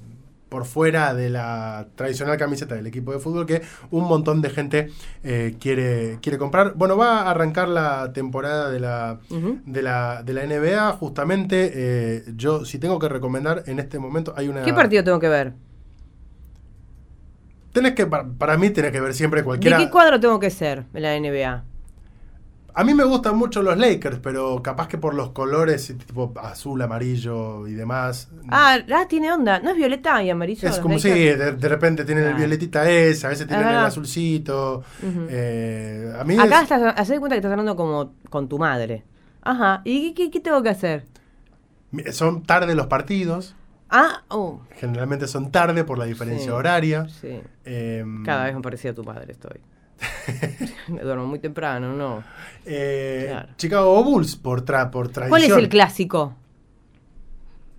por 0.49 0.65
fuera 0.65 1.13
de 1.13 1.29
la 1.29 1.87
tradicional 1.95 2.37
camiseta 2.37 2.75
del 2.75 2.87
equipo 2.87 3.13
de 3.13 3.19
fútbol 3.19 3.45
que 3.45 3.61
un 3.91 4.05
montón 4.05 4.41
de 4.41 4.49
gente 4.49 4.89
eh, 5.23 5.55
quiere, 5.59 6.17
quiere 6.21 6.37
comprar. 6.37 6.73
Bueno, 6.75 6.97
va 6.97 7.21
a 7.21 7.31
arrancar 7.31 7.69
la 7.69 8.11
temporada 8.13 8.69
de 8.69 8.79
la, 8.79 9.19
de 9.29 9.81
la, 9.81 10.23
de 10.23 10.33
la 10.33 10.45
NBA, 10.45 10.93
justamente 10.93 11.71
eh, 11.73 12.23
yo 12.35 12.65
si 12.65 12.79
tengo 12.79 12.99
que 12.99 13.07
recomendar 13.07 13.63
en 13.67 13.79
este 13.79 13.99
momento 13.99 14.33
hay 14.35 14.47
una... 14.47 14.63
¿Qué 14.63 14.73
partido 14.73 15.03
tengo 15.03 15.19
que 15.19 15.29
ver? 15.29 15.53
Tenés 17.71 17.93
que, 17.93 18.07
para, 18.07 18.27
para 18.27 18.57
mí 18.57 18.71
tenés 18.71 18.91
que 18.91 18.99
ver 18.99 19.13
siempre 19.13 19.41
¿De 19.41 19.45
cualquiera... 19.45 19.77
qué 19.77 19.89
cuadro 19.89 20.19
tengo 20.19 20.39
que 20.39 20.49
ser 20.49 20.85
en 20.93 21.01
la 21.03 21.19
NBA? 21.19 21.68
A 22.73 22.83
mí 22.83 22.93
me 22.93 23.03
gustan 23.03 23.35
mucho 23.37 23.61
los 23.61 23.77
Lakers, 23.77 24.19
pero 24.19 24.61
capaz 24.63 24.87
que 24.87 24.97
por 24.97 25.13
los 25.13 25.31
colores, 25.31 25.87
tipo 26.05 26.33
azul, 26.41 26.81
amarillo 26.81 27.67
y 27.67 27.73
demás. 27.73 28.29
Ah, 28.49 28.77
ah, 28.93 29.05
tiene 29.09 29.31
onda, 29.33 29.59
¿no 29.59 29.71
es 29.71 29.75
violeta 29.75 30.21
y 30.23 30.29
amarillo? 30.29 30.67
es 30.69 30.79
como 30.79 30.97
si 30.99 31.09
Lakers? 31.09 31.39
de, 31.39 31.51
de 31.53 31.69
repente 31.69 32.05
tienen 32.05 32.23
el 32.25 32.33
Ah. 32.33 32.37
violetita 32.37 32.89
ese, 32.89 33.25
a 33.25 33.29
veces 33.29 33.47
tienen 33.47 33.67
el 33.67 33.75
azulcito. 33.77 34.83
Eh, 35.29 36.13
a 36.19 36.23
mí 36.23 36.35
Acá 36.37 36.57
es- 36.57 36.63
estás, 36.63 36.93
hacé 36.95 37.13
de 37.13 37.19
cuenta 37.19 37.35
que 37.35 37.39
estás 37.39 37.51
hablando 37.51 37.75
como 37.75 38.13
con 38.29 38.47
tu 38.47 38.57
madre. 38.59 39.03
Ajá, 39.41 39.81
¿y 39.85 40.13
qué, 40.13 40.25
qué- 40.25 40.31
qué 40.31 40.39
tengo 40.39 40.61
que 40.63 40.69
hacer? 40.69 41.05
son 42.11 42.43
tarde 42.43 42.75
los 42.75 42.87
partidos. 42.87 43.55
Ah, 43.89 44.21
oh, 44.27 44.61
Generalmente 44.75 45.27
son 45.27 45.51
tarde 45.51 45.83
por 45.83 45.97
la 45.97 46.05
diferencia 46.05 46.45
Sí. 46.45 46.51
horaria. 46.51 47.07
sí. 47.09 47.41
eh, 47.65 48.05
Cada 48.23 48.43
vez 48.45 48.53
me 48.55 48.61
parecía 48.61 48.91
a 48.91 48.93
tu 48.93 49.03
padre 49.03 49.31
estoy. 49.31 49.59
me 50.87 51.01
duermo 51.01 51.25
muy 51.27 51.39
temprano, 51.39 51.93
¿no? 51.93 52.23
eh, 52.65 53.27
Claro. 53.29 53.49
Chicago 53.57 54.03
Bulls 54.03 54.35
por, 54.35 54.61
tra 54.61 54.89
por 54.91 55.09
tradición. 55.09 55.29
¿Cuál 55.29 55.43
es 55.43 55.51
el 55.63 55.69
clásico? 55.69 56.35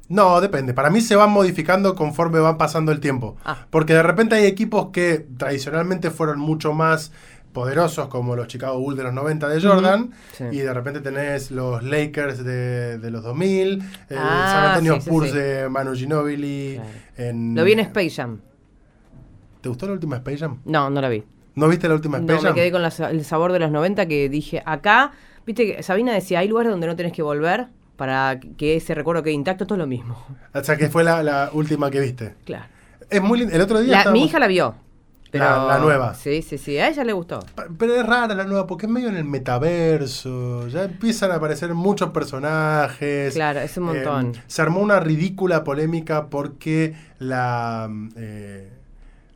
No, 0.09 0.41
depende. 0.41 0.75
Para 0.75 0.91
mí 0.91 1.01
se 1.01 1.15
van 1.15 1.31
modificando 1.31 1.95
conforme 1.95 2.41
van 2.41 2.59
pasando 2.59 2.91
el 2.91 2.99
tiempo. 2.99 3.37
Ah. 3.45 3.67
Porque 3.71 3.95
de 3.95 4.03
repente 4.03 4.35
hay 4.35 4.47
equipos 4.47 4.89
que 4.93 5.25
tradicionalmente 5.37 6.11
fueron 6.11 6.41
mucho 6.41 6.73
más 6.73 7.13
poderosos, 7.53 8.09
como 8.09 8.35
los 8.37 8.47
Chicago 8.49 8.79
Bulls 8.81 8.97
de 8.97 9.05
los 9.05 9.13
90 9.13 9.49
de 9.49 9.61
Jordan, 9.61 10.11
sí. 10.33 10.45
y 10.53 10.59
de 10.59 10.73
repente 10.73 11.01
tenés 11.01 11.51
los 11.51 11.83
Lakers 11.83 12.45
de, 12.45 12.99
de 12.99 13.11
los 13.11 13.25
2000, 13.25 13.83
el 14.09 14.19
Ah, 14.19 14.49
San 14.53 14.65
Antonio 14.71 14.95
sí, 14.97 15.01
sí, 15.01 15.07
Spurs 15.11 15.31
sí. 15.31 15.37
de 15.37 15.69
Manu 15.69 15.95
Ginobili. 15.95 16.75
Claro. 16.77 16.91
en- 17.31 17.55
Lo 17.57 17.65
vi 17.65 17.73
en 17.73 17.81
Space 17.81 18.11
Jam. 18.11 18.41
¿Te 19.61 19.69
gustó 19.69 19.87
la 19.87 19.93
última 19.95 20.17
Space 20.17 20.39
Jam? 20.39 20.61
No, 20.65 20.91
no 20.91 21.01
la 21.01 21.09
vi. 21.09 21.25
¿No 21.55 21.69
viste 21.69 21.89
la 21.89 21.95
última 21.95 22.19
Space 22.19 22.43
No, 22.43 22.49
me 22.51 22.55
quedé 22.55 22.71
con 22.73 22.83
la 22.83 22.93
el 23.11 23.25
sabor 23.25 23.53
de 23.53 23.59
los 23.59 23.71
90 23.71 24.07
que 24.07 24.29
dije, 24.29 24.63
acá, 24.65 25.13
viste 25.47 25.67
que 25.77 25.83
Sabina 25.83 26.13
decía, 26.13 26.39
hay 26.41 26.49
lugares 26.49 26.71
donde 26.71 26.87
no 26.87 26.97
tenés 26.97 27.13
que 27.13 27.23
volver 27.23 27.67
para 27.97 28.41
que 28.57 28.77
ese 28.77 28.95
recuerdo 28.95 29.23
quede 29.23 29.35
intacto, 29.35 29.67
todo 29.67 29.75
es 29.77 29.81
lo 29.81 29.87
mismo. 29.87 30.17
O 30.55 30.63
sea, 30.65 30.77
que 30.77 30.89
fue 30.89 31.05
la, 31.05 31.23
la 31.23 31.51
última 31.53 31.91
que 31.91 32.01
viste. 32.01 32.35
Claro. 32.45 32.65
Es 33.09 33.21
muy 33.23 33.39
lindo. 33.41 33.55
El 33.55 33.61
otro 33.61 33.81
día 33.81 33.91
La- 33.93 33.99
estábamos- 33.99 34.21
mi 34.23 34.27
hija 34.29 34.39
la 34.39 34.47
vio. 34.47 34.75
Pero, 35.33 35.45
La- 35.45 35.65
la 35.75 35.79
nueva. 35.79 36.15
Sí, 36.15 36.43
sí, 36.43 36.59
sí. 36.59 36.77
A 36.79 36.89
ella 36.89 37.05
le 37.05 37.13
gustó. 37.13 37.39
Pero 37.79 37.95
es 37.95 38.05
rara 38.05 38.35
la 38.35 38.45
nueva, 38.45 38.67
porque 38.67 38.87
es 38.87 38.93
medio 38.93 39.09
en 39.11 39.17
el 39.17 39.25
metaverso. 39.25 40.67
Ya 40.69 40.85
empiezan 40.85 41.31
a 41.31 41.37
aparecer 41.37 41.73
muchos 41.75 42.11
personajes. 42.11 43.35
Claro, 43.35 43.61
es 43.61 43.77
un 43.77 43.85
montón. 43.85 44.35
Eh, 44.35 44.43
se 44.49 44.63
armó 44.63 44.81
una 44.81 44.99
ridícula 44.99 45.63
polémica 45.63 46.27
porque 46.27 46.95
la 47.21 47.89
eh, 48.17 48.71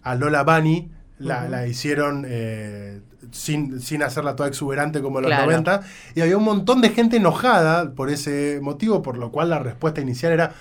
a 0.02 0.14
Lola 0.16 0.42
Bunny 0.42 0.90
la, 1.18 1.66
hicieron 1.66 2.24
eh, 2.28 3.00
sin, 3.30 3.80
sin 3.80 4.02
hacerla 4.02 4.36
toda 4.36 4.48
exuberante 4.48 5.00
como 5.00 5.18
en 5.18 5.24
los 5.24 5.30
Claro. 5.30 5.46
90. 5.46 5.82
Y 6.14 6.20
había 6.20 6.36
un 6.36 6.44
montón 6.44 6.80
de 6.80 6.90
gente 6.90 7.16
enojada 7.16 7.92
por 7.92 8.10
ese 8.10 8.58
motivo, 8.62 9.02
por 9.02 9.16
lo 9.16 9.30
cual 9.30 9.50
la 9.50 9.58
respuesta 9.58 10.00
inicial 10.00 10.32
era. 10.32 10.54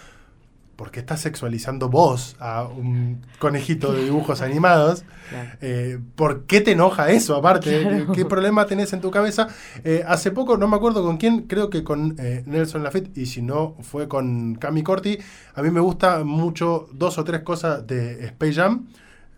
¿por 0.76 0.90
qué 0.90 1.02
estás 1.02 1.22
sexualizando 1.22 1.88
vos 1.88 2.36
a 2.40 2.64
un 2.64 3.22
conejito 3.38 3.94
de 3.94 4.06
dibujos 4.06 4.42
animados? 4.42 5.06
Claro. 5.30 5.50
Eh, 5.62 6.00
¿Por 6.16 6.46
qué 6.46 6.62
te 6.62 6.72
enoja 6.72 7.12
eso 7.12 7.36
aparte? 7.36 7.82
Claro. 7.84 8.12
¿Qué 8.12 8.26
problema 8.26 8.66
tenés 8.66 8.92
en 8.92 9.00
tu 9.00 9.12
cabeza? 9.12 9.48
Eh, 9.84 10.04
hace 10.06 10.32
poco, 10.32 10.58
no 10.58 10.68
me 10.68 10.76
acuerdo 10.76 11.04
con 11.04 11.18
quién, 11.18 11.44
creo 11.44 11.70
que 11.70 11.84
con 11.84 12.16
eh, 12.18 12.44
Nelson 12.48 12.84
Lafitte, 12.84 13.16
y 13.18 13.28
si 13.28 13.42
no 13.42 13.76
fue 13.82 14.08
con 14.08 14.56
Cami 14.56 14.82
Corti, 14.84 15.20
a 15.54 15.62
mí 15.62 15.70
me 15.70 15.80
gusta 15.80 16.24
mucho 16.24 16.88
dos 16.92 17.18
o 17.20 17.24
tres 17.24 17.42
cosas 17.44 17.86
de 17.86 18.26
Space 18.26 18.54
Jam. 18.54 18.88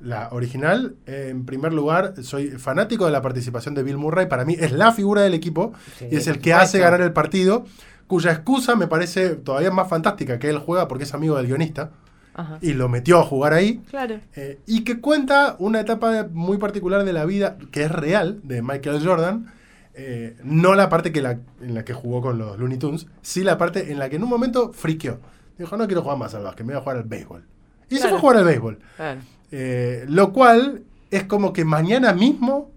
La 0.06 0.30
original, 0.32 0.96
eh, 1.08 1.30
en 1.32 1.46
primer 1.46 1.74
lugar, 1.74 2.14
soy 2.22 2.50
fanático 2.52 3.06
de 3.06 3.12
la 3.12 3.24
participación 3.24 3.74
de 3.74 3.82
Bill 3.82 3.98
Murray. 3.98 4.28
Para 4.28 4.46
mí 4.46 4.56
es 4.60 4.72
la 4.72 4.92
figura 4.92 5.24
del 5.24 5.34
equipo 5.34 5.74
Sí, 5.98 6.08
y 6.12 6.16
es 6.16 6.28
el 6.28 6.40
que 6.40 6.54
hace 6.54 6.78
ganar 6.78 7.02
el 7.02 7.12
partido, 7.12 7.66
cuya 8.06 8.32
excusa 8.32 8.76
me 8.76 8.86
parece 8.88 9.30
todavía 9.36 9.72
más 9.72 9.90
fantástica 9.90 10.38
que 10.38 10.48
él 10.50 10.60
juega 10.60 10.88
porque 10.88 11.06
es 11.06 11.14
amigo 11.16 11.36
del 11.38 11.48
guionista 11.48 11.90
Ajá. 12.36 12.60
y 12.62 12.74
lo 12.74 12.88
metió 12.88 13.18
a 13.20 13.24
jugar 13.24 13.54
ahí. 13.54 13.82
Claro. 13.90 14.20
Eh, 14.36 14.60
y 14.68 14.84
que 14.84 15.02
cuenta 15.02 15.56
una 15.58 15.80
etapa 15.80 16.28
muy 16.32 16.60
particular 16.60 17.04
de 17.04 17.12
la 17.12 17.26
vida 17.26 17.58
que 17.72 17.84
es 17.86 17.92
real 17.92 18.40
de 18.44 18.62
Michael 18.62 19.04
Jordan. 19.04 19.52
eh, 19.96 20.36
no 20.44 20.76
la 20.76 20.88
parte 20.88 21.12
que 21.12 21.22
la, 21.24 21.40
en 21.62 21.74
la 21.74 21.84
que 21.84 21.94
jugó 21.94 22.22
con 22.22 22.38
los 22.38 22.60
Looney 22.60 22.78
Tunes, 22.78 23.08
sí 23.24 23.44
la 23.44 23.58
parte 23.58 23.92
en 23.92 23.98
la 23.98 24.08
que 24.10 24.18
en 24.18 24.24
un 24.24 24.30
momento 24.30 24.72
friqueó. 24.72 25.20
Dijo, 25.58 25.76
no 25.78 25.88
quiero 25.88 26.04
jugar 26.04 26.18
más 26.20 26.36
al 26.36 26.44
básquet, 26.44 26.64
me 26.64 26.74
voy 26.74 26.80
a 26.80 26.84
jugar 26.84 26.98
al 26.98 27.04
béisbol. 27.06 27.44
Y 27.90 27.96
se 27.98 28.08
fue 28.10 28.18
a 28.18 28.20
jugar 28.22 28.38
al 28.38 28.44
béisbol. 28.44 28.80
Claro. 28.98 29.22
Eh, 29.52 30.06
lo 30.08 30.32
cual 30.34 30.84
es 31.12 31.24
como 31.24 31.54
que 31.54 31.64
mañana 31.66 32.14
mismo 32.14 32.72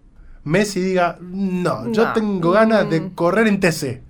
Messi 0.45 0.81
diga, 0.81 1.19
no, 1.21 1.91
yo 1.93 2.13
tengo 2.13 2.53
ganas 2.53 2.89
de 2.89 3.01
Mm. 3.01 3.11
correr 3.11 3.49
en 3.49 3.61
TC. 3.61 4.03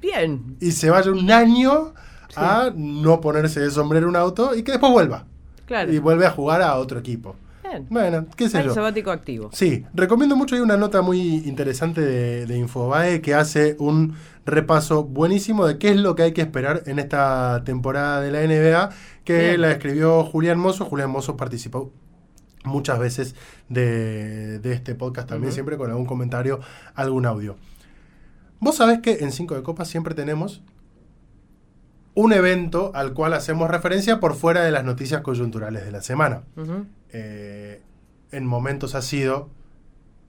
Bien. 0.00 0.56
Y 0.60 0.72
se 0.72 0.88
vaya 0.90 1.10
un 1.10 1.30
año 1.30 1.92
a 2.34 2.70
no 2.74 3.20
ponerse 3.20 3.60
de 3.60 3.70
sombrero 3.70 4.06
en 4.06 4.10
un 4.10 4.16
auto 4.16 4.54
y 4.54 4.62
que 4.62 4.72
después 4.72 4.92
vuelva. 4.92 5.24
Claro. 5.66 5.92
Y 5.92 5.98
vuelve 5.98 6.26
a 6.26 6.30
jugar 6.30 6.62
a 6.62 6.76
otro 6.76 6.98
equipo. 6.98 7.34
Bien. 7.70 7.86
Bueno, 7.90 8.26
qué 8.36 8.48
sé 8.48 8.62
yo. 8.64 8.74
sabático 8.74 9.10
activo. 9.10 9.50
Sí, 9.52 9.84
recomiendo 9.94 10.36
mucho. 10.36 10.54
Hay 10.54 10.60
una 10.60 10.76
nota 10.76 11.02
muy 11.02 11.18
interesante 11.46 12.00
de, 12.00 12.46
de 12.46 12.56
Infobae 12.58 13.20
que 13.20 13.34
hace 13.34 13.76
un 13.78 14.14
repaso 14.44 15.04
buenísimo 15.04 15.66
de 15.66 15.78
qué 15.78 15.90
es 15.90 15.96
lo 15.96 16.14
que 16.14 16.22
hay 16.24 16.32
que 16.32 16.42
esperar 16.42 16.82
en 16.86 16.98
esta 16.98 17.62
temporada 17.64 18.20
de 18.20 18.30
la 18.30 18.40
NBA, 18.42 18.90
que 19.24 19.48
Bien. 19.48 19.60
la 19.60 19.72
escribió 19.72 20.22
Julián 20.24 20.58
Mozo. 20.58 20.84
Julián 20.84 21.10
Mozo 21.10 21.36
participó 21.36 21.92
muchas 22.64 22.98
veces 22.98 23.34
de, 23.68 24.58
de 24.58 24.72
este 24.72 24.94
podcast 24.94 25.28
también, 25.28 25.52
siempre 25.52 25.76
con 25.76 25.90
algún 25.90 26.06
comentario, 26.06 26.60
algún 26.94 27.26
audio. 27.26 27.56
Vos 28.60 28.76
sabés 28.76 29.00
que 29.00 29.18
en 29.20 29.32
Cinco 29.32 29.54
de 29.54 29.62
Copas 29.62 29.88
siempre 29.88 30.14
tenemos 30.14 30.62
un 32.14 32.32
evento 32.32 32.92
al 32.94 33.12
cual 33.12 33.34
hacemos 33.34 33.70
referencia 33.70 34.20
por 34.20 34.34
fuera 34.34 34.62
de 34.64 34.70
las 34.70 34.84
noticias 34.84 35.20
coyunturales 35.20 35.84
de 35.84 35.92
la 35.92 36.00
semana. 36.00 36.44
Eh, 37.18 37.80
en 38.30 38.44
momentos 38.44 38.94
ha 38.94 39.00
sido 39.00 39.48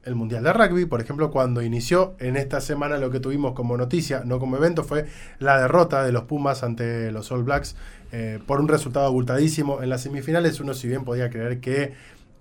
el 0.04 0.16
Mundial 0.16 0.42
de 0.44 0.54
Rugby, 0.54 0.86
por 0.86 1.02
ejemplo, 1.02 1.32
cuando 1.32 1.62
inició 1.62 2.16
en 2.20 2.38
esta 2.38 2.62
semana 2.62 2.98
lo 2.98 3.12
que 3.12 3.20
tuvimos 3.20 3.52
como 3.54 3.76
noticia, 3.76 4.22
no 4.24 4.40
como 4.40 4.56
evento, 4.56 4.86
fue 4.86 5.06
la 5.40 5.60
derrota 5.60 6.06
de 6.06 6.14
los 6.14 6.24
Pumas 6.24 6.64
ante 6.64 7.12
los 7.12 7.30
All 7.30 7.44
Blacks 7.44 7.76
eh, 8.14 8.40
por 8.48 8.62
un 8.62 8.70
resultado 8.70 9.06
abultadísimo 9.06 9.84
en 9.84 9.90
las 9.90 10.02
semifinales. 10.04 10.62
Uno 10.62 10.74
si 10.74 10.88
bien 10.88 11.04
podía 11.04 11.30
creer 11.30 11.60
que 11.60 11.92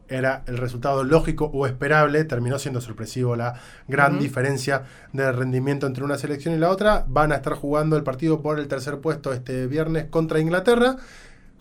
era 0.09 0.44
el 0.46 0.59
resultado 0.59 1.02
lógico 1.02 1.46
o 1.46 1.66
esperable, 1.66 2.22
terminó 2.22 2.61
siendo 2.61 2.80
sorpresivo 2.80 3.35
la 3.35 3.54
gran 3.88 4.20
diferencia 4.20 4.85
de 5.12 5.32
rendimiento 5.32 5.88
entre 5.88 6.04
una 6.04 6.18
selección 6.18 6.54
y 6.54 6.59
la 6.59 6.70
otra. 6.70 7.04
Van 7.09 7.32
a 7.32 7.37
estar 7.37 7.54
jugando 7.54 7.96
el 7.96 8.04
partido 8.04 8.42
por 8.42 8.61
el 8.61 8.68
tercer 8.68 9.00
puesto 9.00 9.32
este 9.32 9.66
viernes 9.66 10.04
contra 10.04 10.38
Inglaterra. 10.38 10.98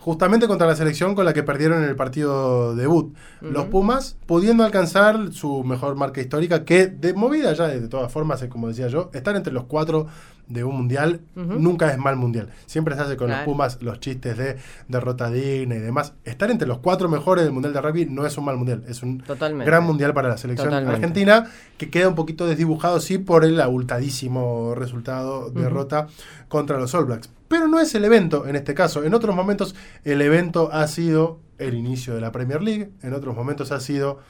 Justamente 0.06 0.46
contra 0.46 0.68
la 0.68 0.76
selección 0.76 1.16
con 1.16 1.24
la 1.24 1.34
que 1.34 1.42
perdieron 1.42 1.82
en 1.82 1.88
el 1.88 1.96
partido 1.96 2.76
debut. 2.76 3.12
Los. 3.40 3.64
Pumas 3.64 4.16
pudiendo 4.26 4.62
alcanzar 4.62 5.32
su 5.32 5.64
mejor 5.64 5.96
marca 5.96 6.20
histórica, 6.20 6.64
que 6.64 6.86
de 6.86 7.12
movida 7.12 7.52
ya, 7.54 7.66
de 7.66 7.88
todas 7.88 8.12
formas, 8.12 8.44
como 8.44 8.68
decía 8.68 8.86
yo, 8.86 9.10
estar 9.14 9.34
entre 9.34 9.52
los 9.52 9.64
cuatro 9.64 10.06
de 10.48 10.62
un 10.62 10.76
mundial 10.76 11.20
nunca 11.34 11.90
es 11.92 11.98
mal 11.98 12.14
mundial. 12.16 12.50
Siempre 12.66 12.94
se 12.94 13.00
hace 13.02 13.16
con 13.16 13.26
Claro. 13.26 13.42
los 13.44 13.52
Pumas 13.52 13.82
los 13.82 13.98
chistes 13.98 14.36
de 14.38 14.56
derrota 14.88 15.28
digna 15.30 15.74
y 15.74 15.78
demás. 15.80 16.12
Estar 16.24 16.50
entre 16.50 16.68
los 16.68 16.78
cuatro 16.78 17.08
mejores 17.08 17.44
del 17.44 17.52
mundial 17.52 17.72
de 17.74 17.80
rugby 17.80 18.06
no 18.06 18.24
es 18.26 18.38
un 18.38 18.44
mal 18.44 18.56
mundial, 18.56 18.84
es 18.86 19.02
un 19.02 19.18
Totalmente. 19.18 19.64
gran 19.68 19.82
mundial 19.84 20.14
para 20.14 20.28
la 20.28 20.36
selección 20.36 20.68
Totalmente. 20.68 20.94
argentina, 20.96 21.50
que 21.78 21.90
queda 21.90 22.08
un 22.08 22.14
poquito 22.14 22.46
desdibujado, 22.46 23.00
sí, 23.00 23.18
por 23.18 23.44
el 23.44 23.60
abultadísimo 23.60 24.74
resultado, 24.76 25.46
Ujú. 25.48 25.58
derrota 25.60 26.06
contra 26.48 26.78
los 26.78 26.94
All 26.94 27.06
Blacks. 27.06 27.28
Pero 27.48 27.66
no 27.68 27.80
es 27.80 27.94
el 27.94 28.04
evento 28.04 28.46
en 28.46 28.54
este 28.56 28.74
caso. 28.74 29.02
En 29.04 29.14
otros 29.14 29.34
momentos 29.34 29.74
el 30.04 30.22
evento 30.22 30.70
ha 30.72 30.86
sido 30.86 31.40
el 31.58 31.74
inicio 31.74 32.14
de 32.14 32.20
la 32.20 32.30
Premier 32.32 32.62
League, 32.62 32.90
en 33.02 33.14
otros 33.14 33.34
momentos 33.34 33.72
ha 33.72 33.80
sido 33.80 34.20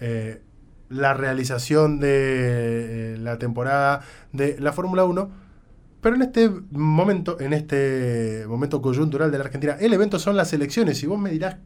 eh, 0.00 0.42
la 0.90 1.14
realización 1.14 2.00
de 2.00 3.14
eh, 3.14 3.16
la 3.18 3.38
temporada 3.38 4.00
de 4.32 4.56
la 4.58 4.72
Fórmula 4.72 5.04
1. 5.04 5.30
Pero 6.02 6.16
en 6.16 6.22
este 6.22 6.50
momento, 6.72 7.40
en 7.40 7.52
este 7.54 8.44
momento 8.46 8.82
coyuntural 8.82 9.30
de 9.32 9.38
la 9.38 9.44
Argentina, 9.44 9.76
el 9.80 9.92
evento 9.94 10.18
son 10.18 10.36
las 10.36 10.52
elecciones. 10.52 11.02
Y 11.02 11.06
vos 11.06 11.18
me 11.18 11.30
dirás, 11.30 11.56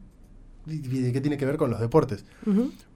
¿y- 0.67 0.75
y 1.07 1.11
¿qué 1.11 1.19
tiene 1.19 1.37
que 1.37 1.45
ver 1.45 1.57
con 1.57 1.69
los 1.69 1.79
deportes? 1.81 2.23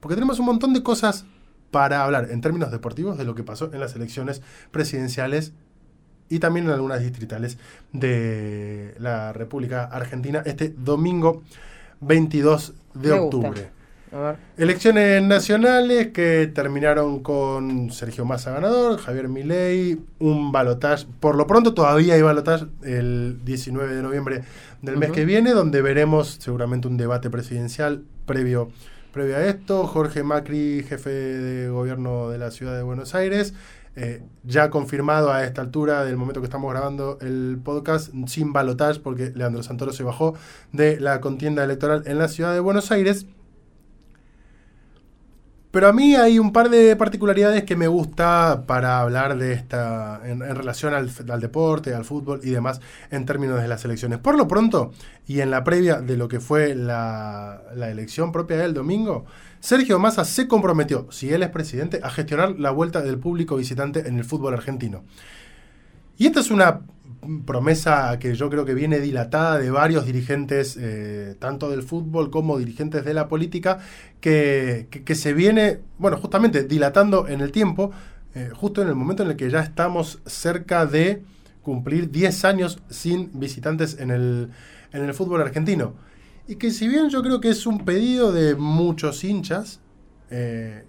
Porque 0.00 0.14
tenemos 0.14 0.38
un 0.38 0.46
montón 0.46 0.72
de 0.72 0.82
cosas 0.82 1.26
para 1.70 2.04
hablar 2.04 2.28
en 2.30 2.40
términos 2.40 2.70
deportivos 2.70 3.18
de 3.18 3.24
lo 3.24 3.34
que 3.34 3.42
pasó 3.42 3.70
en 3.74 3.80
las 3.80 3.94
elecciones 3.96 4.40
presidenciales 4.70 5.52
y 6.28 6.38
también 6.38 6.66
en 6.66 6.72
algunas 6.72 7.00
distritales 7.00 7.58
de 7.92 8.94
la 8.98 9.32
República 9.32 9.84
Argentina 9.84 10.42
este 10.46 10.72
domingo 10.78 11.42
22 12.00 12.74
de 12.94 13.08
Me 13.10 13.20
gusta. 13.20 13.72
A 14.12 14.18
ver. 14.20 14.36
Elecciones 14.58 15.22
nacionales 15.22 16.08
que 16.08 16.50
terminaron 16.54 17.22
con 17.22 17.90
Sergio 17.90 18.26
Massa 18.26 18.50
ganador, 18.52 18.98
Javier 18.98 19.28
Milei, 19.28 19.98
un 20.18 20.52
balotaje. 20.52 21.06
Por 21.18 21.36
lo 21.36 21.46
pronto 21.46 21.72
todavía 21.72 22.14
hay 22.14 22.22
balotaje 22.22 22.66
el 22.82 23.40
19 23.44 23.94
de 23.94 24.02
noviembre 24.02 24.42
del 24.82 24.98
mes 24.98 25.12
que 25.12 25.24
viene, 25.24 25.52
donde 25.52 25.80
veremos 25.80 26.36
seguramente 26.40 26.88
un 26.88 26.98
debate 26.98 27.30
presidencial 27.30 28.02
previo, 28.26 28.70
previo 29.12 29.36
a 29.36 29.46
esto. 29.46 29.86
Jorge 29.86 30.22
Macri, 30.22 30.84
jefe 30.86 31.10
de 31.10 31.68
gobierno 31.70 32.28
de 32.28 32.36
la 32.36 32.50
ciudad 32.50 32.76
de 32.76 32.82
Buenos 32.82 33.14
Aires, 33.14 33.54
eh, 33.96 34.22
ya 34.44 34.68
confirmado 34.68 35.32
a 35.32 35.44
esta 35.44 35.62
altura 35.62 36.04
del 36.04 36.18
momento 36.18 36.40
que 36.40 36.46
estamos 36.46 36.70
grabando 36.70 37.16
el 37.22 37.58
podcast, 37.64 38.12
sin 38.26 38.52
balotaje, 38.52 39.00
porque 39.00 39.32
Leandro 39.34 39.62
Santoro 39.62 39.92
se 39.92 40.02
bajó 40.02 40.34
de 40.72 41.00
la 41.00 41.20
contienda 41.20 41.64
electoral 41.64 42.02
en 42.04 42.18
la 42.18 42.28
ciudad 42.28 42.52
de 42.52 42.60
Buenos 42.60 42.92
Aires. 42.92 43.26
Pero 45.72 45.88
a 45.88 45.92
mí 45.94 46.14
hay 46.14 46.38
un 46.38 46.52
par 46.52 46.68
de 46.68 46.94
particularidades 46.96 47.64
que 47.64 47.76
me 47.76 47.88
gusta 47.88 48.64
para 48.66 49.00
hablar 49.00 49.38
de 49.38 49.54
esta 49.54 50.20
en, 50.22 50.40
relación 50.40 50.92
al, 50.92 51.10
al 51.30 51.40
deporte, 51.40 51.94
al 51.94 52.04
fútbol 52.04 52.40
y 52.44 52.50
demás 52.50 52.82
en 53.10 53.24
términos 53.24 53.60
de 53.62 53.68
las 53.68 53.82
elecciones. 53.86 54.18
Por 54.18 54.36
lo 54.36 54.46
pronto, 54.46 54.92
y 55.26 55.40
en 55.40 55.50
la 55.50 55.64
previa 55.64 56.02
de 56.02 56.18
lo 56.18 56.28
que 56.28 56.40
fue 56.40 56.74
la, 56.74 57.62
la 57.74 57.90
elección 57.90 58.32
propia 58.32 58.58
del 58.58 58.74
domingo, 58.74 59.24
Sergio 59.60 59.98
Massa 59.98 60.26
se 60.26 60.46
comprometió, 60.46 61.10
si 61.10 61.32
él 61.32 61.42
es 61.42 61.48
presidente, 61.48 62.00
a 62.02 62.10
gestionar 62.10 62.58
la 62.58 62.70
vuelta 62.70 63.00
del 63.00 63.18
público 63.18 63.56
visitante 63.56 64.06
en 64.06 64.18
el 64.18 64.24
fútbol 64.24 64.52
argentino. 64.52 65.04
Y 66.18 66.26
esta 66.26 66.40
es 66.40 66.50
una 66.50 66.82
promesa 67.44 68.18
que 68.18 68.34
yo 68.34 68.50
creo 68.50 68.64
que 68.64 68.74
viene 68.74 68.98
dilatada 69.00 69.58
de 69.58 69.70
varios 69.70 70.06
dirigentes, 70.06 70.76
eh, 70.80 71.36
tanto 71.38 71.70
del 71.70 71.82
fútbol 71.82 72.30
como 72.30 72.58
dirigentes 72.58 73.04
de 73.04 73.14
la 73.14 73.28
política, 73.28 73.78
que, 74.20 74.88
que- 75.04 75.14
se 75.14 75.32
viene, 75.32 75.80
bueno, 75.98 76.16
justamente 76.16 76.64
dilatando 76.64 77.28
en 77.28 77.40
el 77.40 77.52
tiempo, 77.52 77.92
eh, 78.34 78.50
justo 78.54 78.82
en 78.82 78.88
el 78.88 78.94
momento 78.94 79.22
en 79.22 79.30
el 79.30 79.36
que 79.36 79.50
ya 79.50 79.60
estamos 79.60 80.20
cerca 80.26 80.86
de 80.86 81.22
cumplir 81.62 82.10
10 82.10 82.44
años 82.44 82.80
sin 82.90 83.30
visitantes 83.38 83.98
en 84.00 84.10
el, 84.10 84.50
en 84.92 85.04
el 85.04 85.14
fútbol 85.14 85.42
argentino. 85.42 85.94
Y 86.48 86.56
que 86.56 86.70
si 86.72 86.88
bien 86.88 87.08
yo 87.08 87.22
creo 87.22 87.40
que 87.40 87.50
es 87.50 87.66
un 87.66 87.84
pedido 87.84 88.32
de 88.32 88.56
muchos 88.56 89.22
hinchas, 89.22 89.80
eh, 90.30 90.84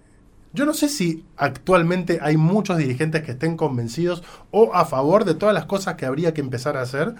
yo 0.54 0.64
no 0.64 0.72
sé 0.72 0.88
si 0.88 1.24
actualmente 1.36 2.20
hay 2.22 2.36
muchos 2.36 2.78
dirigentes 2.78 3.22
que 3.22 3.32
estén 3.32 3.56
convencidos 3.56 4.22
o 4.52 4.72
a 4.74 4.84
favor 4.84 5.24
de 5.24 5.34
todas 5.34 5.54
las 5.54 5.66
cosas 5.66 5.96
que 5.96 6.06
habría 6.06 6.32
que 6.32 6.40
empezar 6.40 6.76
a 6.76 6.82
hacer 6.82 7.14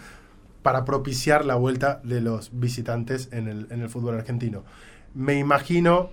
para 0.63 0.85
propiciar 0.85 1.45
la 1.45 1.57
vuelta 1.57 2.01
de 2.05 2.21
los 2.21 2.51
visitantes 2.53 3.29
en 3.33 3.49
el, 3.49 3.67
en 3.71 3.83
el 3.83 3.89
fútbol 3.91 4.15
argentino. 4.15 4.63
Me 5.15 5.39
imagino 5.39 6.11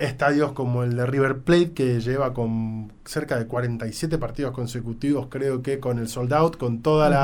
estadios 0.00 0.52
como 0.52 0.82
el 0.82 0.96
de 0.96 1.06
River 1.06 1.38
Plate, 1.40 1.72
que 1.72 2.00
lleva 2.00 2.34
con 2.34 2.92
cerca 3.04 3.38
de 3.38 3.46
47 3.46 4.18
partidos 4.18 4.52
consecutivos, 4.52 5.28
creo 5.30 5.62
que 5.62 5.78
con 5.78 5.98
el 5.98 6.08
sold 6.08 6.32
out, 6.32 6.56
con 6.56 6.80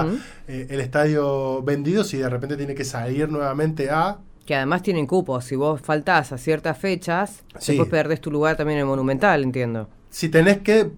Ujú. 0.07 0.19
eh, 0.47 0.67
el 0.71 0.81
estadio 0.81 1.63
vendido, 1.63 2.05
si 2.05 2.19
de 2.19 2.29
repente 2.29 2.57
tiene 2.57 2.75
que 2.75 2.85
salir 2.85 3.29
nuevamente 3.31 3.91
a 3.91 4.19
Que 4.47 4.55
además 4.55 4.83
tienen 4.83 5.07
cupos. 5.07 5.45
Si 5.45 5.57
vos 5.57 5.81
faltás 5.83 6.33
a 6.33 6.39
ciertas 6.39 6.79
fechas, 6.79 7.43
Sí. 7.59 7.73
después 7.73 7.91
perdés 7.91 8.21
tu 8.21 8.31
lugar 8.31 8.57
también 8.57 8.79
en 8.79 8.83
el 8.83 8.87
Monumental, 8.87 9.43
entiendo. 9.43 9.89
si 10.09 10.29
tenés 10.31 10.59
que, 10.59 10.91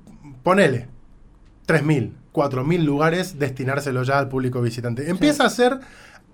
ponele, 0.44 0.86
3.000, 1.66 2.12
4.000 2.32 2.84
lugares, 2.84 3.38
destinárselo 3.38 4.03
ya 4.05 4.18
al 4.18 4.28
público 4.28 4.61
visitante. 4.62 5.11
Empieza 5.11 5.44
a 5.44 5.51
ser 5.51 5.80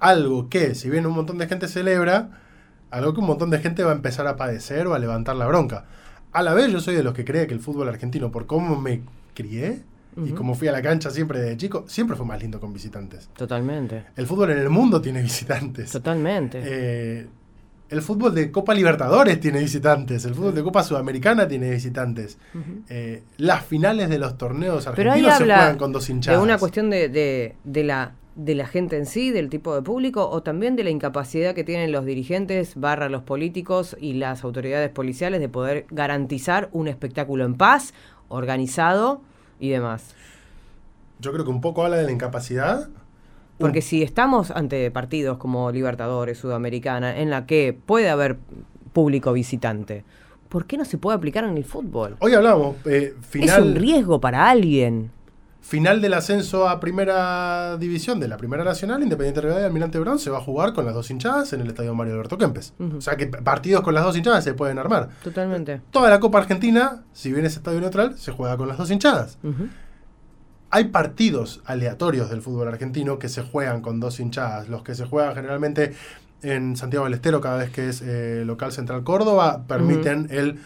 algo 0.01 0.49
que, 0.51 0.75
si 0.75 0.91
bien 0.91 1.07
un 1.07 1.15
montón 1.15 1.39
de 1.39 1.47
gente 1.47 1.67
celebra, 1.69 2.31
algo 2.91 3.15
que 3.15 3.21
un 3.21 3.27
montón 3.27 3.49
de 3.51 3.59
gente 3.59 3.83
va 3.85 3.93
a 3.93 3.95
empezar 3.95 4.27
a 4.27 4.37
padecer 4.37 4.87
o 4.87 4.95
a 4.95 4.99
levantar 4.99 5.37
la 5.37 5.47
bronca. 5.47 5.87
A 6.33 6.43
la 6.43 6.53
vez 6.53 6.71
yo 6.71 6.81
soy 6.81 6.95
de 6.95 7.03
los 7.05 7.15
que 7.15 7.25
cree 7.25 7.47
que 7.47 7.55
el 7.55 7.61
fútbol 7.61 7.89
argentino, 7.89 8.31
por 8.31 8.47
cómo 8.47 8.79
me 8.79 9.01
crié 9.35 9.83
y 10.25 10.31
como 10.33 10.55
fui 10.55 10.69
a 10.69 10.73
la 10.73 10.83
cancha 10.83 11.11
siempre 11.11 11.41
de 11.41 11.57
chico, 11.57 11.85
siempre 11.89 12.17
fue 12.17 12.27
más 12.27 12.41
lindo 12.41 12.61
con 12.61 12.73
visitantes. 12.73 13.29
Totalmente. 13.37 14.05
El 14.17 14.27
fútbol 14.27 14.51
en 14.53 14.59
el 14.59 14.71
mundo 14.71 15.01
tiene 15.01 15.23
visitantes. 15.23 15.91
Totalmente. 15.93 16.61
Eh, 16.65 17.27
el 17.91 18.01
fútbol 18.03 18.35
de 18.35 18.51
Copa 18.51 18.75
Libertadores 18.75 19.39
tiene 19.41 19.61
visitantes, 19.61 20.25
el 20.25 20.35
fútbol 20.35 20.55
de 20.55 20.63
Copa 20.63 20.83
Sudamericana 20.83 21.47
tiene 21.47 21.71
visitantes. 21.71 22.39
Eh, 22.89 23.23
las 23.37 23.65
finales 23.65 24.09
de 24.09 24.19
los 24.19 24.37
torneos 24.39 24.89
Pero 24.97 25.13
ahí 25.13 25.21
argentinos 25.21 25.39
se 25.39 25.45
juegan 25.45 25.79
con 25.79 25.93
dos 25.93 26.09
hinchadas. 26.11 26.43
una 26.43 26.59
cuestión 26.59 26.91
de, 26.91 27.09
de- 27.09 27.55
de 27.65 27.85
la 27.85 28.13
de 28.37 28.57
la 28.57 28.67
gente 28.67 28.97
en 28.97 29.07
sí, 29.07 29.31
del 29.31 29.49
tipo 29.49 29.77
de 29.77 29.83
público, 29.83 30.29
o 30.29 30.43
también 30.43 30.75
de 30.75 30.83
la 30.83 30.91
incapacidad 30.91 31.55
que 31.55 31.63
tienen 31.63 31.93
los 31.93 32.05
dirigentes, 32.05 32.75
barra 32.75 33.09
los 33.09 33.23
políticos 33.23 33.97
y 34.01 34.15
las 34.15 34.43
autoridades 34.43 34.91
policiales 34.91 35.39
de 35.39 35.49
poder 35.49 35.87
garantizar 35.91 36.69
un 36.73 36.89
espectáculo 36.89 37.45
en 37.45 37.55
paz, 37.55 37.95
organizado 38.27 39.23
y 39.59 39.71
demás. 39.71 40.15
Yo 41.21 41.33
creo 41.33 41.45
que 41.45 41.51
un 41.51 41.61
poco 41.61 41.85
habla 41.85 41.97
de 41.97 42.05
la 42.05 42.13
incapacidad. 42.13 42.89
Porque 43.59 43.83
si 43.83 44.03
estamos 44.03 44.51
ante 44.51 44.91
partidos 44.91 45.39
como 45.39 45.71
Libertadores, 45.71 46.39
Sudamericana, 46.39 47.19
en 47.21 47.31
la 47.31 47.47
que 47.47 47.73
puede 47.73 48.11
haber 48.11 48.37
público 48.93 49.33
visitante, 49.33 50.05
¿por 50.49 50.67
qué 50.67 50.77
no 50.77 50.85
se 50.85 50.99
puede 50.99 51.17
aplicar 51.17 51.45
en 51.45 51.57
el 51.57 51.65
fútbol? 51.65 52.17
Hoy 52.21 52.35
hablamos, 52.35 52.77
eh, 52.85 53.13
Es 53.13 53.17
un 53.17 53.23
final, 53.23 53.75
riesgo 53.77 54.21
para 54.21 54.51
alguien. 54.51 55.11
Final 55.65 56.03
del 56.03 56.13
ascenso 56.13 56.69
a 56.69 56.79
primera 56.79 57.79
división 57.79 58.21
de 58.21 58.29
la 58.29 58.37
Primera 58.37 58.65
Nacional, 58.65 59.03
Independiente 59.03 59.41
Rivadavia 59.41 59.65
y 59.65 59.67
Almirante 59.69 59.99
Brown 59.99 60.19
se 60.19 60.29
va 60.29 60.37
a 60.37 60.41
jugar 60.43 60.75
con 60.75 60.85
las 60.85 60.93
dos 60.93 61.11
hinchadas 61.11 61.55
en 61.55 61.63
el 61.63 61.69
Estadio 61.69 61.95
Mario 61.95 62.13
Alberto 62.13 62.37
Kempes. 62.37 62.75
O 62.97 63.01
sea 63.01 63.17
que 63.17 63.27
partidos 63.29 63.83
con 63.83 63.95
las 63.95 64.05
dos 64.05 64.15
hinchadas 64.15 64.45
se 64.45 64.53
pueden 64.53 64.79
armar. 64.79 65.09
Totalmente. 65.23 65.81
Toda 65.91 66.11
la 66.11 66.21
Copa 66.21 66.39
Argentina, 66.39 67.05
si 67.15 67.33
bien 67.33 67.47
es 67.47 67.57
estadio 67.57 67.81
neutral, 67.81 68.19
se 68.19 68.31
juega 68.31 68.59
con 68.59 68.69
las 68.69 68.77
dos 68.77 68.91
hinchadas. 68.91 69.39
Hay 70.69 70.85
partidos 70.89 71.63
aleatorios 71.65 72.29
del 72.29 72.43
fútbol 72.43 72.69
argentino 72.69 73.19
que 73.19 73.31
se 73.31 73.43
juegan 73.43 73.81
con 73.81 74.01
dos 74.01 74.21
hinchadas. 74.21 74.69
Los 74.69 74.83
que 74.83 74.95
se 74.95 75.07
juegan 75.07 75.35
generalmente 75.35 75.95
en 76.43 76.77
Santiago 76.77 77.07
del 77.07 77.15
Estero, 77.15 77.41
cada 77.41 77.57
vez 77.57 77.71
que 77.71 77.89
es 77.89 78.03
eh, 78.03 78.43
local 78.45 78.71
central 78.71 79.03
Córdoba, 79.03 79.65
permiten 79.67 80.29
el 80.31 80.59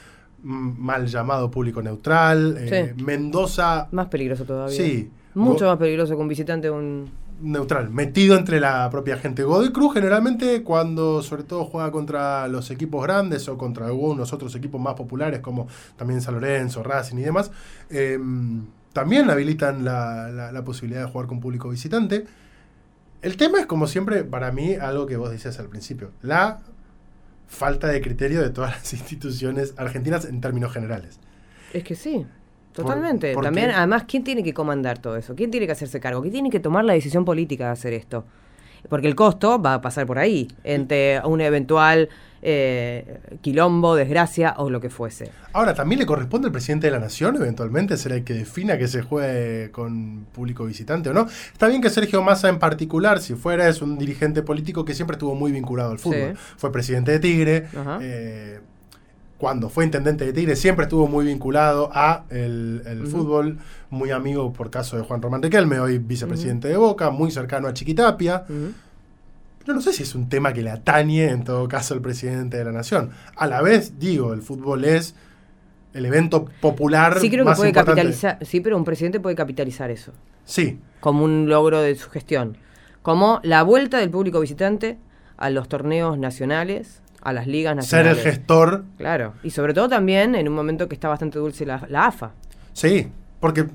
mal 0.42 1.06
llamado 1.06 1.50
público 1.50 1.82
neutral. 1.82 2.56
Eh, 2.58 2.94
Sí. 2.96 3.02
Mendoza, 3.04 3.88
Más 3.92 4.06
peligroso 4.08 4.44
todavía. 4.44 4.76
sí. 4.76 5.10
Mucho 5.34 5.66
más 5.66 5.76
peligroso 5.78 6.16
que 6.16 6.20
un 6.22 6.26
visitante 6.28 6.68
un... 6.70 7.08
neutral, 7.40 7.90
metido 7.90 8.36
entre 8.36 8.58
la 8.58 8.88
propia 8.90 9.16
gente. 9.18 9.44
Godoy 9.44 9.70
Cruz 9.70 9.94
generalmente 9.94 10.64
cuando 10.64 11.22
sobre 11.22 11.44
todo 11.44 11.64
juega 11.64 11.92
contra 11.92 12.48
los 12.48 12.70
equipos 12.72 13.02
grandes 13.04 13.48
o 13.48 13.56
contra 13.56 13.86
algunos 13.86 14.32
otros 14.32 14.54
equipos 14.56 14.80
más 14.80 14.94
populares 14.94 15.38
como 15.40 15.68
también 15.96 16.20
San 16.22 16.34
Lorenzo, 16.34 16.82
Racing 16.82 17.18
y 17.18 17.22
demás, 17.22 17.52
eh, 17.90 18.18
también 18.92 19.30
habilitan 19.30 19.84
la, 19.84 20.28
la- 20.30 20.50
la 20.50 20.64
posibilidad 20.64 21.04
de 21.04 21.10
jugar 21.12 21.28
con 21.28 21.38
público 21.38 21.68
visitante. 21.68 22.24
El 23.22 23.36
tema 23.36 23.60
es 23.60 23.66
como 23.66 23.86
siempre 23.86 24.24
para 24.24 24.50
mí 24.50 24.74
algo 24.74 25.06
que 25.06 25.16
vos 25.16 25.30
decías 25.30 25.58
al 25.60 25.68
principio, 25.68 26.10
la 26.22 26.58
falta 27.48 27.88
de 27.88 28.00
criterio 28.00 28.40
de 28.40 28.50
todas 28.50 28.70
las 28.76 28.92
instituciones 28.92 29.74
argentinas 29.76 30.24
en 30.26 30.40
términos 30.40 30.72
generales. 30.72 31.18
Es 31.72 31.82
que 31.82 31.96
sí, 31.96 32.24
totalmente. 32.72 33.34
También, 33.34 33.70
además, 33.70 34.04
¿quién 34.06 34.22
tiene 34.22 34.42
que 34.42 34.54
comandar 34.54 34.98
todo 34.98 35.16
eso? 35.16 35.34
¿Quién 35.34 35.50
tiene 35.50 35.66
que 35.66 35.72
hacerse 35.72 35.98
cargo? 35.98 36.20
¿Quién 36.22 36.32
tiene 36.32 36.50
que 36.50 36.60
tomar 36.60 36.84
la 36.84 36.92
decisión 36.92 37.24
política 37.24 37.66
de 37.66 37.70
hacer 37.72 37.92
esto? 37.92 38.24
Porque 38.88 39.08
el 39.08 39.14
costo 39.14 39.60
va 39.60 39.74
a 39.74 39.80
pasar 39.80 40.06
por 40.06 40.18
ahí, 40.18 40.48
entre 40.64 41.20
un 41.24 41.40
eventual 41.40 42.08
eh, 42.42 43.18
quilombo, 43.40 43.96
desgracia 43.96 44.54
o 44.58 44.70
lo 44.70 44.80
que 44.80 44.90
fuese. 44.90 45.30
Ahora, 45.52 45.74
también 45.74 45.98
le 45.98 46.06
corresponde 46.06 46.46
al 46.46 46.52
presidente 46.52 46.86
de 46.86 46.92
la 46.92 47.00
nación, 47.00 47.36
eventualmente, 47.36 47.96
ser 47.96 48.12
el 48.12 48.24
que 48.24 48.34
defina 48.34 48.78
que 48.78 48.86
se 48.86 49.02
juegue 49.02 49.70
con 49.72 50.26
público 50.32 50.64
visitante 50.64 51.10
o 51.10 51.12
no. 51.12 51.26
Está 51.52 51.66
bien 51.68 51.82
que 51.82 51.90
Sergio 51.90 52.22
Massa 52.22 52.48
en 52.48 52.58
particular, 52.58 53.20
si 53.20 53.34
fuera, 53.34 53.68
es 53.68 53.82
un 53.82 53.98
dirigente 53.98 54.42
político 54.42 54.84
que 54.84 54.94
siempre 54.94 55.14
estuvo 55.14 55.34
muy 55.34 55.50
vinculado 55.50 55.90
al 55.90 55.98
fútbol. 55.98 56.34
Sí. 56.34 56.54
Fue 56.56 56.70
presidente 56.70 57.10
de 57.12 57.18
Tigre. 57.18 57.66
Ajá. 57.76 57.98
eh, 58.00 58.60
cuando 59.38 59.68
fue 59.68 59.84
intendente 59.84 60.24
de 60.26 60.32
Tigre 60.32 60.56
siempre 60.56 60.84
estuvo 60.84 61.06
muy 61.06 61.24
vinculado 61.24 61.90
a 61.92 62.24
el, 62.28 62.82
el 62.84 63.06
fútbol, 63.06 63.58
muy 63.88 64.10
amigo 64.10 64.52
por 64.52 64.68
caso 64.70 64.96
de 64.96 65.04
Juan 65.04 65.22
Román 65.22 65.42
Riquelme, 65.42 65.78
hoy 65.78 65.98
vicepresidente 65.98 66.68
de 66.68 66.76
Boca, 66.76 67.10
muy 67.10 67.30
cercano 67.30 67.68
a 67.68 67.72
Chiquitapia. 67.72 68.44
Ujú. 68.48 68.72
Yo 69.66 69.74
no 69.74 69.80
sé 69.80 69.92
si 69.92 70.02
es 70.02 70.14
un 70.14 70.28
tema 70.28 70.52
que 70.52 70.62
le 70.62 70.70
atañe 70.70 71.28
en 71.28 71.44
todo 71.44 71.68
caso 71.68 71.94
al 71.94 72.00
presidente 72.00 72.56
de 72.56 72.64
la 72.64 72.72
nación. 72.72 73.10
A 73.36 73.46
la 73.46 73.62
vez, 73.62 73.98
digo, 73.98 74.32
el 74.32 74.42
fútbol 74.42 74.84
es 74.84 75.14
el 75.94 76.04
evento 76.06 76.46
popular 76.60 77.18
Sí 77.20 77.30
creo 77.30 77.44
que 77.44 77.50
más 77.50 77.58
puede 77.58 77.70
importante. 77.70 78.00
capitalizar, 78.00 78.38
sí, 78.44 78.60
pero 78.60 78.76
un 78.76 78.84
presidente 78.84 79.20
puede 79.20 79.36
capitalizar 79.36 79.90
eso 79.90 80.12
Sí, 80.44 80.78
como 81.00 81.24
un 81.24 81.48
logro 81.48 81.80
de 81.80 81.94
su 81.94 82.10
gestión. 82.10 82.56
Como 83.02 83.40
la 83.42 83.62
vuelta 83.62 83.98
del 83.98 84.10
público 84.10 84.40
visitante 84.40 84.98
a 85.36 85.50
los 85.50 85.68
torneos 85.68 86.18
nacionales, 86.18 87.02
a 87.22 87.32
las 87.32 87.46
ligas 87.46 87.86
ser 87.86 88.00
el 88.06 88.12
nacionales. 88.12 88.22
gestor, 88.36 88.84
Claro, 88.96 89.34
y 89.42 89.50
sobre 89.50 89.74
todo 89.74 89.88
también 89.88 90.34
en 90.34 90.48
un 90.48 90.54
momento 90.54 90.88
que 90.88 90.94
está 90.94 91.08
bastante 91.08 91.38
dulce 91.38 91.66
la, 91.66 91.84
la 91.88 92.06
AFA. 92.06 92.32
sí, 92.72 93.08
porque 93.40 93.66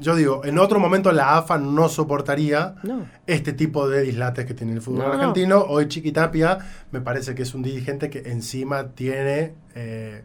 yo 0.00 0.14
digo, 0.14 0.44
en 0.44 0.58
otro 0.60 0.78
momento 0.78 1.10
la 1.10 1.36
AFA 1.38 1.58
no 1.58 1.88
soportaría 1.88 2.76
No. 2.84 3.06
este 3.26 3.52
tipo 3.52 3.88
de 3.88 4.02
dislates 4.02 4.46
que 4.46 4.54
tiene 4.54 4.72
el 4.74 4.80
fútbol 4.80 5.00
No, 5.00 5.08
no. 5.08 5.12
argentino. 5.14 5.58
Hoy 5.62 5.88
Chiquitapia 5.88 6.58
me 6.92 7.00
parece 7.00 7.34
que 7.34 7.42
es 7.42 7.52
un 7.54 7.62
dirigente 7.62 8.08
que 8.08 8.20
encima 8.30 8.90
tiene 8.90 9.54
eh, 9.74 10.22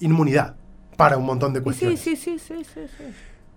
inmunidad 0.00 0.54
para 0.96 1.16
un 1.16 1.26
montón 1.26 1.52
de 1.52 1.60
Sí, 1.60 1.64
cuestiones. 1.64 2.00
sí, 2.00 2.16
sí, 2.16 2.38
sí, 2.38 2.64
sí, 2.64 2.80
sí. 2.98 3.04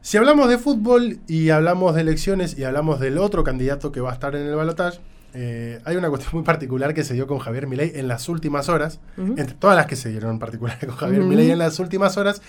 Si 0.01 0.17
hablamos 0.17 0.49
de 0.49 0.57
fútbol 0.57 1.19
y 1.27 1.49
hablamos 1.49 1.95
de 1.95 2.01
elecciones 2.01 2.57
y 2.57 2.63
hablamos 2.63 2.99
del 2.99 3.17
otro 3.17 3.43
candidato 3.43 3.91
que 3.91 4.01
va 4.01 4.11
a 4.11 4.13
estar 4.13 4.35
en 4.35 4.47
el 4.47 4.55
balotaje, 4.55 4.99
eh, 5.35 5.81
hay 5.83 5.97
una 5.97 6.09
cuestión 6.09 6.31
muy 6.35 6.43
particular 6.43 6.93
que 6.93 7.03
se 7.03 7.13
dio 7.13 7.27
con 7.27 7.39
Javier 7.39 7.67
Milei 7.67 7.91
en 7.95 8.07
las 8.07 8.29
últimas 8.29 8.69
horas, 8.69 8.99
entre 9.17 9.55
todas 9.55 9.75
las 9.75 9.85
que 9.85 9.95
se 9.95 10.09
dieron 10.09 10.31
en 10.31 10.39
particular 10.39 10.79
con 10.79 10.95
Javier 10.95 11.21
Ujú. 11.21 11.29
Milei 11.29 11.51
en 11.51 11.59
las 11.59 11.79
últimas 11.79 12.17
horas, 12.17 12.41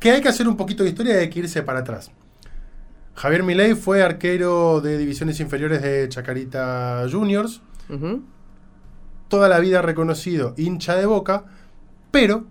que 0.00 0.10
hay 0.10 0.20
que 0.20 0.28
hacer 0.28 0.48
un 0.48 0.56
poquito 0.56 0.82
de 0.82 0.90
historia 0.90 1.14
y 1.14 1.18
hay 1.18 1.30
que 1.30 1.38
irse 1.40 1.62
para 1.62 1.80
atrás. 1.80 2.10
Javier 3.14 3.42
Milei 3.44 3.74
fue 3.74 4.02
arquero 4.02 4.80
de 4.82 4.98
divisiones 4.98 5.40
inferiores 5.40 5.80
de 5.82 6.08
Chacarita 6.08 7.06
Juniors, 7.10 7.62
toda 9.28 9.48
la 9.48 9.58
vida 9.58 9.80
reconocido 9.82 10.52
hincha 10.56 10.96
de 10.96 11.06
Boca, 11.06 11.44
pero 12.10 12.44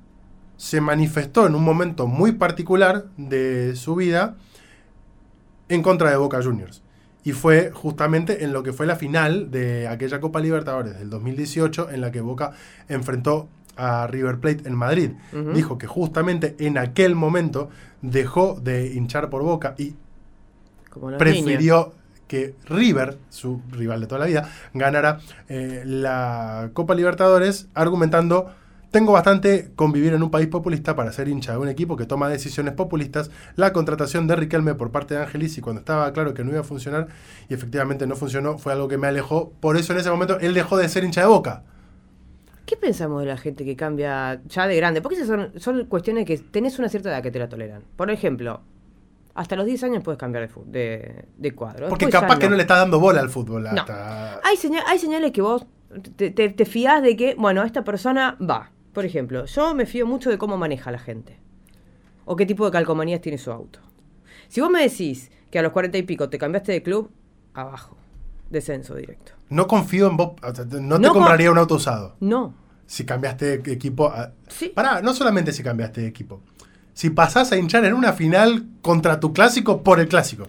se 0.58 0.82
manifestó 0.82 1.46
en 1.46 1.56
un 1.56 1.64
momento 1.64 2.08
muy 2.08 2.32
particular 2.32 3.06
de 3.18 3.76
su 3.76 3.96
vida 3.96 4.38
en 5.70 5.84
contra 5.84 6.10
de 6.10 6.18
Boca 6.18 6.42
Juniors. 6.42 6.82
Y 7.26 7.34
fue 7.34 7.72
justamente 7.74 8.44
en 8.46 8.54
lo 8.54 8.64
que 8.64 8.72
fue 8.72 8.86
la 8.86 8.96
final 8.96 9.52
de 9.52 9.90
aquella 9.90 10.22
Copa 10.22 10.40
Libertadores 10.40 10.98
del 10.98 11.10
2018 11.10 11.90
en 11.90 12.00
la 12.00 12.12
que 12.12 12.22
Boca 12.22 12.54
enfrentó 12.88 13.50
a 13.76 14.08
River 14.08 14.38
Plate 14.38 14.68
en 14.68 14.76
Madrid. 14.76 15.12
Dijo 15.54 15.78
que 15.78 15.88
justamente 15.88 16.56
en 16.60 16.78
aquel 16.78 17.16
momento 17.16 17.70
dejó 18.02 18.60
de 18.62 18.94
hinchar 18.94 19.30
por 19.30 19.44
Boca 19.44 19.76
y 19.78 19.96
Como 20.90 21.18
prefirió 21.18 21.94
que 22.28 22.56
River, 22.66 23.18
su 23.30 23.62
rival 23.72 24.02
de 24.02 24.08
toda 24.08 24.20
la 24.20 24.26
vida, 24.26 24.50
ganara 24.74 25.20
eh, 25.48 25.84
la 25.86 26.70
Copa 26.74 26.96
Libertadores, 26.96 27.68
argumentando, 27.74 28.52
tengo 28.96 29.12
bastante 29.12 29.72
convivir 29.76 30.14
en 30.14 30.24
un 30.24 30.32
país 30.32 30.48
populista 30.48 30.96
para 30.96 31.12
ser 31.12 31.28
hincha 31.28 31.52
de 31.52 31.58
un 31.58 31.68
equipo 31.68 31.98
que 31.98 32.06
toma 32.06 32.30
decisiones 32.30 32.74
populistas. 32.76 33.30
La 33.58 33.74
contratación 33.74 34.26
de 34.26 34.38
Riquelme 34.38 34.74
por 34.74 34.92
parte 34.92 35.16
de 35.16 35.22
Angelis 35.24 35.58
y 35.58 35.62
cuando 35.62 35.82
estaba 35.82 36.14
claro 36.14 36.34
que 36.34 36.46
no 36.46 36.52
iba 36.52 36.62
a 36.62 36.64
funcionar 36.64 37.08
y 37.50 37.54
efectivamente 37.54 38.08
no 38.08 38.16
funcionó, 38.16 38.58
fue 38.58 38.72
algo 38.72 38.88
que 38.88 38.98
me 38.98 39.08
alejó. 39.08 39.52
Por 39.60 39.76
eso 39.76 39.92
en 39.92 40.00
ese 40.00 40.10
momento 40.10 40.40
él 40.40 40.54
dejó 40.54 40.78
de 40.78 40.88
ser 40.88 41.04
hincha 41.04 41.20
de 41.20 41.28
boca. 41.28 41.64
¿Qué 42.66 42.78
pensamos 42.78 43.20
de 43.20 43.28
la 43.28 43.36
gente 43.38 43.66
que 43.66 43.76
cambia 43.76 44.42
ya 44.48 44.66
de 44.66 44.76
grande? 44.78 45.02
Porque 45.02 45.18
esas 45.18 45.28
son, 45.28 45.52
son 45.60 45.86
cuestiones 45.88 46.26
que 46.26 46.38
tenés 46.38 46.80
una 46.80 46.88
cierta 46.88 47.10
edad 47.10 47.22
que 47.22 47.32
te 47.32 47.38
la 47.40 47.50
toleran. 47.50 47.84
Por 47.98 48.10
ejemplo, 48.10 48.62
hasta 49.34 49.58
los 49.58 49.66
10 49.66 49.84
años 49.84 50.04
puedes 50.06 50.18
cambiar 50.18 50.48
de, 50.50 50.64
de, 50.66 51.26
de 51.38 51.52
cuadro. 51.54 51.90
Porque 51.90 52.06
Después 52.06 52.22
capaz 52.24 52.40
que 52.40 52.48
no 52.50 52.56
le 52.56 52.62
está 52.62 52.78
dando 52.78 53.00
bola 53.02 53.20
al 53.20 53.30
fútbol. 53.30 53.64
No. 53.72 53.86
Hay, 54.44 54.56
seña- 54.56 54.84
hay 54.88 55.00
señales 55.00 55.34
que 55.34 55.42
vos 55.42 55.66
te, 56.16 56.32
te, 56.32 56.48
te 56.50 56.66
fías 56.66 57.04
de 57.04 57.16
que, 57.18 57.36
bueno, 57.36 57.62
esta 57.64 57.84
persona 57.84 58.38
va. 58.42 58.72
Por 58.96 59.06
ejemplo, 59.06 59.44
yo 59.46 59.76
me 59.76 59.86
fío 59.86 60.08
mucho 60.08 60.30
de 60.30 60.38
cómo 60.38 60.56
maneja 60.58 60.90
la 60.90 61.00
gente. 61.00 61.38
O 62.24 62.36
qué 62.38 62.46
tipo 62.46 62.66
de 62.66 62.72
calcomanías 62.72 63.20
tiene 63.20 63.38
su 63.38 63.52
auto. 63.52 63.80
Si 64.48 64.62
vos 64.62 64.70
me 64.72 64.82
decís 64.82 65.30
que 65.52 65.60
a 65.60 65.62
los 65.62 65.74
40 65.74 65.98
y 65.98 66.04
pico 66.04 66.30
te 66.30 66.38
cambiaste 66.38 66.72
de 66.72 66.82
club, 66.82 67.12
abajo. 67.54 67.98
Descenso 68.50 68.96
directo. 68.96 69.34
No 69.50 69.68
confío 69.68 70.08
en 70.08 70.16
vos. 70.16 70.32
no 70.42 70.54
te 70.54 70.82
No 70.82 71.14
compraría 71.14 71.52
un 71.52 71.58
auto 71.58 71.76
usado. 71.76 72.16
No. 72.22 72.54
Si 72.86 73.04
cambiaste 73.06 73.58
de 73.58 73.74
equipo. 73.74 74.08
a- 74.08 74.32
Sí. 74.48 74.70
Pará, 74.70 75.02
no 75.02 75.14
solamente 75.14 75.52
si 75.52 75.62
cambiaste 75.62 76.00
de 76.02 76.08
equipo. 76.08 76.42
Si 76.94 77.10
pasás 77.10 77.52
a 77.52 77.58
hinchar 77.58 77.84
en 77.84 77.94
una 77.96 78.14
final 78.14 78.66
contra 78.82 79.20
tu 79.20 79.34
clásico 79.34 79.84
por 79.84 80.00
el 80.00 80.08
clásico. 80.08 80.48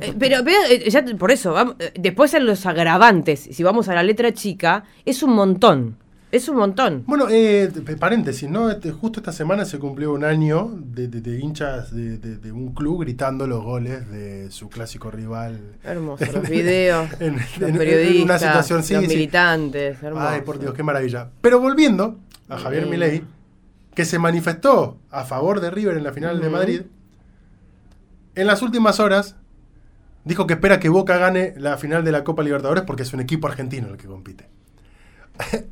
Eh, 0.00 0.12
pero, 0.18 0.44
pero, 0.44 0.58
eh, 0.68 0.90
ya 0.90 1.02
por 1.16 1.30
eso, 1.30 1.52
vamos, 1.54 1.76
eh, 1.78 1.92
después 1.98 2.34
en 2.34 2.44
los 2.44 2.66
agravantes, 2.66 3.48
si 3.50 3.62
vamos 3.62 3.88
a 3.88 3.94
la 3.94 4.02
letra 4.02 4.32
chica, 4.34 4.84
es 5.06 5.22
un 5.22 5.32
montón. 5.34 5.96
Es 6.34 6.48
un 6.48 6.56
montón. 6.56 7.04
Bueno, 7.06 7.26
eh, 7.30 7.70
paréntesis, 8.00 8.50
¿no? 8.50 8.68
Este, 8.68 8.90
justo 8.90 9.20
esta 9.20 9.30
semana 9.30 9.64
se 9.64 9.78
cumplió 9.78 10.12
un 10.12 10.24
año 10.24 10.68
de, 10.74 11.06
de- 11.06 11.20
de 11.20 11.38
hinchas 11.38 11.94
de, 11.94 12.50
un 12.50 12.74
club 12.74 13.02
gritando 13.02 13.46
los 13.46 13.62
goles 13.62 14.10
de 14.10 14.50
su 14.50 14.68
clásico 14.68 15.12
rival. 15.12 15.60
Hermoso, 15.84 16.24
los 16.32 16.48
videos, 16.48 17.08
En- 17.20 17.36
los 17.36 17.56
en- 17.58 17.68
en 17.68 17.76
periodistas, 17.78 18.24
una 18.24 18.38
situación, 18.40 18.82
sí, 18.82 18.94
los 18.94 19.04
sí. 19.04 19.08
militantes. 19.10 20.02
hermoso. 20.02 20.26
Ay, 20.28 20.40
por 20.40 20.58
Dios, 20.58 20.74
qué 20.74 20.82
maravilla. 20.82 21.30
Pero 21.40 21.60
volviendo 21.60 22.18
a 22.48 22.58
Javier 22.58 22.82
Bien. 22.86 22.90
Milei, 22.90 23.22
que 23.94 24.04
se 24.04 24.18
manifestó 24.18 24.98
a 25.12 25.22
favor 25.22 25.60
de 25.60 25.70
River 25.70 25.96
en 25.96 26.02
la 26.02 26.12
final 26.12 26.40
de. 26.40 26.48
Madrid, 26.50 26.82
en 28.34 28.46
las 28.48 28.60
últimas 28.60 28.98
horas 28.98 29.36
dijo 30.24 30.48
que 30.48 30.54
espera 30.54 30.80
que 30.80 30.88
Boca 30.88 31.16
gane 31.16 31.54
la 31.58 31.76
final 31.78 32.02
de 32.04 32.10
la 32.10 32.24
Copa 32.24 32.42
Libertadores 32.42 32.82
porque 32.82 33.04
es 33.04 33.12
un 33.12 33.20
equipo 33.20 33.46
argentino 33.46 33.86
el 33.90 33.96
que 33.98 34.08
compite. 34.08 34.48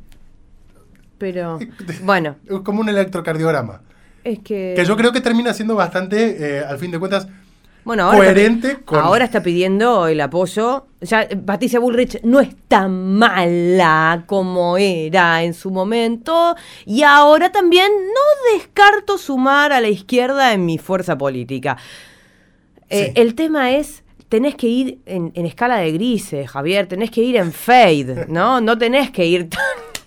Pero, 1.23 1.57
bueno, 2.03 2.35
Es 2.45 2.59
como 2.65 2.81
un 2.81 2.89
electrocardiograma. 2.89 3.79
es 4.25 4.39
que... 4.39 4.73
Que 4.75 4.83
yo 4.83 4.97
creo 4.97 5.13
que 5.13 5.21
termina 5.21 5.53
siendo 5.53 5.73
bastante, 5.73 6.57
eh, 6.57 6.63
al 6.67 6.77
fin 6.77 6.91
de 6.91 6.99
cuentas, 6.99 7.29
Bueno, 7.85 8.03
ahora 8.03 8.17
coherente 8.17 8.67
está, 8.71 8.83
con- 8.83 8.99
ahora 8.99 9.23
está 9.23 9.41
pidiendo 9.41 10.07
el 10.07 10.19
apoyo. 10.19 10.87
Ya 10.99 11.21
eh, 11.21 11.37
Patricia 11.37 11.79
Bullrich 11.79 12.21
no 12.23 12.41
es 12.41 12.49
tan 12.67 13.13
mala 13.17 14.23
como 14.25 14.77
era 14.77 15.43
en 15.43 15.53
su 15.53 15.71
momento. 15.71 16.57
Y 16.85 17.03
ahora 17.03 17.53
también 17.53 17.87
no 17.89 18.57
descarto 18.57 19.17
sumar 19.17 19.71
a 19.71 19.79
la 19.79 19.87
izquierda 19.87 20.51
en 20.53 20.65
mi 20.65 20.77
fuerza 20.77 21.17
política. 21.17 21.77
Eh, 22.89 23.05
Sí. 23.07 23.11
El 23.21 23.33
tema 23.35 23.71
es, 23.71 24.03
tenés 24.29 24.55
que 24.55 24.67
ir 24.67 24.99
en, 25.05 25.31
en 25.35 25.45
escala 25.45 25.77
de 25.77 25.91
grises, 25.93 26.49
Javier. 26.49 26.85
Tenés 26.87 27.11
que 27.11 27.21
ir 27.21 27.37
en 27.37 27.51
fade, 27.53 28.25
¿no? 28.27 28.59
No 28.61 28.77
tenés 28.77 29.09
que 29.11 29.25
ir 29.25 29.49
tan 29.49 29.61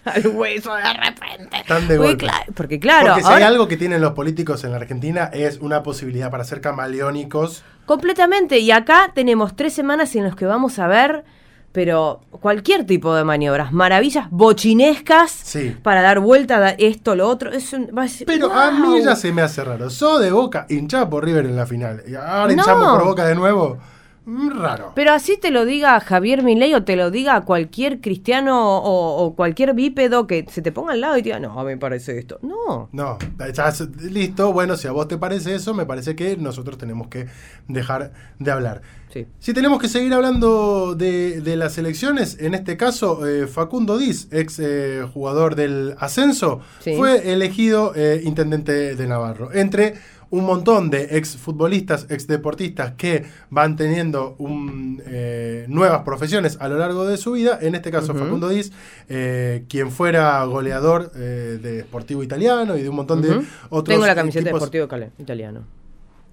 al 0.15 0.27
hueso 0.29 0.75
de 0.75 0.93
repente. 0.93 1.57
Tan 1.67 1.87
de 1.89 1.97
golpe. 1.99 2.27
cla- 2.27 2.45
Porque 2.55 2.79
claro, 2.81 3.09
porque 3.15 3.23
si 3.23 3.33
hay 3.33 3.43
algo 3.43 3.69
que 3.69 3.77
tienen 3.77 4.01
los 4.01 4.13
políticos 4.13 4.65
en 4.65 4.71
la 4.71 4.77
Argentina 4.79 5.31
es 5.33 5.59
una 5.61 5.83
posibilidad 5.83 6.31
para 6.31 6.45
ser 6.45 6.61
camaleónicos. 6.61 7.65
Completamente. 7.87 8.59
Y 8.59 8.71
acá 8.71 9.13
tenemos 9.15 9.55
tres 9.57 9.73
semanas 9.75 10.15
en 10.17 10.25
las 10.25 10.35
que 10.37 10.47
vamos 10.47 10.79
a 10.79 10.87
ver, 10.89 11.25
pero 11.73 12.21
cualquier 12.31 12.85
tipo 12.87 13.15
de 13.15 13.23
maniobras, 13.25 13.71
maravillas 13.73 14.29
bochinescas 14.31 15.31
Sí. 15.31 15.77
para 15.83 16.01
dar 16.03 16.21
vuelta 16.21 16.57
a 16.57 16.71
esto, 16.71 17.15
lo 17.15 17.29
otro. 17.29 17.53
Es 17.53 17.73
un- 17.73 17.91
Pero 18.27 18.53
a 18.53 18.71
mí 18.71 19.03
ya 19.05 19.15
se 19.15 19.31
me 19.33 19.43
hace 19.43 19.63
raro. 19.63 19.91
So 19.91 20.19
de 20.19 20.31
Boca, 20.31 20.67
hinchada 20.69 21.09
por 21.11 21.25
River 21.25 21.45
en 21.47 21.57
la 21.57 21.67
final. 21.67 22.03
Y 22.09 22.15
ahora 22.15 22.47
No. 22.47 22.53
hinchamos 22.53 22.97
por 22.99 23.05
Boca 23.05 23.27
de 23.27 23.35
nuevo. 23.35 23.79
Mm, 24.27 24.51
Raro. 24.61 24.93
Pero 24.95 25.13
así 25.13 25.37
te 25.41 25.51
lo 25.51 25.65
diga 25.65 25.99
Javier 26.01 26.43
Milei 26.43 26.75
o 26.75 26.83
te 26.85 26.97
lo 26.97 27.11
diga 27.13 27.41
cualquier 27.43 28.01
cristiano 28.01 28.79
o, 28.81 29.25
o 29.25 29.35
cualquier 29.37 29.73
bípedo 29.73 30.27
que 30.27 30.45
se 30.51 30.63
te 30.63 30.73
ponga 30.73 30.93
al 30.95 31.01
lado 31.01 31.17
y 31.17 31.23
te 31.23 31.29
diga, 31.29 31.39
no, 31.41 31.63
me 31.65 31.77
parece 31.77 32.19
esto. 32.19 32.39
No. 32.43 32.89
No, 32.93 33.19
ya 33.55 33.69
es- 33.69 33.89
listo. 34.13 34.53
Bueno, 34.53 34.77
si 34.77 34.89
a 34.89 34.93
vos 34.93 35.07
te 35.09 35.17
parece 35.17 35.55
eso, 35.55 35.75
me 35.75 35.87
parece 35.87 36.17
que 36.17 36.37
nosotros 36.37 36.77
tenemos 36.77 37.07
que 37.09 37.27
dejar 37.69 38.13
de 38.41 38.51
hablar. 38.51 38.83
Sí. 39.13 39.27
Si 39.39 39.55
tenemos 39.55 39.81
que 39.81 39.89
seguir 39.89 40.13
hablando 40.13 40.95
de, 40.97 41.41
de 41.41 41.57
las 41.57 41.79
elecciones, 41.79 42.37
en 42.41 42.55
este 42.55 42.77
caso, 42.77 43.27
eh, 43.27 43.47
Facundo 43.47 43.97
Diz, 43.97 44.29
ex 44.33 44.59
eh, 44.59 45.07
jugador 45.15 45.55
del 45.55 45.95
Ascenso, 46.01 46.61
Sí. 46.81 46.95
fue 46.97 47.33
elegido 47.33 47.93
eh, 47.95 48.21
intendente 48.25 48.95
de 48.97 49.07
Navarro. 49.07 49.53
Entre 49.55 49.95
un 50.31 50.45
montón 50.45 50.91
de 50.91 51.17
ex 51.17 51.37
futbolistas, 51.37 52.07
ex 52.11 52.27
deportistas 52.27 52.93
que 52.97 53.25
van 53.51 53.77
teniendo 53.77 54.35
un, 54.39 55.01
eh, 55.07 55.67
nuevas 55.69 56.03
profesiones 56.03 56.59
a 56.61 56.69
lo 56.69 56.79
largo 56.79 57.07
de 57.07 57.17
su 57.17 57.33
vida, 57.33 57.59
en 57.63 57.75
este 57.75 57.91
caso. 57.91 58.15
Facundo 58.15 58.49
Diz, 58.49 58.73
eh, 59.09 59.65
quien 59.69 59.91
fuera 59.91 60.43
goleador 60.45 61.13
eh, 61.15 61.59
de 61.63 61.83
Sportivo 61.83 62.23
Italiano 62.23 62.77
y 62.77 62.83
de 62.83 62.89
un 62.89 62.97
montón 62.97 63.23
de 63.23 63.31
otros 63.71 63.85
Tengo 63.95 64.07
la 64.07 64.15
camiseta 64.15 64.45
de 64.45 64.51
equipos. 64.51 64.89
Cale- 64.89 65.11
Italiano. 65.19 65.61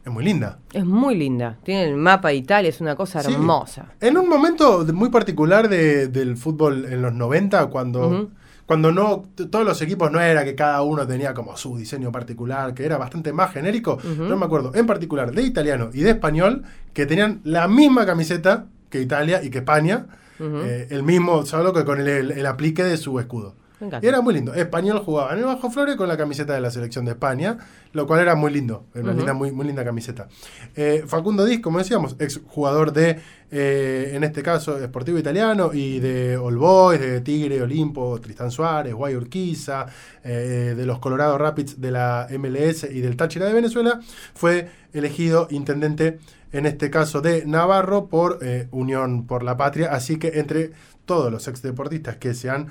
Es 0.05 0.11
muy 0.11 0.25
linda. 0.25 0.59
Es 0.73 0.83
muy 0.85 1.15
linda. 1.15 1.57
Tiene 1.63 1.85
el 1.85 1.95
mapa 1.95 2.27
de 2.29 2.35
Italia, 2.35 2.67
es 2.69 2.81
una 2.81 2.95
cosa 2.95 3.21
Sí. 3.23 3.31
hermosa. 3.31 3.93
En 4.01 4.17
un 4.17 4.27
momento 4.27 4.85
muy 4.93 5.09
particular 5.09 5.69
de- 5.69 6.07
del 6.09 6.35
fútbol 6.35 6.85
en 6.85 7.01
los 7.01 7.13
90, 7.13 7.67
cuando. 7.67 8.29
Cuando 8.66 8.91
no 8.91 9.26
todos 9.51 9.66
los 9.66 9.82
equipos 9.82 10.11
no 10.11 10.20
era 10.22 10.43
que 10.45 10.55
cada 10.55 10.82
uno 10.84 11.05
tenía 11.05 11.34
como 11.34 11.57
su 11.57 11.78
diseño 11.78 12.11
particular, 12.11 12.74
que 12.74 12.86
era 12.86 12.97
bastante 12.97 13.34
más 13.34 13.51
genérico, 13.53 13.93
Ujú. 13.95 14.28
yo 14.28 14.38
me 14.38 14.45
acuerdo 14.45 14.72
en 14.76 14.86
particular 14.88 15.32
de 15.32 15.41
italiano 15.43 15.89
y 15.93 16.01
de 16.01 16.11
español 16.11 16.64
que 16.93 17.05
tenían 17.05 17.41
la 17.43 17.68
misma 17.68 18.05
camiseta 18.05 18.66
que 18.89 19.01
Italia 19.01 19.43
y 19.43 19.49
que 19.49 19.57
España, 19.59 20.05
eh, 20.39 20.88
el 20.91 21.03
mismo, 21.03 21.45
solo 21.45 21.74
que 21.74 21.84
con 21.86 21.99
el, 22.01 22.07
el- 22.07 22.32
el 22.32 22.45
aplique 22.45 22.84
de 22.84 22.97
su 22.97 23.20
escudo. 23.20 23.55
Y 24.01 24.07
era 24.07 24.21
muy 24.21 24.34
lindo. 24.34 24.53
Español 24.53 24.99
jugaba 24.99 25.34
en 25.34 25.39
el 25.39 25.45
Bajo 25.45 25.69
Flores 25.69 25.95
con 25.95 26.07
la 26.07 26.17
camiseta 26.17 26.53
de 26.53 26.61
la 26.61 26.71
selección 26.71 27.05
de 27.05 27.11
España, 27.11 27.57
lo 27.91 28.07
cual 28.07 28.21
era 28.21 28.36
muy 28.36 28.51
lindo. 28.51 28.86
Era 28.93 29.03
una 29.03 29.13
linda, 29.13 29.34
muy, 29.34 29.51
muy 29.51 29.65
linda 29.65 29.84
camiseta. 29.84 30.27
Eh, 30.75 31.03
Facundo 31.07 31.45
Diz, 31.45 31.59
como 31.59 31.79
decíamos, 31.79 32.15
ex 32.19 32.41
jugador 32.47 32.93
de, 32.93 33.19
eh, 33.51 34.11
en 34.13 34.23
este 34.23 34.41
caso, 34.43 34.77
Sportivo 34.84 35.17
Italiano 35.17 35.71
y 35.73 35.99
de 35.99 36.38
All 36.38 36.57
Boys, 36.57 36.99
de 36.99 37.21
Tigre, 37.21 37.61
Olimpo, 37.61 38.19
Tristán 38.21 38.51
Suárez, 38.51 38.93
Guay 38.93 39.15
Urquiza, 39.15 39.86
eh, 40.23 40.73
de 40.75 40.86
los 40.86 40.99
Colorado 40.99 41.38
Rapids 41.38 41.79
de 41.81 41.91
la 41.91 42.27
MLS 42.38 42.86
y 42.89 43.01
del 43.01 43.17
Táchira 43.17 43.45
de 43.45 43.53
Venezuela, 43.53 43.99
fue 44.34 44.69
elegido 44.93 45.47
intendente, 45.51 46.19
en 46.51 46.65
este 46.65 46.89
caso 46.89 47.21
de 47.21 47.45
Navarro, 47.45 48.07
por 48.07 48.39
Unión 48.69 49.25
por 49.25 49.41
la 49.41 49.57
Patria. 49.57 49.91
Así 49.91 50.17
que 50.17 50.39
entre 50.39 50.71
todos 51.05 51.31
los 51.31 51.47
ex 51.47 51.61
deportistas 51.61 52.17
que 52.17 52.34
se 52.34 52.49
han 52.49 52.67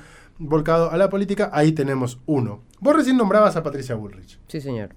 volcado 0.47 0.91
a 0.91 0.97
la 0.97 1.09
política, 1.09 1.51
ahí 1.53 1.73
tenemos 1.73 2.21
uno. 2.27 2.63
Vos 2.81 2.97
recién 2.97 3.17
nombrabas 3.17 3.57
a 3.57 3.63
Patricia 3.63 3.95
Bullrich. 3.95 4.39
Sí, 4.49 4.61
señor. 4.61 4.91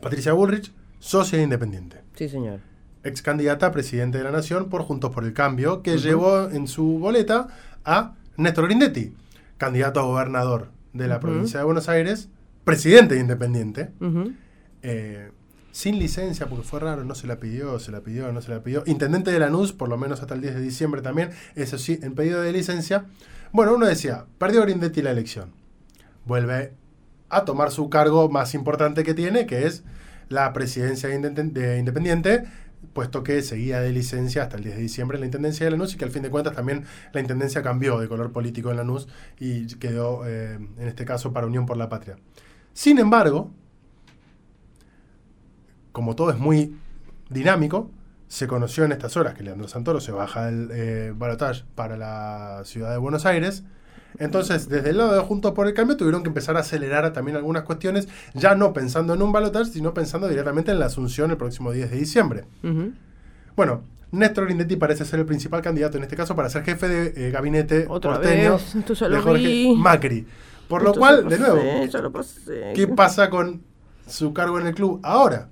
Patricia 0.00 0.32
Bullrich, 0.32 0.72
socia 0.98 1.42
independiente, 1.42 2.02
Sí, 2.14 2.28
señor. 2.28 2.60
ex 3.04 3.22
candidata 3.22 3.66
a 3.66 3.72
presidente 3.72 4.18
de 4.18 4.24
la 4.24 4.30
Nación 4.30 4.68
por 4.68 4.82
Juntos 4.82 5.10
por 5.12 5.24
el 5.24 5.32
Cambio, 5.32 5.82
que 5.82 5.98
llevó 5.98 6.48
en 6.50 6.66
su 6.68 6.98
boleta 6.98 7.48
a 7.84 8.14
Néstor 8.36 8.66
Grindetti, 8.66 9.14
candidato 9.56 10.00
a 10.00 10.04
gobernador 10.04 10.70
de 10.92 11.08
la 11.08 11.20
provincia 11.20 11.58
de 11.60 11.64
Buenos 11.64 11.88
Aires, 11.88 12.28
presidente 12.64 13.14
de 13.14 13.20
independiente, 13.20 13.90
eh, 14.82 15.30
sin 15.72 15.98
licencia, 15.98 16.46
porque 16.48 16.64
fue 16.64 16.80
raro, 16.80 17.04
no 17.04 17.14
se 17.14 17.26
la 17.26 17.38
pidió, 17.38 17.78
se 17.78 17.92
la 17.92 18.00
pidió, 18.00 18.32
no 18.32 18.40
se 18.42 18.50
la 18.50 18.62
pidió. 18.62 18.82
Intendente 18.86 19.30
de 19.30 19.38
Lanús, 19.38 19.72
por 19.72 19.88
lo 19.88 19.96
menos 19.96 20.20
hasta 20.20 20.34
el 20.34 20.40
10 20.40 20.54
de 20.56 20.60
diciembre 20.60 21.02
también, 21.02 21.30
eso 21.54 21.78
sí, 21.78 21.98
en 22.02 22.14
pedido 22.14 22.40
de 22.42 22.52
licencia. 22.52 23.06
Bueno, 23.52 23.74
uno 23.74 23.86
decía, 23.86 24.26
perdió 24.38 24.62
Grindetti 24.62 25.02
la 25.02 25.10
elección. 25.10 25.52
Vuelve 26.26 26.74
a 27.30 27.44
tomar 27.44 27.70
su 27.70 27.88
cargo 27.88 28.28
más 28.28 28.54
importante 28.54 29.04
que 29.04 29.14
tiene, 29.14 29.46
que 29.46 29.66
es 29.66 29.84
la 30.28 30.52
presidencia 30.52 31.08
de 31.08 31.78
Independiente, 31.78 32.44
puesto 32.92 33.22
que 33.22 33.42
seguía 33.42 33.80
de 33.80 33.92
licencia 33.92 34.42
hasta 34.42 34.56
el 34.56 34.64
10 34.64 34.76
de 34.76 34.82
diciembre 34.82 35.16
en 35.16 35.20
la 35.20 35.26
Intendencia 35.26 35.64
de 35.64 35.70
Lanús 35.70 35.94
y 35.94 35.96
que 35.96 36.04
al 36.04 36.10
fin 36.10 36.22
de 36.22 36.30
cuentas 36.30 36.54
también 36.54 36.84
la 37.12 37.20
Intendencia 37.20 37.62
cambió 37.62 37.98
de 37.98 38.08
color 38.08 38.32
político 38.32 38.70
en 38.70 38.76
Lanús 38.76 39.08
y 39.38 39.66
quedó, 39.76 40.26
eh, 40.26 40.54
en 40.54 40.88
este 40.88 41.04
caso, 41.04 41.32
para 41.32 41.46
Unión 41.46 41.64
por 41.64 41.76
la 41.76 41.88
Patria. 41.88 42.16
Sin 42.74 42.98
embargo, 42.98 43.50
como 45.92 46.14
todo 46.14 46.30
es 46.30 46.38
muy 46.38 46.76
dinámico, 47.30 47.90
se 48.28 48.46
conoció 48.46 48.84
en 48.84 48.92
estas 48.92 49.16
horas 49.16 49.34
que 49.34 49.42
Leandro 49.42 49.68
Santoro 49.68 50.00
se 50.00 50.12
baja 50.12 50.46
del 50.46 50.68
eh, 50.72 51.12
balotaje 51.16 51.64
para 51.74 51.96
la 51.96 52.62
ciudad 52.64 52.90
de 52.92 52.98
Buenos 52.98 53.26
Aires. 53.26 53.64
Entonces, 54.18 54.68
desde 54.68 54.90
el 54.90 54.98
lado 54.98 55.14
de 55.14 55.20
Juntos 55.20 55.52
por 55.52 55.66
el 55.66 55.74
Cambio 55.74 55.96
tuvieron 55.96 56.22
que 56.22 56.28
empezar 56.28 56.56
a 56.56 56.60
acelerar 56.60 57.12
también 57.12 57.36
algunas 57.36 57.62
cuestiones, 57.62 58.08
ya 58.34 58.54
no 58.54 58.72
pensando 58.72 59.14
en 59.14 59.22
un 59.22 59.32
balotaje, 59.32 59.70
sino 59.70 59.94
pensando 59.94 60.28
directamente 60.28 60.70
en 60.72 60.78
la 60.78 60.86
asunción 60.86 61.30
el 61.30 61.36
próximo 61.36 61.72
10 61.72 61.90
de 61.90 61.96
diciembre. 61.96 62.44
Ujú. 62.62 62.92
Bueno, 63.56 63.82
Néstor 64.10 64.44
Grindetti 64.46 64.76
parece 64.76 65.04
ser 65.04 65.20
el 65.20 65.26
principal 65.26 65.62
candidato 65.62 65.98
en 65.98 66.04
este 66.04 66.16
caso 66.16 66.34
para 66.34 66.48
ser 66.48 66.64
jefe 66.64 66.88
de 66.88 67.28
eh, 67.28 67.30
gabinete 67.30 67.86
Otra 67.88 68.14
porteño 68.14 68.54
vez, 68.54 68.74
esto 68.74 68.94
ya 68.94 69.08
de 69.08 69.16
lo 69.16 69.22
Jorge 69.22 69.46
vi. 69.46 69.74
Macri. 69.76 70.26
Por 70.68 70.82
lo 70.82 70.92
cual, 70.94 71.28
de 71.28 71.38
nuevo. 71.38 71.60
¿Qué 72.74 72.88
pasa 72.88 73.30
con 73.30 73.62
su 74.06 74.32
cargo 74.34 74.58
en 74.58 74.66
el 74.66 74.74
club 74.74 75.00
ahora? 75.02 75.48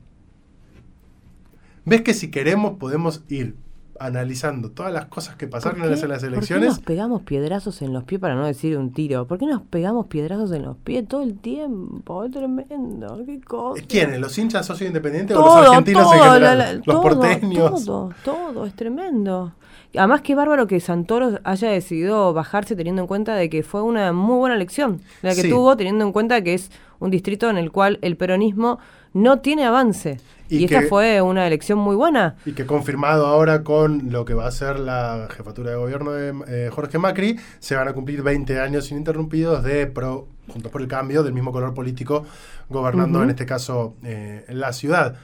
¿Ves 1.87 2.03
que 2.03 2.13
si 2.15 2.31
queremos 2.31 2.75
podemos 2.79 3.23
ir 3.29 3.55
analizando 3.99 4.71
todas 4.73 4.93
las 4.93 5.07
cosas 5.07 5.37
que 5.37 5.47
pasaron 5.49 5.83
en 5.83 5.91
las, 5.91 6.03
en 6.03 6.11
las 6.11 6.19
¿Por 6.21 6.29
qué 6.31 6.35
elecciones? 6.37 6.69
nos 6.69 6.81
pegamos 6.81 7.23
piedrazos 7.23 7.81
en 7.81 7.95
los 7.95 8.05
pies 8.05 8.21
para 8.21 8.35
no 8.35 8.45
decir 8.45 8.77
un 8.77 8.93
tiro? 8.93 9.27
¿Por 9.27 9.39
qué 9.39 9.47
nos 9.47 9.63
pegamos 9.63 10.07
piedrazos 10.07 10.53
en 10.53 10.63
los 10.65 10.77
pies 10.77 11.09
todo 11.09 11.23
el 11.23 11.39
tiempo? 11.39 12.25
Es 12.25 12.31
tremendo, 12.33 13.23
qué 13.25 13.41
cosa. 13.41 13.83
¿Quiénes? 13.89 14.21
¿Los 14.21 14.37
hinchas 14.37 14.67
socios 14.67 14.89
independientes 14.89 15.35
o 15.35 15.41
los 15.41 15.57
argentinos 15.69 16.03
en 16.03 16.19
todo, 16.19 16.23
general? 16.35 16.43
la- 16.43 16.55
la- 16.67 16.73
los 16.75 16.85
todo, 16.85 17.01
porteños. 17.03 17.85
Todo, 17.87 18.11
todo, 18.23 18.67
es 18.67 18.75
tremendo. 18.75 19.53
Además, 19.97 20.21
qué 20.21 20.35
bárbaro 20.35 20.67
que 20.67 20.79
Santoro 20.81 21.39
haya 21.45 21.71
decidido 21.71 22.35
bajarse 22.35 22.77
teniendo 22.77 23.01
en 23.01 23.09
cuenta 23.09 23.35
de 23.35 23.49
que 23.49 23.63
fue 23.63 23.81
una 23.81 24.13
muy 24.13 24.37
buena 24.37 24.57
elección, 24.57 25.01
la 25.23 25.35
que 25.35 25.43
Sí. 25.43 25.49
tuvo, 25.49 25.75
teniendo 25.77 26.05
en 26.05 26.13
cuenta 26.13 26.43
que 26.43 26.53
es 26.53 26.71
un 26.99 27.11
distrito 27.11 27.49
en 27.49 27.57
el 27.57 27.73
cual 27.73 27.99
el 28.03 28.17
peronismo 28.19 28.79
no 29.17 29.41
tiene 29.41 29.65
avance. 29.65 30.21
Y 30.49 30.59
Y, 30.59 30.65
esta 30.67 30.83
que- 30.83 30.87
fue 30.87 31.21
una 31.23 31.45
elección 31.47 31.79
muy 31.79 31.97
buena. 31.97 32.37
Y 32.47 32.53
que 32.53 32.67
confirmado 32.67 33.27
ahora 33.27 33.65
con 33.65 34.13
lo 34.13 34.25
que 34.25 34.35
va 34.35 34.47
a 34.47 34.51
ser 34.53 34.79
la 34.79 35.27
jefatura 35.37 35.71
de 35.73 35.77
gobierno 35.77 36.13
de 36.13 36.33
eh, 36.47 36.71
Jorge 36.73 36.99
Macri, 36.99 37.37
se 37.59 37.75
van 37.75 37.89
a 37.89 37.95
cumplir 37.95 38.23
20 38.23 38.61
años 38.61 38.89
ininterrumpidos 38.93 39.65
de 39.65 39.87
pro, 39.89 40.29
Juntos 40.49 40.71
por 40.71 40.81
el 40.83 40.87
Cambio, 40.87 41.25
del 41.25 41.33
mismo 41.33 41.51
color 41.51 41.75
político, 41.75 42.25
gobernando 42.69 43.21
en 43.25 43.31
este 43.31 43.45
caso 43.47 43.95
eh, 44.05 44.45
la 44.49 44.73
ciudad. 44.73 45.17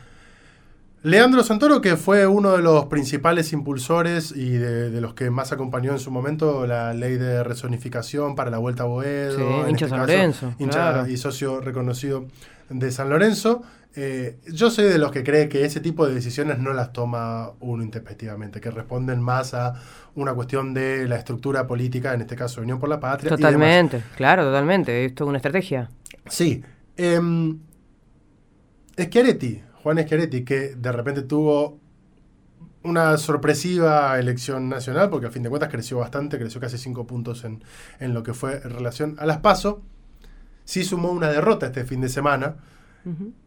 Leandro 1.04 1.42
Santoro, 1.42 1.80
que 1.80 1.96
fue 1.96 2.26
uno 2.28 2.52
de 2.56 2.62
los 2.62 2.86
principales 2.86 3.52
impulsores 3.52 4.30
y 4.36 4.50
de, 4.50 4.90
de 4.90 5.00
los 5.00 5.14
que 5.14 5.30
más 5.30 5.50
acompañó 5.50 5.90
en 5.92 5.98
su 5.98 6.12
momento 6.12 6.64
la 6.66 6.94
ley 6.94 7.16
de 7.16 7.42
resonificación 7.42 8.36
para 8.36 8.50
la 8.50 8.58
Vuelta 8.58 8.84
a 8.84 8.86
Boedo, 8.86 9.36
Sí, 9.36 9.42
en 9.42 9.70
hincha 9.70 9.86
este 9.86 9.88
San 9.88 9.98
caso, 10.00 10.12
Lorenzo, 10.12 10.54
hincha 10.60 10.92
claro. 10.92 11.08
y 11.08 11.16
socio 11.16 11.60
reconocido 11.60 12.26
de 12.70 12.92
San 12.92 13.08
Lorenzo. 13.10 13.62
Eh, 13.94 14.38
yo 14.50 14.70
soy 14.70 14.84
de 14.84 14.96
los 14.98 15.10
que 15.10 15.22
cree 15.24 15.48
que 15.48 15.64
ese 15.64 15.80
tipo 15.80 16.06
de 16.06 16.14
decisiones 16.14 16.58
no 16.58 16.72
las 16.72 16.92
toma 16.92 17.50
uno 17.60 17.82
intempestivamente, 17.82 18.60
que 18.60 18.70
responden 18.70 19.20
más 19.20 19.54
a 19.54 19.74
una 20.14 20.32
cuestión 20.34 20.72
de 20.72 21.08
la 21.08 21.16
estructura 21.16 21.66
política, 21.66 22.14
en 22.14 22.20
este 22.22 22.36
caso 22.36 22.60
Unión 22.62 22.78
por 22.78 22.88
la 22.88 23.00
Patria. 23.00 23.26
y 23.28 23.30
demás. 23.36 23.40
Totalmente, 23.52 24.02
claro, 24.16 24.44
totalmente. 24.44 25.04
Esto 25.04 25.24
es 25.24 25.28
una 25.28 25.38
estrategia. 25.38 25.90
Sí. 26.28 26.62
Eh, 26.96 27.20
Schiaretti, 28.98 29.60
Juan 29.82 29.98
Schiaretti, 29.98 30.44
que 30.44 30.74
de 30.74 30.92
repente 30.92 31.22
tuvo 31.22 31.80
una 32.84 33.16
sorpresiva 33.16 34.18
elección 34.18 34.68
nacional, 34.68 35.10
porque 35.10 35.26
al 35.26 35.32
fin 35.32 35.42
de 35.42 35.50
cuentas 35.50 35.70
creció 35.70 35.98
bastante, 35.98 36.38
creció 36.38 36.60
casi 36.60 36.78
cinco 36.78 37.06
puntos 37.06 37.44
en, 37.44 37.62
en 38.00 38.14
lo 38.14 38.22
que 38.22 38.34
fue 38.34 38.60
en 38.64 38.70
relación 38.70 39.16
a 39.18 39.26
las 39.26 39.38
PASO, 39.38 39.82
sí 40.64 40.84
sumó 40.84 41.10
una 41.10 41.30
derrota 41.30 41.66
este 41.66 41.84
fin 41.84 42.00
de 42.00 42.08
semana, 42.08 42.56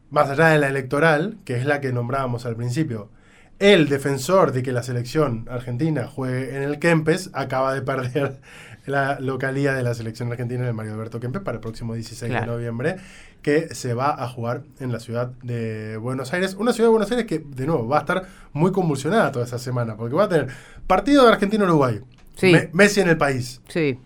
más 0.09 0.29
allá 0.29 0.47
de 0.47 0.59
la 0.59 0.67
electoral, 0.67 1.37
que 1.45 1.57
es 1.57 1.65
la 1.65 1.81
que 1.81 1.91
nombrábamos 1.91 2.45
al 2.45 2.55
principio. 2.55 3.09
El 3.57 3.87
defensor 3.87 4.51
de 4.51 4.63
que 4.63 4.73
la 4.73 4.83
selección 4.83 5.47
argentina 5.49 6.07
juegue 6.07 6.57
en 6.57 6.63
el 6.63 6.77
Kempes 6.77 7.29
acaba 7.33 7.73
de 7.73 7.81
perder 7.81 8.41
la 8.85 9.19
localía 9.19 9.73
de 9.73 9.83
la 9.83 9.93
selección 9.93 10.31
argentina 10.31 10.61
en 10.61 10.67
el 10.67 10.73
Mario 10.73 10.93
Alberto 10.93 11.19
Kempes 11.19 11.41
para 11.41 11.55
el 11.55 11.61
próximo 11.61 11.93
16 11.95 12.31
de 12.31 12.45
noviembre, 12.45 12.95
que 13.41 13.73
se 13.75 13.93
va 13.93 14.21
a 14.23 14.27
jugar 14.27 14.63
en 14.79 14.91
la 14.91 14.99
ciudad 14.99 15.27
de 15.43 15.97
Buenos 15.97 16.33
Aires. 16.33 16.55
Una 16.55 16.73
ciudad 16.73 16.87
de 16.89 16.91
Buenos 16.91 17.11
Aires 17.11 17.25
que, 17.25 17.39
de 17.39 17.65
nuevo, 17.65 17.87
va 17.87 17.97
a 17.97 17.99
estar 18.01 18.25
muy 18.53 18.71
convulsionada 18.71 19.31
toda 19.31 19.45
esa 19.45 19.59
semana, 19.59 19.95
porque 19.97 20.15
va 20.15 20.25
a 20.25 20.29
tener 20.29 20.47
partido 20.87 21.23
de 21.25 21.31
Argentina-Uruguay, 21.33 22.01
Sí. 22.35 22.51
Me- 22.51 22.69
Messi 22.73 22.99
en 23.01 23.09
el 23.09 23.17
país, 23.17 23.61
Sí, 23.69 23.97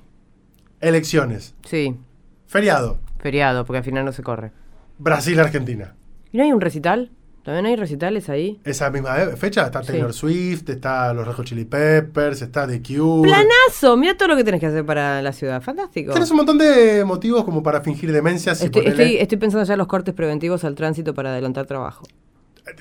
elecciones, 0.81 1.55
sí. 1.65 1.97
feriado, 2.47 2.99
Feriado, 3.19 3.65
porque 3.65 3.79
al 3.79 3.83
final 3.83 4.05
no 4.05 4.13
se 4.13 4.23
corre. 4.23 4.51
Brasil-Argentina. 4.97 5.95
¿Y 6.31 6.37
no 6.37 6.43
hay 6.43 6.53
un 6.53 6.61
recital? 6.61 7.11
¿También 7.43 7.65
hay 7.65 7.75
recitales 7.75 8.29
ahí? 8.29 8.59
Esa 8.63 8.89
misma 8.91 9.15
fecha 9.37 9.65
está 9.65 9.81
Sí. 9.81 9.93
Taylor 9.93 10.13
Swift, 10.13 10.69
está 10.69 11.13
los 11.13 11.27
Hot 11.35 11.45
Chili 11.45 11.65
Peppers, 11.65 12.41
está 12.41 12.67
The 12.67 12.81
Cure. 12.81 13.29
¡Planazo! 13.31 13.97
Mira 13.97 14.15
todo 14.17 14.27
lo 14.29 14.35
que 14.35 14.43
tenés 14.43 14.59
que 14.59 14.67
hacer 14.67 14.85
para 14.85 15.21
la 15.21 15.31
ciudad. 15.33 15.61
Fantástico. 15.61 16.11
Tienes 16.11 16.29
un 16.31 16.37
montón 16.37 16.57
de 16.57 17.03
motivos 17.05 17.43
como 17.45 17.63
para 17.63 17.81
fingir 17.81 18.11
demencias 18.11 18.61
y 18.61 18.65
Estoy, 18.65 18.83
ponerle- 18.83 19.03
estoy, 19.03 19.17
estoy 19.17 19.37
pensando 19.37 19.65
ya 19.65 19.73
en 19.73 19.77
los 19.79 19.87
cortes 19.87 20.13
preventivos 20.13 20.63
al 20.63 20.75
tránsito 20.75 21.13
para 21.13 21.31
adelantar 21.31 21.65
trabajo. 21.65 22.05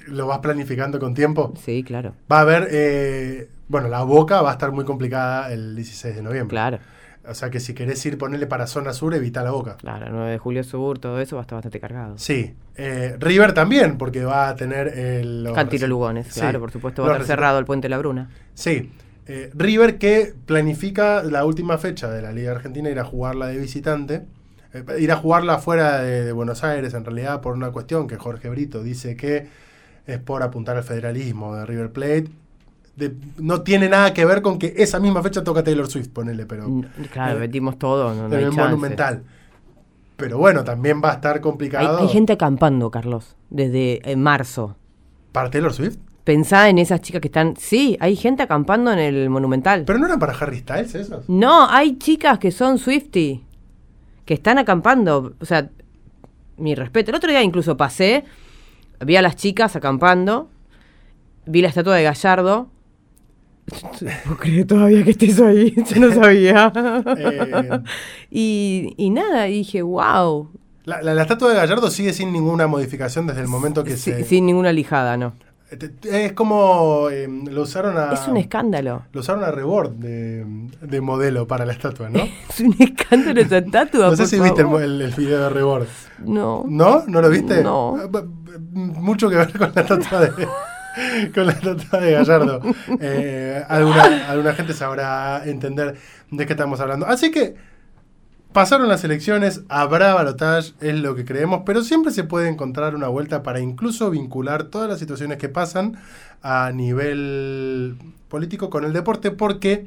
lo 0.08 0.26
vas 0.26 0.40
planificando 0.40 0.98
con 0.98 1.14
tiempo. 1.14 1.54
Sí, 1.64 1.82
claro. 1.82 2.12
Va 2.30 2.38
a 2.38 2.40
haber, 2.42 2.68
eh, 2.70 3.48
bueno, 3.68 3.88
la 3.88 4.02
boca 4.02 4.42
va 4.42 4.50
a 4.50 4.52
estar 4.52 4.70
muy 4.70 4.84
complicada 4.84 5.50
el 5.52 5.74
16 5.76 6.14
de 6.16 6.22
noviembre. 6.22 6.50
Claro, 6.54 6.78
O 7.28 7.34
sea 7.34 7.50
que 7.50 7.60
si 7.60 7.74
querés 7.74 8.04
ir, 8.06 8.16
ponerle 8.18 8.46
para 8.46 8.66
zona 8.66 8.92
sur, 8.92 9.14
evita 9.14 9.42
la 9.42 9.50
boca. 9.50 9.76
claro. 9.76 10.06
9 10.10 10.30
de 10.30 10.38
julio 10.38 10.64
sur, 10.64 10.98
todo 10.98 11.20
eso 11.20 11.36
va 11.36 11.42
a 11.42 11.44
estar 11.44 11.56
bastante 11.56 11.78
cargado. 11.80 12.16
Sí. 12.18 12.54
Eh, 12.76 13.16
River 13.18 13.52
también, 13.52 13.98
porque 13.98 14.24
va 14.24 14.48
a 14.48 14.56
tener 14.56 14.88
el... 14.98 15.48
Cantilo 15.54 15.86
reci- 15.86 15.88
Lugones, 15.90 16.26
Sí. 16.28 16.40
claro, 16.40 16.60
por 16.60 16.70
supuesto. 16.70 17.02
Va 17.02 17.08
a 17.10 17.12
estar 17.12 17.26
cerrado 17.26 17.58
el 17.58 17.64
puente 17.64 17.88
La 17.88 17.98
Bruna. 17.98 18.30
Sí. 18.54 18.90
Eh, 19.26 19.50
River 19.54 19.98
que 19.98 20.32
planifica 20.46 21.22
la 21.22 21.44
última 21.44 21.76
fecha 21.76 22.10
de 22.10 22.22
la 22.22 22.32
Liga 22.32 22.52
Argentina 22.52 22.88
ir 22.88 22.98
a 22.98 23.04
jugarla 23.04 23.48
de 23.48 23.58
visitante. 23.58 24.22
eh, 24.72 24.84
ir 25.00 25.12
a 25.12 25.16
jugarla 25.16 25.58
fuera 25.58 26.00
de, 26.02 26.24
de 26.24 26.32
Buenos 26.32 26.62
Aires, 26.64 26.94
en 26.94 27.04
realidad, 27.04 27.40
por 27.40 27.54
una 27.54 27.70
cuestión 27.72 28.06
que 28.06 28.16
Jorge 28.16 28.48
Brito 28.48 28.82
dice 28.82 29.16
que 29.16 29.46
es 30.06 30.18
por 30.18 30.42
apuntar 30.42 30.76
al 30.76 30.82
federalismo 30.84 31.54
de 31.56 31.66
River 31.66 31.90
Plate. 31.92 32.28
De- 32.98 33.14
no 33.38 33.62
tiene 33.62 33.88
nada 33.88 34.12
que 34.12 34.24
ver 34.24 34.42
con 34.42 34.58
que 34.58 34.74
esa 34.76 34.98
misma 34.98 35.22
fecha 35.22 35.44
toca 35.44 35.62
Taylor 35.62 35.88
Swift, 35.88 36.08
ponele, 36.08 36.46
pero 36.46 36.66
N- 36.66 36.88
Claro, 37.12 37.36
eh, 37.36 37.40
metimos 37.40 37.78
todo, 37.78 38.12
no, 38.14 38.28
no 38.28 38.36
en 38.36 38.44
hay. 38.44 38.50
Monumental. 38.50 39.22
Pero 40.16 40.36
bueno, 40.38 40.64
también 40.64 41.00
va 41.02 41.12
a 41.12 41.14
estar 41.14 41.36
Hay, 41.36 41.40
complicado 41.40 41.98
hay 42.00 42.08
gente 42.08 42.32
acampando, 42.32 42.90
Carlos, 42.90 43.36
desde 43.50 44.00
eh, 44.10 44.16
marzo. 44.16 44.76
para 45.30 45.48
Taylor 45.48 45.72
Swift. 45.72 45.96
Pensá 46.24 46.68
en 46.68 46.78
esas 46.78 47.00
chicas 47.00 47.20
que 47.22 47.28
están... 47.28 47.54
Sí, 47.56 47.96
hay 48.00 48.14
gente 48.16 48.42
acampando 48.42 48.92
en 48.92 48.98
el 48.98 49.30
Monumental. 49.30 49.84
Pero 49.86 49.98
no 49.98 50.06
eran 50.06 50.18
para 50.18 50.32
Harry 50.34 50.58
Styles 50.58 50.94
esos. 50.94 51.26
No, 51.28 51.66
hay 51.70 51.96
chicas 51.98 52.38
que 52.38 52.50
son 52.50 52.76
Swifty, 52.78 53.44
que 54.26 54.34
están 54.34 54.58
acampando. 54.58 55.32
O 55.40 55.44
sea, 55.46 55.70
mi 56.58 56.74
respeto. 56.74 57.10
El 57.12 57.16
otro 57.16 57.30
día 57.30 57.42
incluso 57.42 57.76
pasé, 57.78 58.24
vi 59.06 59.16
a 59.16 59.22
las 59.22 59.36
chicas 59.36 59.74
acampando, 59.76 60.50
vi 61.46 61.62
la 61.62 61.68
estatua 61.68 61.94
de 61.96 62.02
Gallardo. 62.02 62.68
No 64.26 64.36
creer 64.36 64.66
todavía 64.66 65.04
que 65.04 65.10
estés 65.10 65.40
ahí, 65.40 65.74
yo 65.94 66.00
no 66.00 66.14
sabía. 66.14 66.72
Eh, 67.16 67.80
y, 68.30 68.94
y 68.96 69.10
nada, 69.10 69.48
y 69.48 69.58
dije, 69.58 69.82
wow. 69.82 70.48
la, 70.84 71.02
la- 71.02 71.14
la 71.14 71.22
estatua 71.22 71.50
de 71.50 71.56
Gallardo 71.56 71.90
sigue 71.90 72.12
sin 72.12 72.32
ninguna 72.32 72.66
modificación 72.66 73.26
desde 73.26 73.40
el 73.42 73.48
momento 73.48 73.84
que 73.84 73.96
se... 73.96 74.24
Sin 74.24 74.46
ninguna 74.46 74.72
lijada, 74.72 75.16
no. 75.16 75.32
Es 76.10 76.32
como 76.32 77.10
eh, 77.10 77.28
lo 77.28 77.60
usaron 77.60 77.98
a 77.98 78.14
Es 78.14 78.26
un 78.26 78.38
escándalo. 78.38 79.02
lo 79.12 79.20
usaron 79.20 79.44
a 79.44 79.50
Rebord 79.50 79.90
de, 79.96 80.42
de 80.80 81.00
modelo 81.02 81.46
para 81.46 81.66
la 81.66 81.74
estatua, 81.74 82.08
¿no? 82.08 82.20
Es 82.48 82.60
un 82.60 82.74
escándalo 82.78 83.38
esa 83.38 83.58
estatua. 83.58 84.06
No 84.08 84.16
sé 84.16 84.26
si 84.26 84.40
viste 84.40 84.62
el, 84.62 85.02
el- 85.02 85.12
video 85.12 85.42
de 85.42 85.48
Rebord. 85.50 85.86
No. 86.24 86.64
¿No? 86.66 87.04
¿No 87.06 87.20
lo 87.20 87.28
viste? 87.28 87.62
No. 87.62 87.98
Ah, 88.02 88.22
Mucho 88.72 89.28
que 89.28 89.36
ver 89.36 89.52
con 89.58 89.70
la 89.74 89.82
estatua 89.82 90.20
de 90.20 90.48
con 91.34 91.46
la 91.46 91.52
estatua 91.52 92.00
de 92.00 92.12
Gallardo. 92.12 92.60
Eh, 93.00 93.64
alguna, 93.68 94.30
alguna 94.30 94.54
gente 94.54 94.72
sabrá 94.74 95.42
entender 95.44 95.96
de 96.30 96.46
qué 96.46 96.52
estamos 96.52 96.80
hablando. 96.80 97.06
Así 97.06 97.30
que 97.30 97.56
pasaron 98.52 98.88
las 98.88 99.04
elecciones, 99.04 99.62
habrá 99.68 100.14
balotage, 100.14 100.74
es 100.80 100.94
lo 100.94 101.14
que 101.14 101.24
creemos, 101.24 101.62
pero 101.64 101.82
siempre 101.82 102.12
se 102.12 102.24
puede 102.24 102.48
encontrar 102.48 102.94
una 102.94 103.08
vuelta 103.08 103.42
para 103.42 103.60
incluso 103.60 104.10
vincular 104.10 104.64
todas 104.64 104.88
las 104.88 104.98
situaciones 104.98 105.38
que 105.38 105.48
pasan 105.48 105.98
a 106.42 106.72
nivel 106.72 107.96
político 108.28 108.70
con 108.70 108.84
el 108.84 108.92
deporte, 108.92 109.30
porque, 109.30 109.86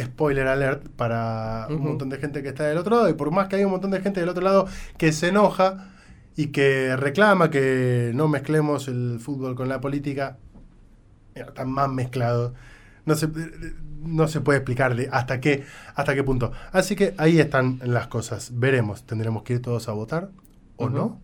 spoiler 0.00 0.46
alert 0.46 0.88
para 0.96 1.66
un 1.70 1.82
montón 1.82 2.08
de 2.08 2.18
gente 2.18 2.42
que 2.42 2.48
está 2.48 2.64
del 2.64 2.78
otro 2.78 2.96
lado, 2.96 3.08
y 3.08 3.14
por 3.14 3.30
más 3.30 3.48
que 3.48 3.56
hay 3.56 3.64
un 3.64 3.70
montón 3.70 3.90
de 3.90 4.00
gente 4.00 4.20
del 4.20 4.28
otro 4.28 4.42
lado 4.42 4.66
que 4.96 5.12
se 5.12 5.28
enoja 5.28 5.90
y 6.36 6.48
que 6.48 6.96
reclama 6.96 7.50
que 7.50 8.12
no 8.14 8.28
mezclemos 8.28 8.88
el 8.88 9.18
fútbol 9.20 9.54
con 9.54 9.68
la 9.68 9.80
política, 9.80 10.38
están 11.34 11.70
más 11.70 11.90
mezclados. 11.90 12.52
No 13.06 13.14
se, 13.14 13.28
no 14.02 14.28
se 14.28 14.40
puede 14.40 14.58
explicar 14.58 14.94
de 14.94 15.08
hasta 15.10 15.40
qué, 15.40 15.64
hasta 15.94 16.14
qué 16.14 16.22
punto. 16.22 16.52
Así 16.72 16.96
que 16.96 17.14
ahí 17.18 17.40
están 17.40 17.80
las 17.84 18.08
cosas. 18.08 18.52
Veremos. 18.54 19.04
¿Tendremos 19.04 19.42
que 19.42 19.54
ir 19.54 19.62
todos 19.62 19.88
a 19.88 19.92
votar 19.92 20.30
o 20.76 20.88
no? 20.88 21.20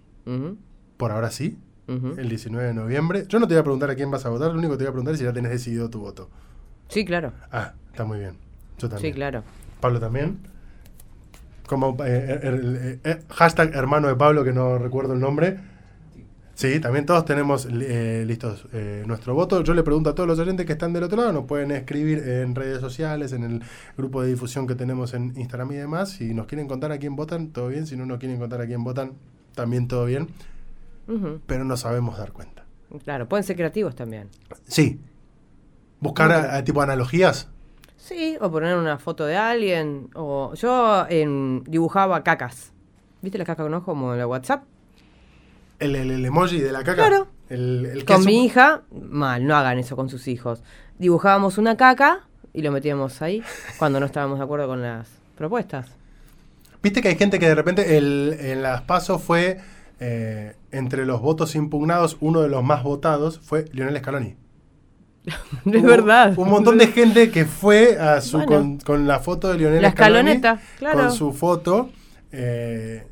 Por 0.96 1.12
ahora 1.12 1.30
sí. 1.30 1.58
El 1.86 2.28
19 2.28 2.66
de 2.66 2.74
noviembre. 2.74 3.24
Yo 3.28 3.38
no 3.38 3.46
te 3.46 3.54
voy 3.54 3.60
a 3.60 3.64
preguntar 3.64 3.90
a 3.90 3.94
quién 3.94 4.10
vas 4.10 4.26
a 4.26 4.28
votar. 4.28 4.50
Lo 4.50 4.58
único 4.58 4.72
que 4.72 4.78
te 4.78 4.84
voy 4.84 4.88
a 4.88 4.92
preguntar 4.92 5.14
es 5.14 5.20
si 5.20 5.24
ya 5.24 5.32
tenés 5.32 5.52
decidido 5.52 5.88
tu 5.88 6.00
voto. 6.00 6.30
Sí, 6.88 7.04
claro. 7.04 7.32
Ah, 7.52 7.74
está 7.90 8.04
muy 8.04 8.18
bien. 8.18 8.36
Yo 8.78 8.88
también. 8.88 9.12
Sí, 9.12 9.14
claro. 9.14 9.44
Pablo 9.80 10.00
también. 10.00 10.38
Como 11.66 11.96
eh, 12.04 12.40
er- 12.42 12.44
er- 12.44 13.00
eh, 13.04 13.22
hashtag 13.30 13.74
hermano 13.74 14.08
de 14.08 14.14
Pablo, 14.16 14.44
que 14.44 14.52
no 14.52 14.78
recuerdo 14.78 15.14
el 15.14 15.20
nombre. 15.20 15.56
Sí, 16.54 16.80
también 16.80 17.04
todos 17.04 17.26
tenemos 17.26 17.68
eh, 17.70 18.24
listos 18.26 18.66
eh, 18.72 19.04
nuestro 19.06 19.34
voto. 19.34 19.62
Yo 19.62 19.74
le 19.74 19.82
pregunto 19.82 20.08
a 20.10 20.14
todos 20.14 20.26
los 20.26 20.38
oyentes 20.38 20.64
que 20.64 20.72
están 20.72 20.94
del 20.94 21.02
otro 21.02 21.18
lado, 21.18 21.30
nos 21.32 21.44
pueden 21.44 21.70
escribir 21.70 22.18
en 22.26 22.54
redes 22.54 22.80
sociales, 22.80 23.32
en 23.32 23.44
el 23.44 23.62
grupo 23.96 24.22
de 24.22 24.28
difusión 24.30 24.66
que 24.66 24.74
tenemos 24.74 25.12
en 25.12 25.34
Instagram 25.36 25.72
y 25.72 25.74
demás. 25.76 26.10
Si 26.12 26.32
nos 26.32 26.46
quieren 26.46 26.66
contar 26.66 26.92
a 26.92 26.98
quién 26.98 27.14
votan, 27.14 27.48
todo 27.50 27.68
bien. 27.68 27.86
Si 27.86 27.94
no 27.96 28.06
nos 28.06 28.18
quieren 28.18 28.38
contar 28.38 28.62
a 28.62 28.66
quién 28.66 28.82
votan, 28.84 29.12
también 29.54 29.86
todo 29.86 30.06
bien. 30.06 30.28
Pero 31.46 31.64
no 31.64 31.76
sabemos 31.76 32.16
dar 32.18 32.32
cuenta. 32.32 32.64
Claro, 33.04 33.28
pueden 33.28 33.44
ser 33.44 33.56
creativos 33.56 33.94
también. 33.94 34.28
Sí. 34.66 34.98
Buscar 36.00 36.32
a- 36.32 36.56
a 36.56 36.64
tipo 36.64 36.80
analogías. 36.80 37.48
Sí, 38.06 38.36
o 38.40 38.50
poner 38.52 38.76
una 38.76 38.98
foto 38.98 39.24
de 39.26 39.36
alguien. 39.36 40.10
O 40.14 40.54
yo 40.54 41.06
en, 41.08 41.64
dibujaba 41.64 42.22
cacas. 42.22 42.72
¿Viste 43.20 43.36
la 43.36 43.44
caca 43.44 43.64
con 43.64 43.74
ojo 43.74 43.86
como 43.86 44.12
en 44.12 44.18
la 44.20 44.26
WhatsApp? 44.28 44.62
El, 45.80 45.96
el- 45.96 46.10
el 46.12 46.24
emoji 46.24 46.60
de 46.60 46.70
la 46.70 46.80
caca. 46.84 46.94
Claro. 47.08 47.26
El, 47.48 47.84
el 47.86 48.04
Con 48.04 48.24
mi 48.24 48.44
hija, 48.44 48.82
mal, 48.92 49.44
no 49.46 49.56
hagan 49.56 49.78
eso 49.78 49.96
con 49.96 50.08
sus 50.08 50.28
hijos. 50.28 50.62
Dibujábamos 50.98 51.58
una 51.58 51.76
caca 51.76 52.28
y 52.52 52.62
lo 52.62 52.70
metíamos 52.70 53.22
ahí 53.22 53.42
cuando 53.78 53.98
no 53.98 54.06
estábamos 54.06 54.38
de 54.38 54.44
acuerdo 54.44 54.68
con 54.68 54.82
las 54.82 55.08
propuestas. 55.36 55.88
Viste 56.82 57.02
que 57.02 57.08
hay 57.08 57.16
gente 57.16 57.38
que 57.40 57.48
de 57.48 57.54
repente 57.56 57.96
el, 57.96 58.36
en 58.40 58.62
las 58.62 58.82
pasos 58.82 59.20
fue 59.22 59.58
eh, 59.98 60.54
entre 60.70 61.06
los 61.06 61.20
votos 61.20 61.56
impugnados, 61.56 62.16
uno 62.20 62.40
de 62.40 62.48
los 62.48 62.62
más 62.62 62.82
votados 62.84 63.40
fue 63.40 63.64
Lionel 63.72 63.96
Scaloni. 63.98 64.36
Es 65.72 65.82
verdad. 65.82 66.34
Un 66.36 66.48
montón 66.50 66.78
de 66.78 66.86
gente 66.88 67.30
que 67.30 67.44
fue 67.44 67.98
a 67.98 68.20
su, 68.20 68.36
Bueno. 68.38 68.46
con, 68.52 68.78
con 68.78 69.06
la 69.06 69.18
foto 69.18 69.48
de 69.52 69.58
Lionel 69.58 69.82
La 69.82 69.90
Scaloni, 69.90 70.30
escaloneta, 70.32 70.60
claro. 70.78 70.98
Con 71.00 71.12
su 71.12 71.32
foto. 71.32 71.90
eh, 72.32 73.06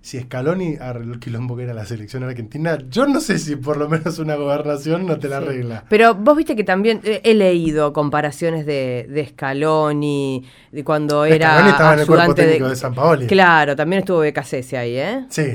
si 0.00 0.20
Scaloni 0.20 0.76
arregló 0.78 1.14
el 1.14 1.18
quilombo 1.20 1.56
que 1.56 1.62
era 1.62 1.72
la 1.72 1.86
selección 1.86 2.24
argentina, 2.24 2.76
yo 2.90 3.06
no 3.06 3.20
sé 3.22 3.38
si 3.38 3.56
por 3.56 3.78
lo 3.78 3.88
menos 3.88 4.18
una 4.18 4.34
gobernación 4.34 5.06
no 5.06 5.18
te 5.18 5.28
la 5.30 5.38
Sí. 5.40 5.44
arregla. 5.46 5.84
Pero 5.88 6.14
vos 6.14 6.36
viste 6.36 6.54
que 6.54 6.62
también 6.64 7.00
eh, 7.04 7.22
he 7.24 7.32
leído 7.32 7.94
comparaciones 7.94 8.66
de, 8.66 9.06
de 9.08 9.26
Scaloni, 9.28 10.44
de 10.72 10.84
cuando 10.84 11.24
era 11.24 11.52
Scaloni 11.52 11.70
estaba 11.70 11.94
en 11.94 12.00
el 12.00 12.06
cuerpo 12.06 12.34
técnico 12.34 12.68
de, 12.68 12.76
San 12.76 12.94
Paoli. 12.94 13.26
Claro, 13.26 13.74
también 13.76 14.00
estuvo 14.00 14.18
Becasese 14.18 14.76
ahí, 14.76 14.94
¿eh? 14.98 15.24
Sí. 15.30 15.54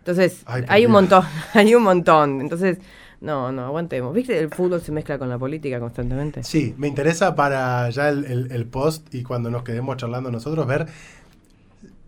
Entonces, 0.00 0.42
Ay, 0.44 0.62
hay 0.68 0.84
un 0.84 0.92
Dios. 0.92 1.00
montón, 1.02 1.24
hay 1.54 1.74
un 1.74 1.82
montón. 1.82 2.40
Entonces, 2.42 2.78
no, 3.26 3.52
no, 3.52 3.66
aguantemos. 3.66 4.14
¿Viste? 4.14 4.38
El 4.38 4.48
fútbol 4.50 4.80
se 4.80 4.92
mezcla 4.92 5.18
con 5.18 5.28
la 5.28 5.36
política 5.38 5.78
constantemente. 5.80 6.42
Sí, 6.44 6.74
me 6.78 6.88
interesa 6.88 7.34
para 7.34 7.90
ya 7.90 8.08
el, 8.08 8.24
el- 8.24 8.52
el 8.52 8.64
post 8.66 9.12
y 9.14 9.22
cuando 9.22 9.50
nos 9.50 9.62
quedemos 9.64 9.96
charlando 9.98 10.30
nosotros 10.30 10.66
ver 10.66 10.86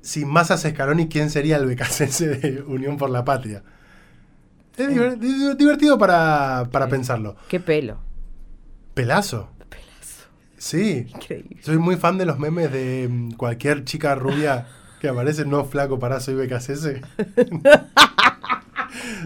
si 0.00 0.24
más 0.24 0.50
hace 0.50 0.70
Scaloni, 0.70 1.08
quién 1.08 1.28
sería 1.28 1.56
el 1.56 1.66
becacense 1.66 2.28
de 2.28 2.62
Unión 2.62 2.96
por 2.96 3.10
la 3.10 3.24
Patria. 3.24 3.62
Es 4.76 4.88
di- 5.20 5.54
divertido 5.56 5.98
para, 5.98 6.68
para 6.70 6.88
pensarlo. 6.88 7.36
Qué 7.48 7.58
pelo. 7.58 7.98
Pelazo. 8.94 9.50
Pelazo. 9.68 10.28
Sí. 10.56 11.06
Increíble. 11.08 11.58
Soy 11.62 11.78
muy 11.78 11.96
fan 11.96 12.16
de 12.16 12.26
los 12.26 12.38
memes 12.38 12.70
de 12.72 13.08
mm, 13.10 13.32
cualquier 13.32 13.84
chica 13.84 14.14
rubia 14.14 14.66
que 15.00 15.08
aparece, 15.08 15.44
no 15.44 15.64
flaco 15.64 15.98
para 15.98 16.20
soy 16.20 16.34
becacese. 16.36 17.02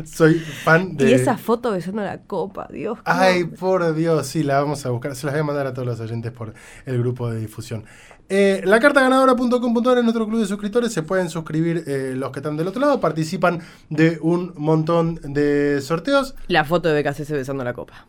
soy 0.04 0.34
fan 0.34 0.96
de... 0.96 1.10
Y 1.10 1.14
esa 1.14 1.36
foto 1.36 1.70
besando 1.72 2.02
la 2.02 2.22
copa, 2.22 2.68
Dios. 2.70 2.98
Ay, 3.04 3.42
hombre. 3.42 3.58
por 3.58 3.94
Dios, 3.94 4.26
sí, 4.26 4.42
la 4.42 4.60
vamos 4.60 4.84
a 4.86 4.90
buscar. 4.90 5.14
Se 5.16 5.26
las 5.26 5.34
voy 5.34 5.40
a 5.40 5.44
mandar 5.44 5.66
a 5.66 5.74
todos 5.74 5.86
los 5.86 6.00
oyentes 6.00 6.32
por 6.32 6.54
el 6.86 6.98
grupo 6.98 7.30
de 7.30 7.40
difusión. 7.40 7.84
Eh, 8.28 8.62
la 8.64 8.80
carta 8.80 9.02
ganadora.com.ar 9.02 9.98
es 9.98 10.04
nuestro 10.04 10.26
club 10.26 10.40
de 10.40 10.46
suscriptores. 10.46 10.92
Se 10.92 11.02
pueden 11.02 11.28
suscribir 11.28 11.84
eh, 11.86 12.14
los 12.16 12.30
que 12.30 12.38
están 12.38 12.56
del 12.56 12.68
otro 12.68 12.80
lado. 12.80 12.98
Participan 13.00 13.60
de 13.90 14.18
un 14.22 14.54
montón 14.56 15.16
de 15.22 15.80
sorteos. 15.82 16.34
La 16.48 16.64
foto 16.64 16.88
de 16.88 16.94
Becasese 16.94 17.34
besando 17.34 17.62
la 17.62 17.74
copa. 17.74 18.06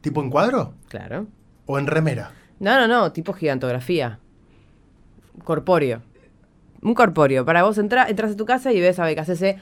¿Tipo 0.00 0.22
en 0.22 0.30
cuadro? 0.30 0.74
Claro. 0.88 1.26
¿O 1.66 1.78
en 1.78 1.86
remera? 1.86 2.32
No, 2.58 2.78
no, 2.78 2.88
no, 2.88 3.12
tipo 3.12 3.32
gigantografía. 3.32 4.18
Corpóreo. 5.44 6.00
Un 6.82 6.94
corpóreo. 6.94 7.44
Para 7.44 7.62
vos 7.62 7.76
entra, 7.76 8.08
entras 8.08 8.32
a 8.32 8.36
tu 8.36 8.46
casa 8.46 8.72
y 8.72 8.80
ves 8.80 8.98
a 8.98 9.04
Becasese 9.04 9.58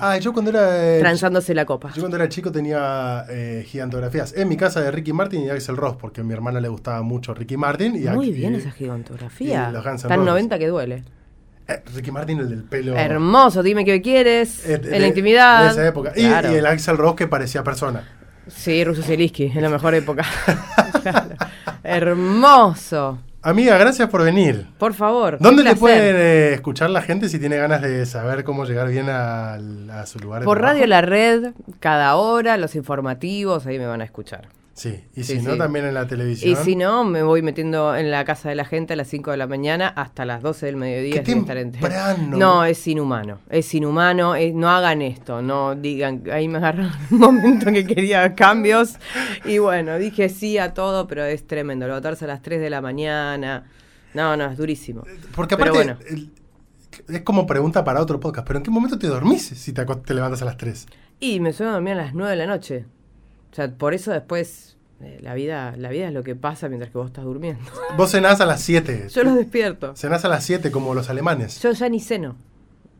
Ah, 0.00 0.18
yo 0.18 0.32
cuando 0.32 0.50
era. 0.50 0.96
eh, 0.96 1.00
transándose 1.00 1.54
la 1.54 1.64
copa. 1.64 1.90
Yo 1.94 2.00
cuando 2.02 2.16
era 2.16 2.28
chico 2.28 2.50
tenía 2.50 3.24
eh, 3.28 3.64
gigantografías 3.66 4.32
en 4.36 4.48
mi 4.48 4.56
casa 4.56 4.80
de 4.80 4.90
Ricky 4.90 5.12
Martin 5.12 5.42
y 5.42 5.50
Axel 5.50 5.76
Ross, 5.76 5.96
porque 5.96 6.20
a 6.22 6.24
mi 6.24 6.32
hermana 6.32 6.60
le 6.60 6.68
gustaba 6.68 7.02
mucho 7.02 7.34
Ricky 7.34 7.56
Martin. 7.56 7.94
Y 7.96 8.08
Muy 8.08 8.30
aquí- 8.30 8.38
bien 8.38 8.54
esa 8.54 8.70
gigantografía. 8.70 9.68
y 9.70 9.72
los 9.72 9.84
Guns 9.84 10.02
Tan 10.02 10.10
Roses. 10.18 10.26
90 10.26 10.58
que 10.58 10.66
duele. 10.68 11.04
eh, 11.68 11.82
Ricky 11.94 12.10
Martin, 12.10 12.40
el 12.40 12.48
del 12.48 12.64
pelo. 12.64 12.96
Hermoso, 12.96 13.62
dime 13.62 13.84
qué 13.84 14.02
quieres. 14.02 14.66
de- 14.66 14.74
en 14.96 15.00
la 15.02 15.06
intimidad. 15.08 15.64
De 15.66 15.70
esa 15.70 15.86
época. 15.86 16.12
Y- 16.16 16.26
Claro. 16.26 16.52
Y, 16.52 16.56
el 16.56 16.66
Axel 16.66 16.96
Ross 16.96 17.14
que 17.14 17.28
parecía 17.28 17.62
persona. 17.62 18.02
Sí, 18.48 18.82
Russo 18.84 19.02
Zielinski, 19.02 19.44
en 19.54 19.62
la 19.62 19.68
mejor 19.68 19.94
época. 19.94 20.24
Claro. 21.02 21.34
Hermoso. 21.84 23.18
Amiga, 23.44 23.76
gracias 23.76 24.08
por 24.08 24.22
venir. 24.22 24.66
Por 24.78 24.94
favor. 24.94 25.36
¿Dónde 25.40 25.64
te 25.64 25.74
pueden 25.74 26.14
eh, 26.16 26.52
escuchar 26.54 26.90
la 26.90 27.02
gente 27.02 27.28
si 27.28 27.40
tiene 27.40 27.56
ganas 27.56 27.82
de 27.82 28.06
saber 28.06 28.44
cómo 28.44 28.64
llegar 28.64 28.88
bien 28.88 29.08
al- 29.08 29.90
a, 29.90 30.06
su 30.06 30.20
lugar 30.20 30.40
de 30.40 30.44
Por 30.46 30.58
trabajo? 30.58 30.74
Radio 30.74 30.86
La 30.86 31.00
Red, 31.00 31.52
cada 31.80 32.14
hora, 32.14 32.56
los 32.56 32.76
informativos, 32.76 33.66
ahí 33.66 33.78
me 33.80 33.86
van 33.86 34.00
a 34.00 34.04
escuchar. 34.04 34.46
Sí, 34.82 35.00
y 35.14 35.22
Sí, 35.22 35.38
si 35.38 35.42
no, 35.46 35.56
también 35.56 35.84
en 35.84 35.94
la 35.94 36.08
televisión. 36.08 36.50
Y 36.50 36.56
si 36.56 36.74
no, 36.74 37.04
me 37.04 37.22
voy 37.22 37.40
metiendo 37.40 37.94
en 37.94 38.10
la 38.10 38.24
casa 38.24 38.48
de 38.48 38.56
la 38.56 38.64
gente 38.64 38.94
a 38.94 38.96
las 38.96 39.06
5 39.06 39.30
de 39.30 39.36
la 39.36 39.46
mañana 39.46 39.86
hasta 39.86 40.24
las 40.24 40.42
12 40.42 40.66
del 40.66 40.76
mediodía. 40.76 41.22
¡Qué 41.22 41.30
estar 41.32 41.56
en- 41.56 41.70
temprano! 41.70 42.36
No, 42.36 42.64
es 42.64 42.84
inhumano. 42.88 43.38
Es 43.48 43.72
inhumano. 43.74 44.34
es- 44.34 44.52
no 44.54 44.68
hagan 44.68 45.00
esto. 45.00 45.40
No 45.40 45.76
digan. 45.76 46.24
Ahí 46.32 46.48
me 46.48 46.58
agarró 46.58 46.82
un 47.12 47.18
momento 47.18 47.66
que 47.70 47.86
quería 47.86 48.34
cambios. 48.34 48.96
Y 49.44 49.58
bueno, 49.58 49.98
dije 49.98 50.28
sí 50.28 50.58
a 50.58 50.74
todo, 50.74 51.06
pero 51.06 51.24
es 51.24 51.46
tremendo. 51.46 51.86
Levantarse 51.86 52.24
a 52.24 52.28
las 52.28 52.42
3 52.42 52.60
de 52.60 52.68
la 52.68 52.80
mañana. 52.80 53.66
No, 54.14 54.36
no, 54.36 54.46
es 54.50 54.56
durísimo. 54.58 55.04
Porque 55.36 55.56
Pero 55.56 55.70
aparte, 55.74 55.94
bueno. 55.94 56.10
el- 56.10 56.30
es 57.14 57.22
como 57.22 57.46
pregunta 57.46 57.84
para 57.84 58.00
otro 58.00 58.18
podcast, 58.18 58.44
pero 58.46 58.58
¿en 58.58 58.64
qué 58.64 58.70
momento 58.72 58.98
te 58.98 59.06
dormís 59.06 59.42
si 59.42 59.72
te 59.72 59.84
levantas 60.14 60.42
a 60.42 60.44
las 60.44 60.56
3? 60.56 60.86
Y 61.20 61.38
me 61.38 61.52
suelo 61.52 61.70
dormir 61.70 61.92
a 61.92 61.96
las 61.96 62.14
9 62.14 62.32
de 62.32 62.36
la 62.36 62.46
noche. 62.46 62.84
O 63.52 63.54
sea, 63.54 63.70
por 63.70 63.94
eso 63.94 64.10
después. 64.12 64.76
eh, 65.00 65.18
la 65.20 65.34
vida, 65.34 65.74
la 65.76 65.90
vida 65.90 66.08
es 66.08 66.14
lo 66.14 66.22
que 66.22 66.34
pasa 66.34 66.68
mientras 66.68 66.90
que 66.90 66.98
vos 66.98 67.08
estás 67.08 67.24
durmiendo. 67.24 67.62
Vos 67.96 68.10
cenás 68.12 68.40
a 68.40 68.46
las 68.46 68.62
7. 68.62 69.08
Yo 69.10 69.24
los 69.24 69.34
despierto. 69.34 69.94
Cenás 69.96 70.24
a 70.24 70.28
las 70.28 70.44
7 70.44 70.70
como 70.70 70.94
los 70.94 71.10
alemanes. 71.10 71.60
Yo 71.60 71.72
ya 71.72 71.88
ni 71.88 72.00
ceno. 72.00 72.36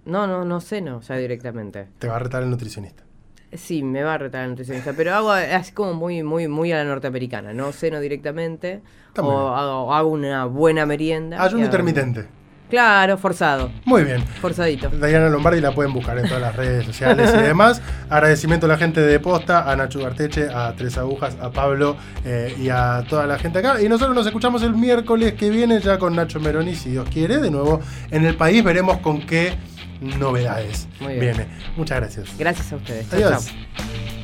No, 0.05 0.26
no, 0.26 0.44
no 0.44 0.61
ceno 0.61 1.00
ya 1.00 1.16
directamente. 1.16 1.86
Te 1.98 2.09
va 2.09 2.16
a 2.16 2.18
retar 2.18 2.42
el 2.42 2.50
nutricionista. 2.50 3.05
Sí, 3.53 3.82
me 3.82 4.03
va 4.03 4.14
a 4.14 4.18
retar 4.18 4.44
el 4.44 4.50
nutricionista, 4.50 4.94
pero 4.94 5.14
hago 5.14 5.30
así 5.30 5.72
como 5.72 5.92
muy, 5.94 6.22
muy, 6.22 6.48
muy 6.48 6.72
a 6.72 6.78
la 6.78 6.84
norteamericana. 6.84 7.53
No 7.53 7.70
ceno 7.72 8.00
directamente 8.00 8.80
o 9.18 9.48
hago, 9.48 9.92
hago 9.94 10.09
una 10.11 10.46
buena 10.46 10.86
merienda. 10.86 11.42
Ayuno 11.42 11.64
intermitente. 11.64 12.26
Claro, 12.72 13.18
forzado, 13.18 13.70
Muy 13.84 14.02
bien. 14.02 14.24
forzadito. 14.40 14.88
Diana 14.88 15.28
Lombardi 15.28 15.60
la 15.60 15.72
pueden 15.74 15.92
buscar 15.92 16.16
en 16.16 16.26
todas 16.26 16.40
las 16.40 16.56
redes 16.56 16.86
sociales 16.86 17.30
y 17.36 17.42
demás. 17.42 17.82
Agradecimiento 18.08 18.64
a 18.64 18.70
la 18.70 18.78
gente 18.78 19.02
de 19.02 19.20
Posta, 19.20 19.70
a 19.70 19.76
Nacho 19.76 20.00
Garteche, 20.00 20.48
a 20.48 20.72
Tres 20.74 20.96
Agujas, 20.96 21.36
a 21.38 21.50
Pablo 21.50 21.98
eh, 22.24 22.56
y 22.58 22.70
a 22.70 23.04
toda 23.06 23.26
la 23.26 23.38
gente 23.38 23.58
acá. 23.58 23.82
Y 23.82 23.90
nosotros 23.90 24.14
nos 24.16 24.24
escuchamos 24.24 24.62
el 24.62 24.72
miércoles 24.74 25.34
que 25.34 25.50
viene 25.50 25.80
ya 25.80 25.98
con 25.98 26.16
Nacho 26.16 26.40
Meroni, 26.40 26.74
si 26.74 26.92
Dios 26.92 27.06
quiere. 27.12 27.40
De 27.42 27.50
nuevo 27.50 27.82
en 28.10 28.24
el 28.24 28.36
país 28.36 28.64
veremos 28.64 29.00
con 29.00 29.20
qué 29.26 29.52
novedades 30.00 30.88
viene. 30.98 31.48
Muchas 31.76 32.00
gracias. 32.00 32.28
Gracias 32.38 32.72
a 32.72 32.76
ustedes. 32.76 33.10
Chau, 33.10 33.18
Adiós. 33.18 33.46
chau. 33.48 34.21